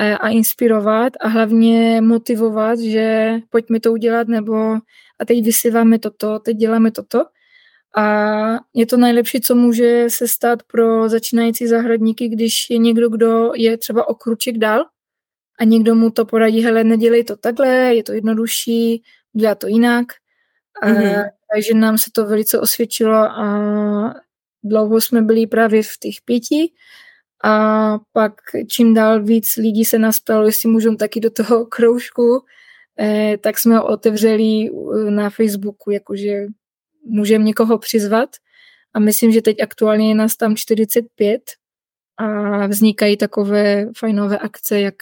Eh, 0.00 0.18
a 0.18 0.28
inspirovat 0.28 1.12
a 1.20 1.28
hlavně 1.28 2.00
motivovat, 2.00 2.78
že 2.78 3.34
pojďme 3.50 3.80
to 3.80 3.92
udělat, 3.92 4.28
nebo 4.28 4.74
a 5.18 5.24
teď 5.26 5.44
vysiváme 5.44 5.98
toto, 5.98 6.38
teď 6.38 6.56
děláme 6.56 6.90
toto. 6.90 7.24
A 7.96 8.58
je 8.74 8.86
to 8.86 8.96
nejlepší, 8.96 9.40
co 9.40 9.54
může 9.54 10.06
se 10.08 10.28
stát 10.28 10.62
pro 10.62 11.08
začínající 11.08 11.66
zahradníky, 11.66 12.28
když 12.28 12.70
je 12.70 12.78
někdo, 12.78 13.08
kdo 13.08 13.52
je 13.54 13.78
třeba 13.78 14.08
o 14.08 14.14
kruček 14.14 14.58
dál 14.58 14.84
a 15.60 15.64
někdo 15.64 15.94
mu 15.94 16.10
to 16.10 16.24
poradí, 16.24 16.64
hele, 16.64 16.84
nedělej 16.84 17.24
to 17.24 17.36
takhle, 17.36 17.68
je 17.68 18.02
to 18.02 18.12
jednodušší, 18.12 19.02
dělá 19.32 19.54
to 19.54 19.66
jinak. 19.66 20.06
Mm-hmm. 20.84 21.20
A, 21.20 21.30
takže 21.54 21.74
nám 21.74 21.98
se 21.98 22.10
to 22.12 22.26
velice 22.26 22.60
osvědčilo 22.60 23.14
a 23.14 24.14
dlouho 24.64 25.00
jsme 25.00 25.22
byli 25.22 25.46
právě 25.46 25.82
v 25.82 25.98
těch 26.00 26.16
pěti 26.24 26.72
a 27.44 27.98
pak 28.12 28.32
čím 28.68 28.94
dál 28.94 29.22
víc 29.22 29.56
lidí 29.56 29.84
se 29.84 29.98
nás 29.98 30.20
ptalo, 30.20 30.46
jestli 30.46 30.68
můžou 30.68 30.96
taky 30.96 31.20
do 31.20 31.30
toho 31.30 31.66
kroužku, 31.70 32.44
eh, 33.00 33.38
tak 33.40 33.58
jsme 33.58 33.76
ho 33.76 33.86
otevřeli 33.86 34.68
eh, 34.68 35.10
na 35.10 35.30
Facebooku, 35.30 35.90
jakože 35.90 36.46
můžeme 37.06 37.44
někoho 37.44 37.78
přizvat. 37.78 38.28
A 38.94 38.98
myslím, 38.98 39.32
že 39.32 39.42
teď 39.42 39.62
aktuálně 39.62 40.08
je 40.08 40.14
nás 40.14 40.36
tam 40.36 40.56
45 40.56 41.42
a 42.16 42.66
vznikají 42.66 43.16
takové 43.16 43.86
fajnové 43.96 44.38
akce, 44.38 44.80
jak 44.80 44.94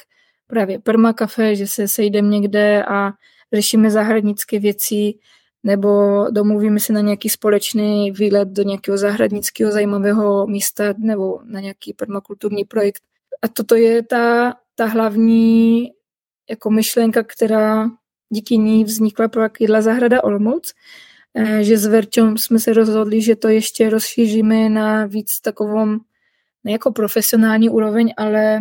právě 0.53 0.79
permakafe, 0.79 1.57
že 1.57 1.67
se 1.67 1.89
sejdeme 1.89 2.29
někde 2.29 2.85
a 2.85 3.13
řešíme 3.53 3.91
zahradnické 3.91 4.59
věci, 4.59 5.15
nebo 5.63 5.89
domluvíme 6.31 6.81
se 6.81 6.93
na 6.93 7.01
nějaký 7.01 7.29
společný 7.29 8.11
výlet 8.11 8.49
do 8.49 8.63
nějakého 8.63 8.99
zahradnického 8.99 9.73
zajímavého 9.73 10.47
místa 10.47 10.85
nebo 10.99 11.41
na 11.45 11.61
nějaký 11.61 11.93
permakulturní 11.93 12.65
projekt. 12.65 13.03
A 13.43 13.49
toto 13.49 13.75
je 13.75 14.03
ta, 14.03 14.55
ta 14.75 14.87
hlavní 14.87 15.91
jako 16.51 16.71
myšlenka, 16.71 17.23
která 17.23 17.89
díky 18.29 18.59
ní 18.59 18.85
vznikla 18.85 19.29
projekt 19.29 19.61
Jídla 19.61 19.83
zahrada 19.83 20.25
Olomouc, 20.25 20.73
eh, 21.35 21.65
že 21.65 21.79
s 21.79 21.87
Verčom 21.87 22.39
jsme 22.39 22.59
se 22.59 22.73
rozhodli, 22.73 23.23
že 23.23 23.37
to 23.37 23.49
ještě 23.49 23.91
rozšíříme 23.91 24.69
na 24.69 25.07
víc 25.07 25.41
takovou 25.41 25.87
ne 26.65 26.73
jako 26.73 26.93
profesionální 26.93 27.71
úroveň, 27.71 28.13
ale 28.17 28.61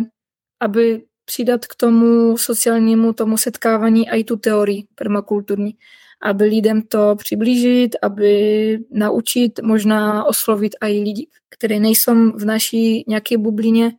aby 0.60 1.04
přidat 1.32 1.66
k 1.66 1.74
tomu 1.74 2.38
sociálnímu 2.38 3.12
tomu 3.12 3.36
setkávání 3.36 4.08
i 4.08 4.24
tu 4.24 4.36
teorii 4.36 4.84
permakulturní 4.94 5.74
aby 6.22 6.44
lidem 6.44 6.82
to 6.82 7.16
přiblížit, 7.16 7.96
aby 8.02 8.78
naučit, 8.90 9.60
možná 9.62 10.24
oslovit 10.24 10.72
i 10.80 11.02
lidi, 11.02 11.26
kteří 11.48 11.80
nejsou 11.80 12.30
v 12.32 12.44
naší 12.44 13.04
nějaké 13.08 13.38
bublině. 13.38 13.92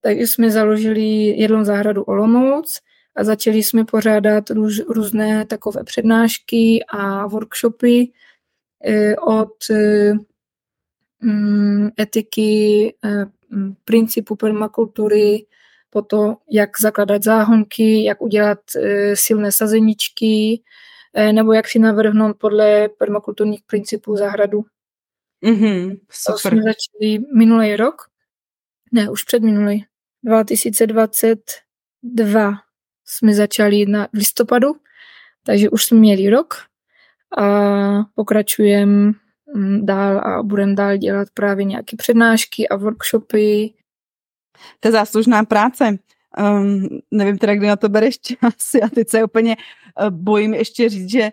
Takže 0.00 0.22
jsme 0.22 0.50
založili 0.50 1.02
jednou 1.24 1.64
zahradu 1.64 2.02
Olomouc 2.02 2.78
a 3.16 3.24
začali 3.24 3.62
jsme 3.62 3.84
pořádat 3.84 4.50
růz, 4.50 4.78
různé 4.88 5.46
takové 5.46 5.84
přednášky 5.84 6.84
a 6.88 7.26
workshopy 7.26 8.12
eh, 8.84 9.16
od 9.16 9.54
mm, 11.20 11.88
etiky, 12.00 12.94
eh, 13.04 13.24
principu 13.84 14.36
permakultury, 14.36 15.46
po 15.92 16.02
to, 16.02 16.36
jak 16.50 16.70
zakladat 16.80 17.22
záhonky, 17.22 18.04
jak 18.04 18.22
udělat 18.22 18.58
silné 19.14 19.52
sazeničky, 19.52 20.62
Eh, 21.14 21.32
nebo 21.32 21.52
jak 21.52 21.68
si 21.68 21.78
navrhnout 21.78 22.36
podle 22.38 22.88
permakulturních 22.88 23.62
principů 23.66 24.16
zahradu. 24.16 24.64
Mm-hmm, 25.44 25.98
super. 26.10 26.34
To 26.34 26.38
jsme 26.38 26.62
začali 26.62 27.18
minulý 27.36 27.76
rok, 27.76 28.02
ne, 28.92 29.10
už 29.10 29.24
před 29.24 29.42
minulý, 29.42 29.84
2022 30.24 32.52
jsme 33.04 33.34
začali 33.34 33.86
na 33.86 34.08
listopadu, 34.12 34.68
takže 35.42 35.70
už 35.70 35.84
jsme 35.84 35.98
měli 35.98 36.30
rok 36.30 36.54
a 37.38 37.46
pokračujeme 38.14 39.12
mm, 39.54 39.86
dál 39.86 40.18
a 40.18 40.42
budeme 40.42 40.74
dál 40.74 40.96
dělat 40.96 41.28
právě 41.34 41.64
nějaké 41.64 41.96
přednášky 41.96 42.68
a 42.68 42.76
workshopy. 42.76 43.74
To 44.80 44.88
je 44.88 44.92
záslužná 44.92 45.44
práce. 45.44 45.98
Um, 46.38 46.88
nevím 47.10 47.38
teda, 47.38 47.54
kdy 47.54 47.66
na 47.66 47.76
to 47.76 47.88
bereš 47.88 48.18
čas. 48.18 48.54
Já 48.82 48.88
teď 48.88 49.08
se 49.08 49.24
úplně 49.24 49.56
uh, 50.02 50.10
bojím 50.10 50.54
ještě 50.54 50.88
říct, 50.88 51.10
že 51.10 51.30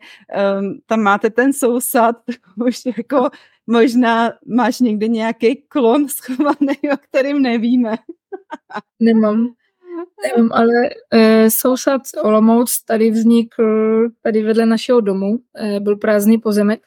um, 0.60 0.80
tam 0.86 1.02
máte 1.02 1.30
ten 1.30 1.54
sousad, 1.54 2.16
už 2.68 2.80
jako 2.98 3.30
možná 3.68 4.34
máš 4.46 4.80
někde 4.80 5.08
nějaký 5.08 5.56
klon 5.56 6.08
schovaný, 6.08 6.78
o 6.94 6.98
kterým 7.02 7.42
nevíme. 7.42 7.96
Nemám. 9.00 9.48
Nevím, 10.24 10.52
ale 10.54 10.74
uh, 11.14 11.48
sousad 11.50 12.02
Olomouc 12.22 12.84
tady 12.84 13.12
vznikl 13.12 13.64
tady 14.22 14.44
vedle 14.44 14.66
našeho 14.66 15.02
domu. 15.02 15.30
Uh, 15.30 15.80
byl 15.80 15.96
prázdný 15.96 16.38
pozemek 16.38 16.82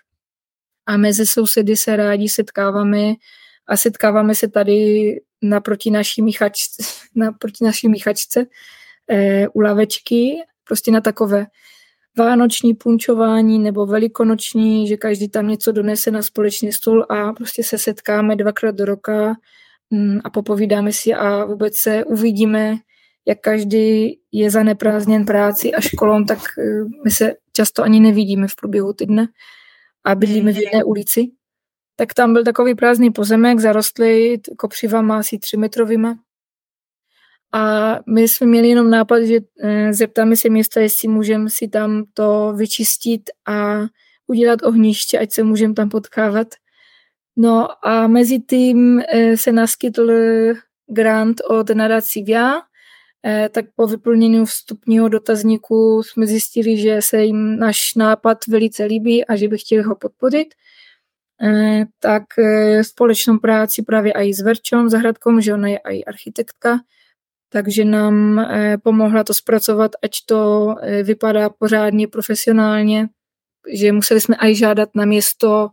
a 0.87 0.97
mezi 0.97 1.26
sousedy 1.26 1.76
se 1.76 1.97
rádi 1.97 2.28
setkáváme 2.28 3.14
a 3.67 3.77
setkáváme 3.77 4.35
se 4.35 4.49
tady 4.49 5.21
naproti 5.43 5.91
naší 5.91 6.23
míchačce, 6.23 6.83
naproti 7.15 7.65
naší 7.65 7.89
míchačce 7.89 8.47
e, 9.11 9.49
u 9.49 9.61
lavečky, 9.61 10.37
prostě 10.65 10.91
na 10.91 11.01
takové 11.01 11.47
vánoční 12.19 12.75
punčování 12.75 13.59
nebo 13.59 13.87
velikonoční, 13.87 14.89
že 14.89 14.97
každý 14.97 15.29
tam 15.29 15.49
něco 15.49 15.73
donese 15.73 16.11
na 16.11 16.23
společný 16.23 16.73
stůl 16.73 17.07
a 17.09 17.33
prostě 17.33 17.63
se 17.63 17.79
setkáme 17.79 18.37
dvakrát 18.37 18.75
do 18.75 18.85
roka 18.85 19.35
mm, 19.91 20.19
a 20.25 20.31
popovídáme 20.31 20.93
si 20.93 21.15
a 21.15 21.45
vůbec 21.45 21.77
se 21.77 22.05
uvidíme, 22.05 22.77
jak 23.27 23.41
každý 23.41 24.19
je 24.33 24.51
zaneprázdněn 24.51 25.25
práci 25.25 25.73
a 25.73 25.81
školou, 25.81 26.25
tak 26.25 26.39
eh, 26.59 26.85
my 27.05 27.11
se 27.11 27.35
často 27.53 27.83
ani 27.83 28.01
nevidíme 28.01 28.49
v 28.49 28.57
průběhu 28.61 28.93
týdne 28.93 29.29
a 30.05 30.15
bydlíme 30.15 30.53
v 30.53 30.57
jedné 30.57 30.85
ulici. 30.85 31.31
Tak 32.03 32.15
tam 32.15 32.33
byl 32.33 32.45
takový 32.45 32.75
prázdný 32.75 33.11
pozemek, 33.11 33.61
zarostlý 33.61 34.41
kopřivama 34.59 35.19
asi 35.19 35.39
tři 35.39 35.57
metrovýma. 35.57 36.19
A 37.53 37.95
my 38.07 38.29
jsme 38.29 38.47
měli 38.47 38.69
jenom 38.69 38.91
nápad, 38.91 39.23
že 39.23 39.39
eh, 39.61 39.93
zeptáme 39.93 40.37
se 40.37 40.49
města, 40.49 40.81
jestli 40.81 41.09
můžeme 41.09 41.51
si 41.51 41.69
tam 41.69 42.05
to 42.15 42.53
vyčistit 42.57 43.23
a 43.49 43.81
udělat 44.27 44.63
ohniště, 44.63 45.19
ať 45.19 45.33
se 45.33 45.43
můžeme 45.43 45.75
tam 45.75 45.89
potkávat. 45.89 46.49
No 47.37 47.87
a 47.87 48.07
mezi 48.07 48.39
tím 48.39 49.03
eh, 49.09 49.37
se 49.37 49.53
naskytl 49.53 50.11
grant 50.87 51.41
od 51.51 51.71
nadací 51.71 52.23
VIA, 52.23 52.53
eh, 53.27 53.49
tak 53.49 53.65
po 53.77 53.87
vyplnění 53.87 54.47
vstupního 54.47 55.09
dotazníku 55.09 56.03
jsme 56.03 56.27
zjistili, 56.27 56.77
že 56.77 57.03
se 57.03 57.23
jim 57.23 57.59
náš 57.59 57.95
nápad 57.97 58.39
velice 58.49 58.85
líbí 58.85 59.25
a 59.25 59.37
že 59.37 59.49
by 59.49 59.59
chtěli 59.59 59.83
ho 59.83 59.97
podpořit. 59.97 60.55
Tak 61.99 62.22
společnou 62.82 63.38
práci 63.38 63.82
právě 63.82 64.12
i 64.12 64.34
s 64.34 64.40
Verčou 64.40 64.88
Zahradkou, 64.88 65.40
že 65.40 65.55
ona 65.55 65.68
je 65.68 65.78
i 65.78 66.05
architektka, 66.05 66.78
takže 67.49 67.84
nám 67.84 68.38
eh, 68.38 68.78
pomohla 68.78 69.24
to 69.24 69.34
zpracovat, 69.34 69.90
ať 70.03 70.11
to 70.26 70.74
eh, 70.82 71.03
vypadá 71.03 71.51
pořádně 71.51 72.09
profesionálně, 72.09 73.09
že 73.74 73.93
museli 73.93 74.20
jsme 74.20 74.36
i 74.40 74.55
žádat 74.55 74.88
na 74.95 75.05
město 75.05 75.68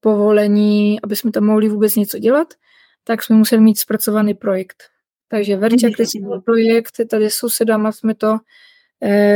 povolení, 0.00 1.00
aby 1.02 1.16
jsme 1.16 1.32
tam 1.32 1.44
mohli 1.44 1.68
vůbec 1.68 1.96
něco 1.96 2.18
dělat, 2.18 2.48
tak 3.04 3.22
jsme 3.22 3.36
museli 3.36 3.60
mít 3.60 3.78
zpracovaný 3.78 4.34
projekt. 4.34 4.82
Takže 5.28 5.56
Verča 5.56 5.88
kreslila 5.96 6.40
projekt, 6.40 6.92
tady 7.10 7.30
s 7.30 7.34
sousedama 7.34 7.92
jsme 7.92 8.14
to 8.14 8.38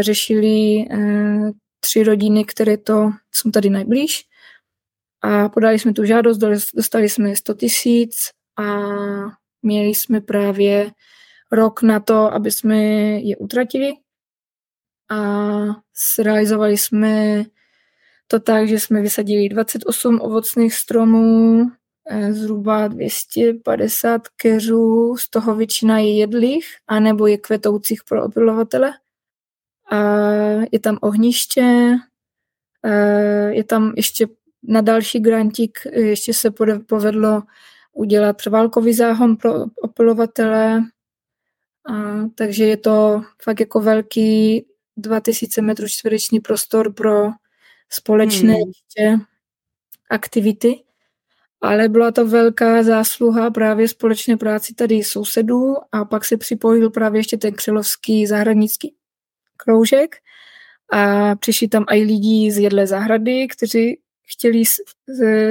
řešili 0.00 0.84
tři 1.80 2.02
rodiny, 2.02 2.44
které 2.44 2.76
to 2.76 3.10
jsou 3.32 3.50
tady 3.50 3.70
nejblíž 3.70 4.24
a 5.22 5.48
podali 5.48 5.78
jsme 5.78 5.92
tu 5.92 6.04
žádost, 6.04 6.38
dostali 6.74 7.08
jsme 7.08 7.36
100 7.36 7.54
tisíc 7.54 8.14
a 8.58 8.78
měli 9.62 9.88
jsme 9.88 10.20
právě 10.20 10.90
rok 11.52 11.82
na 11.82 12.00
to, 12.00 12.34
aby 12.34 12.50
jsme 12.50 12.76
je 13.20 13.36
utratili 13.36 13.92
a 15.10 15.16
zrealizovali 16.16 16.78
jsme 16.78 17.44
to 18.26 18.40
tak, 18.40 18.68
že 18.68 18.80
jsme 18.80 19.02
vysadili 19.02 19.48
28 19.48 20.20
ovocných 20.20 20.74
stromů, 20.74 21.66
eh, 22.10 22.32
zhruba 22.32 22.88
250 22.88 24.28
keřů, 24.28 25.16
z 25.16 25.30
toho 25.30 25.54
většina 25.54 25.98
je 25.98 26.18
jedlých, 26.18 26.66
anebo 26.86 27.26
je 27.26 27.38
kvetoucích 27.38 28.04
pro 28.08 28.24
opilovatele. 28.24 28.92
A 29.90 29.98
je 30.72 30.80
tam 30.80 30.98
ohniště, 31.00 31.96
eh, 32.84 33.50
je 33.54 33.64
tam 33.64 33.92
ještě 33.96 34.26
na 34.62 34.80
další 34.80 35.20
grantík, 35.20 35.78
ještě 35.92 36.34
se 36.34 36.50
povedlo 36.86 37.42
udělat 37.92 38.46
válkový 38.46 38.94
záhon 38.94 39.36
pro 39.36 39.54
opilovatele, 39.82 40.82
a, 41.88 41.94
takže 42.34 42.64
je 42.64 42.76
to 42.76 43.22
fakt 43.42 43.60
jako 43.60 43.80
velký 43.80 44.64
2000 44.96 45.62
metrů 45.62 45.88
čtvereční 45.88 46.40
prostor 46.40 46.92
pro 46.92 47.30
společné 47.90 48.54
hmm. 48.98 49.20
aktivity. 50.10 50.82
Ale 51.60 51.88
byla 51.88 52.10
to 52.10 52.26
velká 52.26 52.82
zásluha 52.82 53.50
právě 53.50 53.88
společné 53.88 54.36
práci 54.36 54.74
tady 54.74 55.02
sousedů 55.02 55.74
a 55.92 56.04
pak 56.04 56.24
se 56.24 56.36
připojil 56.36 56.90
právě 56.90 57.18
ještě 57.18 57.36
ten 57.36 57.54
křelovský 57.54 58.26
zahradnický 58.26 58.94
kroužek 59.56 60.16
a 60.92 61.34
přišli 61.36 61.68
tam 61.68 61.84
i 61.88 62.02
lidi 62.02 62.50
z 62.52 62.58
jedlé 62.58 62.86
zahrady, 62.86 63.48
kteří 63.48 63.98
chtěli 64.26 64.62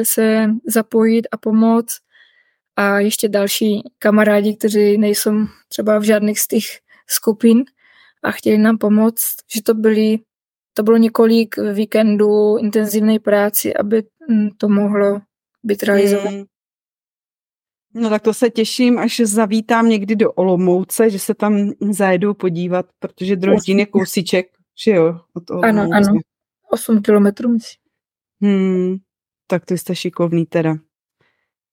se 0.03 0.47
zapojit 0.67 1.27
a 1.31 1.37
pomoct 1.37 1.97
a 2.75 2.99
ještě 2.99 3.29
další 3.29 3.81
kamarádi, 3.99 4.55
kteří 4.55 4.97
nejsou 4.97 5.31
třeba 5.67 5.99
v 5.99 6.03
žádných 6.03 6.39
z 6.39 6.47
těch 6.47 6.63
skupin 7.07 7.63
a 8.23 8.31
chtěli 8.31 8.57
nám 8.57 8.77
pomoct, 8.77 9.35
že 9.53 9.61
to 9.63 9.73
byly 9.73 10.19
to 10.73 10.83
bylo 10.83 10.97
několik 10.97 11.55
víkendů 11.73 12.57
intenzivní 12.57 13.19
práci, 13.19 13.73
aby 13.73 14.03
mm, 14.29 14.49
to 14.57 14.69
mohlo 14.69 15.21
být 15.63 15.83
realizované. 15.83 16.37
Hmm. 16.37 16.45
No 17.93 18.09
tak 18.09 18.21
to 18.21 18.33
se 18.33 18.49
těším, 18.49 18.99
až 18.99 19.21
zavítám 19.23 19.89
někdy 19.89 20.15
do 20.15 20.31
Olomouce, 20.31 21.09
že 21.09 21.19
se 21.19 21.33
tam 21.33 21.71
zajedu 21.89 22.33
podívat, 22.33 22.85
protože 22.99 23.35
Droždín 23.35 23.79
je 23.79 23.85
kousíček, 23.85 24.47
že 24.83 24.91
jo? 24.91 25.19
Od 25.33 25.51
ano, 25.51 25.89
ano, 25.93 26.19
8 26.71 27.01
kilometrů 27.01 27.49
myslím. 27.49 27.80
Hmm, 28.41 28.95
tak 29.47 29.65
to 29.65 29.73
jste 29.73 29.95
šikovný 29.95 30.45
teda. 30.45 30.75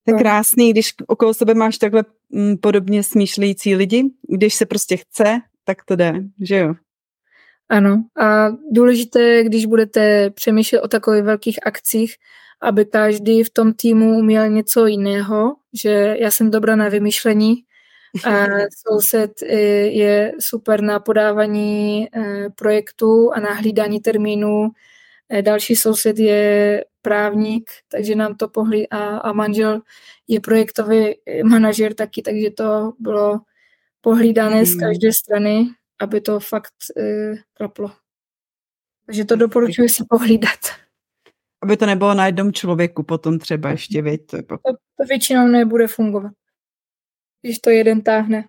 To 0.05 0.15
je 0.15 0.19
krásný, 0.19 0.73
když 0.73 0.95
okolo 1.07 1.35
sebe 1.35 1.55
máš 1.55 1.79
takhle 1.79 2.05
mm, 2.31 2.57
podobně 2.57 3.03
smýšlející 3.03 3.75
lidi, 3.75 4.05
když 4.29 4.55
se 4.55 4.67
prostě 4.67 4.97
chce, 4.97 5.41
tak 5.65 5.85
to 5.85 5.97
jde, 5.97 6.13
že 6.43 6.59
jo? 6.59 6.75
Ano 7.69 8.05
a 8.21 8.49
důležité, 8.73 9.45
když 9.45 9.67
budete 9.67 10.31
přemýšlet 10.31 10.81
o 10.81 10.89
takových 10.89 11.23
velkých 11.23 11.67
akcích, 11.67 12.15
aby 12.63 12.85
každý 12.85 13.45
v 13.45 13.51
tom 13.51 13.73
týmu 13.73 14.23
měl 14.23 14.49
něco 14.49 14.87
jiného, 14.87 15.57
že 15.83 16.17
já 16.21 16.31
jsem 16.31 16.51
dobrá 16.51 16.77
na 16.77 16.89
vymýšlení 16.89 17.55
a 18.25 18.47
soused 18.89 19.43
eh, 19.43 19.57
je 19.87 20.33
super 20.41 20.81
na 20.81 21.01
podávání 21.01 22.09
eh, 22.13 22.51
projektů 22.55 23.33
a 23.33 23.41
na 23.41 23.53
hlídání 23.53 24.01
termínů. 24.01 24.69
Eh, 25.31 25.43
další 25.43 25.77
soused 25.77 26.19
je 26.19 26.85
právník, 27.03 27.71
takže 27.89 28.15
nám 28.15 28.37
to 28.37 28.49
pohlí 28.49 28.89
a, 28.89 29.19
a 29.19 29.33
manžel 29.33 29.81
je 30.29 30.41
projektový 30.41 31.15
manažer 31.45 31.95
taky, 31.95 32.23
takže 32.23 32.51
to 32.51 32.93
bylo 32.99 33.41
pohlídané 34.01 34.67
z 34.67 34.71
hmm. 34.71 34.81
každé 34.81 35.13
strany, 35.13 35.67
aby 36.01 36.21
to 36.21 36.41
fakt 36.41 36.75
uh, 36.97 37.39
klaplo. 37.53 37.93
Takže 39.07 39.25
to 39.25 39.37
doporučuji 39.37 39.89
si 39.89 40.05
pohlídat. 40.09 40.59
Aby 41.63 41.77
to 41.77 41.87
nebylo 41.87 42.15
na 42.15 42.27
jednom 42.27 42.53
člověku 42.53 43.03
potom 43.03 43.39
třeba 43.39 43.71
ještě, 43.71 44.03
věď. 44.03 44.27
To, 44.27 44.37
to, 44.37 44.57
to 44.97 45.05
většinou 45.09 45.47
nebude 45.47 45.87
fungovat, 45.87 46.33
když 47.43 47.59
to 47.59 47.71
jeden 47.71 48.03
táhne. 48.03 48.49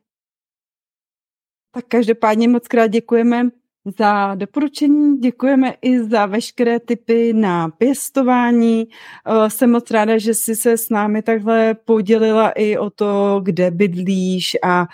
Tak 1.71 1.86
každopádně 1.88 2.47
moc 2.47 2.67
krát 2.67 2.88
děkujeme 2.88 3.49
za 3.97 4.35
doporučení, 4.35 5.17
děkujeme 5.17 5.73
i 5.81 6.03
za 6.03 6.25
veškeré 6.25 6.79
typy 6.79 7.33
na 7.33 7.69
pěstování. 7.69 8.87
Eh, 9.25 9.49
jsem 9.49 9.71
moc 9.71 9.91
ráda, 9.91 10.17
že 10.17 10.33
jsi 10.33 10.55
se 10.55 10.77
s 10.77 10.89
námi 10.89 11.21
takhle 11.21 11.73
podělila 11.73 12.49
i 12.49 12.77
o 12.77 12.89
to, 12.89 13.41
kde 13.43 13.71
bydlíš 13.71 14.57
a 14.63 14.87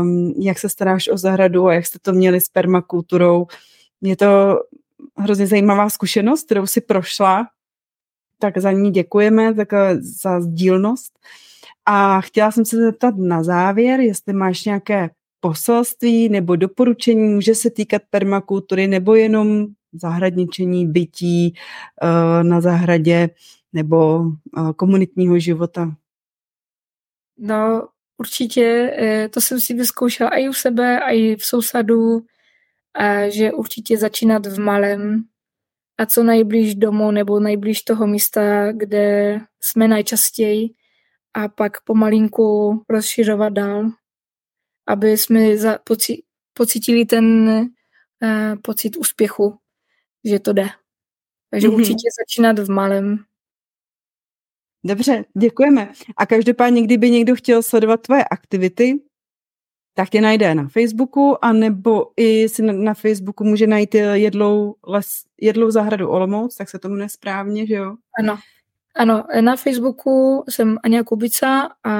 um, 0.00 0.34
jak 0.38 0.58
se 0.58 0.68
staráš 0.68 1.08
o 1.08 1.16
zahradu 1.18 1.66
a 1.66 1.74
jak 1.74 1.86
jste 1.86 1.98
to 1.98 2.12
měli 2.12 2.40
s 2.40 2.48
permakulturou. 2.48 3.46
Je 4.02 4.16
to 4.16 4.60
hrozně 5.16 5.46
zajímavá 5.46 5.90
zkušenost, 5.90 6.44
kterou 6.44 6.66
si 6.66 6.80
prošla, 6.80 7.46
tak 8.38 8.58
za 8.58 8.72
ní 8.72 8.90
děkujeme, 8.90 9.54
tak 9.54 9.68
za 10.00 10.40
sdílnost. 10.40 11.18
A 11.86 12.20
chtěla 12.20 12.50
jsem 12.50 12.64
se 12.64 12.76
zeptat 12.76 13.14
na 13.18 13.42
závěr, 13.42 14.00
jestli 14.00 14.32
máš 14.32 14.64
nějaké 14.64 15.10
poselství 15.40 16.28
nebo 16.28 16.56
doporučení 16.56 17.34
může 17.34 17.54
se 17.54 17.70
týkat 17.70 18.02
permakultury 18.10 18.86
nebo 18.86 19.14
jenom 19.14 19.66
zahradničení, 19.92 20.86
bytí 20.86 21.54
uh, 22.02 22.42
na 22.42 22.60
zahradě 22.60 23.28
nebo 23.72 24.18
uh, 24.18 24.72
komunitního 24.72 25.38
života? 25.38 25.96
No, 27.38 27.88
určitě, 28.18 28.94
eh, 28.98 29.28
to 29.28 29.40
jsem 29.40 29.60
si 29.60 29.74
vyzkoušela 29.74 30.30
i 30.30 30.48
u 30.48 30.52
sebe, 30.52 31.00
i 31.12 31.36
v 31.36 31.44
sousadu, 31.44 32.20
že 33.28 33.52
určitě 33.52 33.98
začínat 33.98 34.46
v 34.46 34.58
malém 34.58 35.24
a 35.98 36.06
co 36.06 36.22
nejblíž 36.22 36.74
domu 36.74 37.10
nebo 37.10 37.40
nejblíž 37.40 37.82
toho 37.82 38.06
místa, 38.06 38.72
kde 38.72 39.38
jsme 39.60 39.88
nejčastěji 39.88 40.68
a 41.34 41.48
pak 41.48 41.84
pomalinku 41.84 42.82
rozšiřovat 42.88 43.52
dál 43.52 43.90
aby 44.90 45.18
jsme 45.18 45.56
za, 45.56 45.78
poci, 45.84 46.22
pocítili 46.54 47.04
ten 47.04 47.48
uh, 48.22 48.56
pocit 48.62 48.96
úspěchu, 48.96 49.58
že 50.24 50.38
to 50.38 50.52
jde. 50.52 50.68
Takže 51.50 51.68
mm-hmm. 51.68 51.74
určitě 51.74 52.08
začínat 52.20 52.58
v 52.58 52.70
malém. 52.70 53.24
Dobře, 54.84 55.24
děkujeme. 55.38 55.92
A 56.16 56.26
každopádně, 56.26 56.82
kdyby 56.82 57.10
někdo 57.10 57.36
chtěl 57.36 57.62
sledovat 57.62 58.00
tvoje 58.00 58.24
aktivity, 58.24 59.00
tak 59.94 60.08
tě 60.10 60.20
najde 60.20 60.54
na 60.54 60.68
Facebooku, 60.68 61.44
anebo 61.44 62.10
i 62.16 62.48
si 62.48 62.62
na, 62.62 62.72
na 62.72 62.94
Facebooku 62.94 63.44
může 63.44 63.66
najít 63.66 63.94
jedlou, 63.94 64.74
les, 64.86 65.24
jedlou 65.40 65.70
zahradu 65.70 66.08
Olomouc, 66.08 66.56
tak 66.56 66.68
se 66.68 66.78
tomu 66.78 66.94
nesprávně, 66.94 67.66
že 67.66 67.74
jo? 67.74 67.96
Ano. 68.18 68.38
Ano, 68.96 69.24
na 69.40 69.56
Facebooku 69.56 70.44
jsem 70.48 70.78
Ania 70.82 71.04
Kubica 71.04 71.68
a 71.84 71.92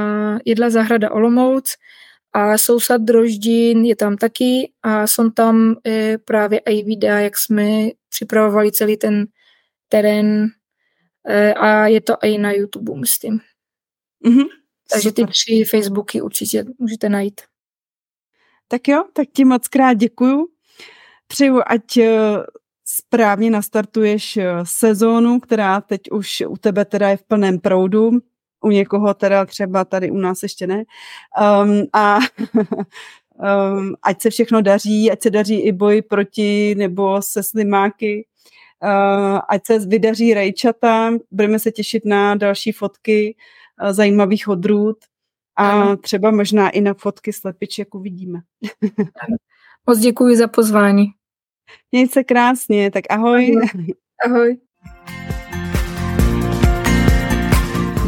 jedla 0.44 0.70
zahrada 0.70 1.10
Olomouc 1.10 1.76
A 2.32 2.58
sousad 2.58 3.02
Droždín 3.02 3.84
je 3.84 3.96
tam 3.96 4.16
taky 4.16 4.72
a 4.82 5.06
jsou 5.06 5.30
tam 5.30 5.76
e, 5.86 6.18
právě 6.18 6.58
i 6.58 6.82
videa, 6.82 7.18
jak 7.18 7.38
jsme 7.38 7.88
připravovali 8.08 8.72
celý 8.72 8.96
ten 8.96 9.26
terén 9.88 10.46
e, 11.26 11.54
a 11.54 11.86
je 11.86 12.00
to 12.00 12.16
i 12.22 12.38
na 12.38 12.52
YouTube, 12.52 13.00
myslím. 13.00 13.40
Mm-hmm. 14.26 14.46
Takže 14.92 15.12
ty 15.12 15.26
tři 15.26 15.64
Facebooky 15.70 16.22
určitě 16.22 16.64
můžete 16.78 17.08
najít. 17.08 17.40
Tak 18.68 18.88
jo, 18.88 19.04
tak 19.12 19.28
ti 19.32 19.44
moc 19.44 19.68
krát 19.68 19.94
děkuju. 19.94 20.48
Přeju, 21.26 21.62
ať 21.66 21.96
e, 21.96 22.08
správně 22.84 23.50
nastartuješ 23.50 24.36
e, 24.36 24.52
sezónu, 24.64 25.40
která 25.40 25.80
teď 25.80 26.00
už 26.10 26.42
u 26.48 26.56
tebe 26.56 26.84
teda 26.84 27.08
je 27.08 27.16
v 27.16 27.22
plném 27.22 27.58
proudu 27.58 28.10
u 28.60 28.70
někoho 28.70 29.14
teda 29.14 29.44
třeba 29.46 29.84
tady 29.84 30.10
u 30.10 30.16
nás 30.16 30.42
ještě 30.42 30.66
ne. 30.66 30.84
Um, 31.62 31.86
a 31.92 32.18
um, 33.74 33.94
ať 34.02 34.22
se 34.22 34.30
všechno 34.30 34.60
daří, 34.62 35.10
ať 35.10 35.22
se 35.22 35.30
daří 35.30 35.60
i 35.60 35.72
boj 35.72 36.02
proti 36.02 36.74
nebo 36.74 37.22
se 37.22 37.42
slimáky, 37.42 38.26
uh, 38.82 39.38
ať 39.48 39.66
se 39.66 39.78
vydaří 39.78 40.34
rajčata, 40.34 41.12
budeme 41.30 41.58
se 41.58 41.70
těšit 41.70 42.04
na 42.04 42.34
další 42.34 42.72
fotky 42.72 43.36
uh, 43.82 43.92
zajímavých 43.92 44.48
odrůd 44.48 44.96
a 45.56 45.96
třeba 45.96 46.30
možná 46.30 46.70
i 46.70 46.80
na 46.80 46.94
fotky 46.94 47.32
slepiček 47.32 47.94
uvidíme. 47.94 48.40
Moc 49.86 49.98
děkuji 49.98 50.36
za 50.36 50.48
pozvání. 50.48 51.06
Měj 51.92 52.08
se 52.08 52.24
krásně, 52.24 52.90
tak 52.90 53.04
ahoj. 53.10 53.56
Ahoj. 53.74 53.94
ahoj. 54.26 54.58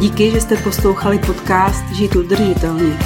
Díky, 0.03 0.31
že 0.31 0.41
jste 0.41 0.57
poslouchali 0.57 1.19
podcast 1.19 1.85
Žít 1.95 2.15
udržitelně. 2.15 2.97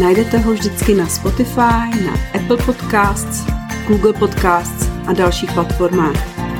Najdete 0.00 0.38
ho 0.38 0.52
vždycky 0.52 0.94
na 0.94 1.06
Spotify, 1.06 2.04
na 2.04 2.12
Apple 2.34 2.56
Podcasts, 2.56 3.46
Google 3.88 4.12
Podcasts 4.12 4.88
a 5.06 5.12
dalších 5.12 5.52
platformách. 5.52 6.55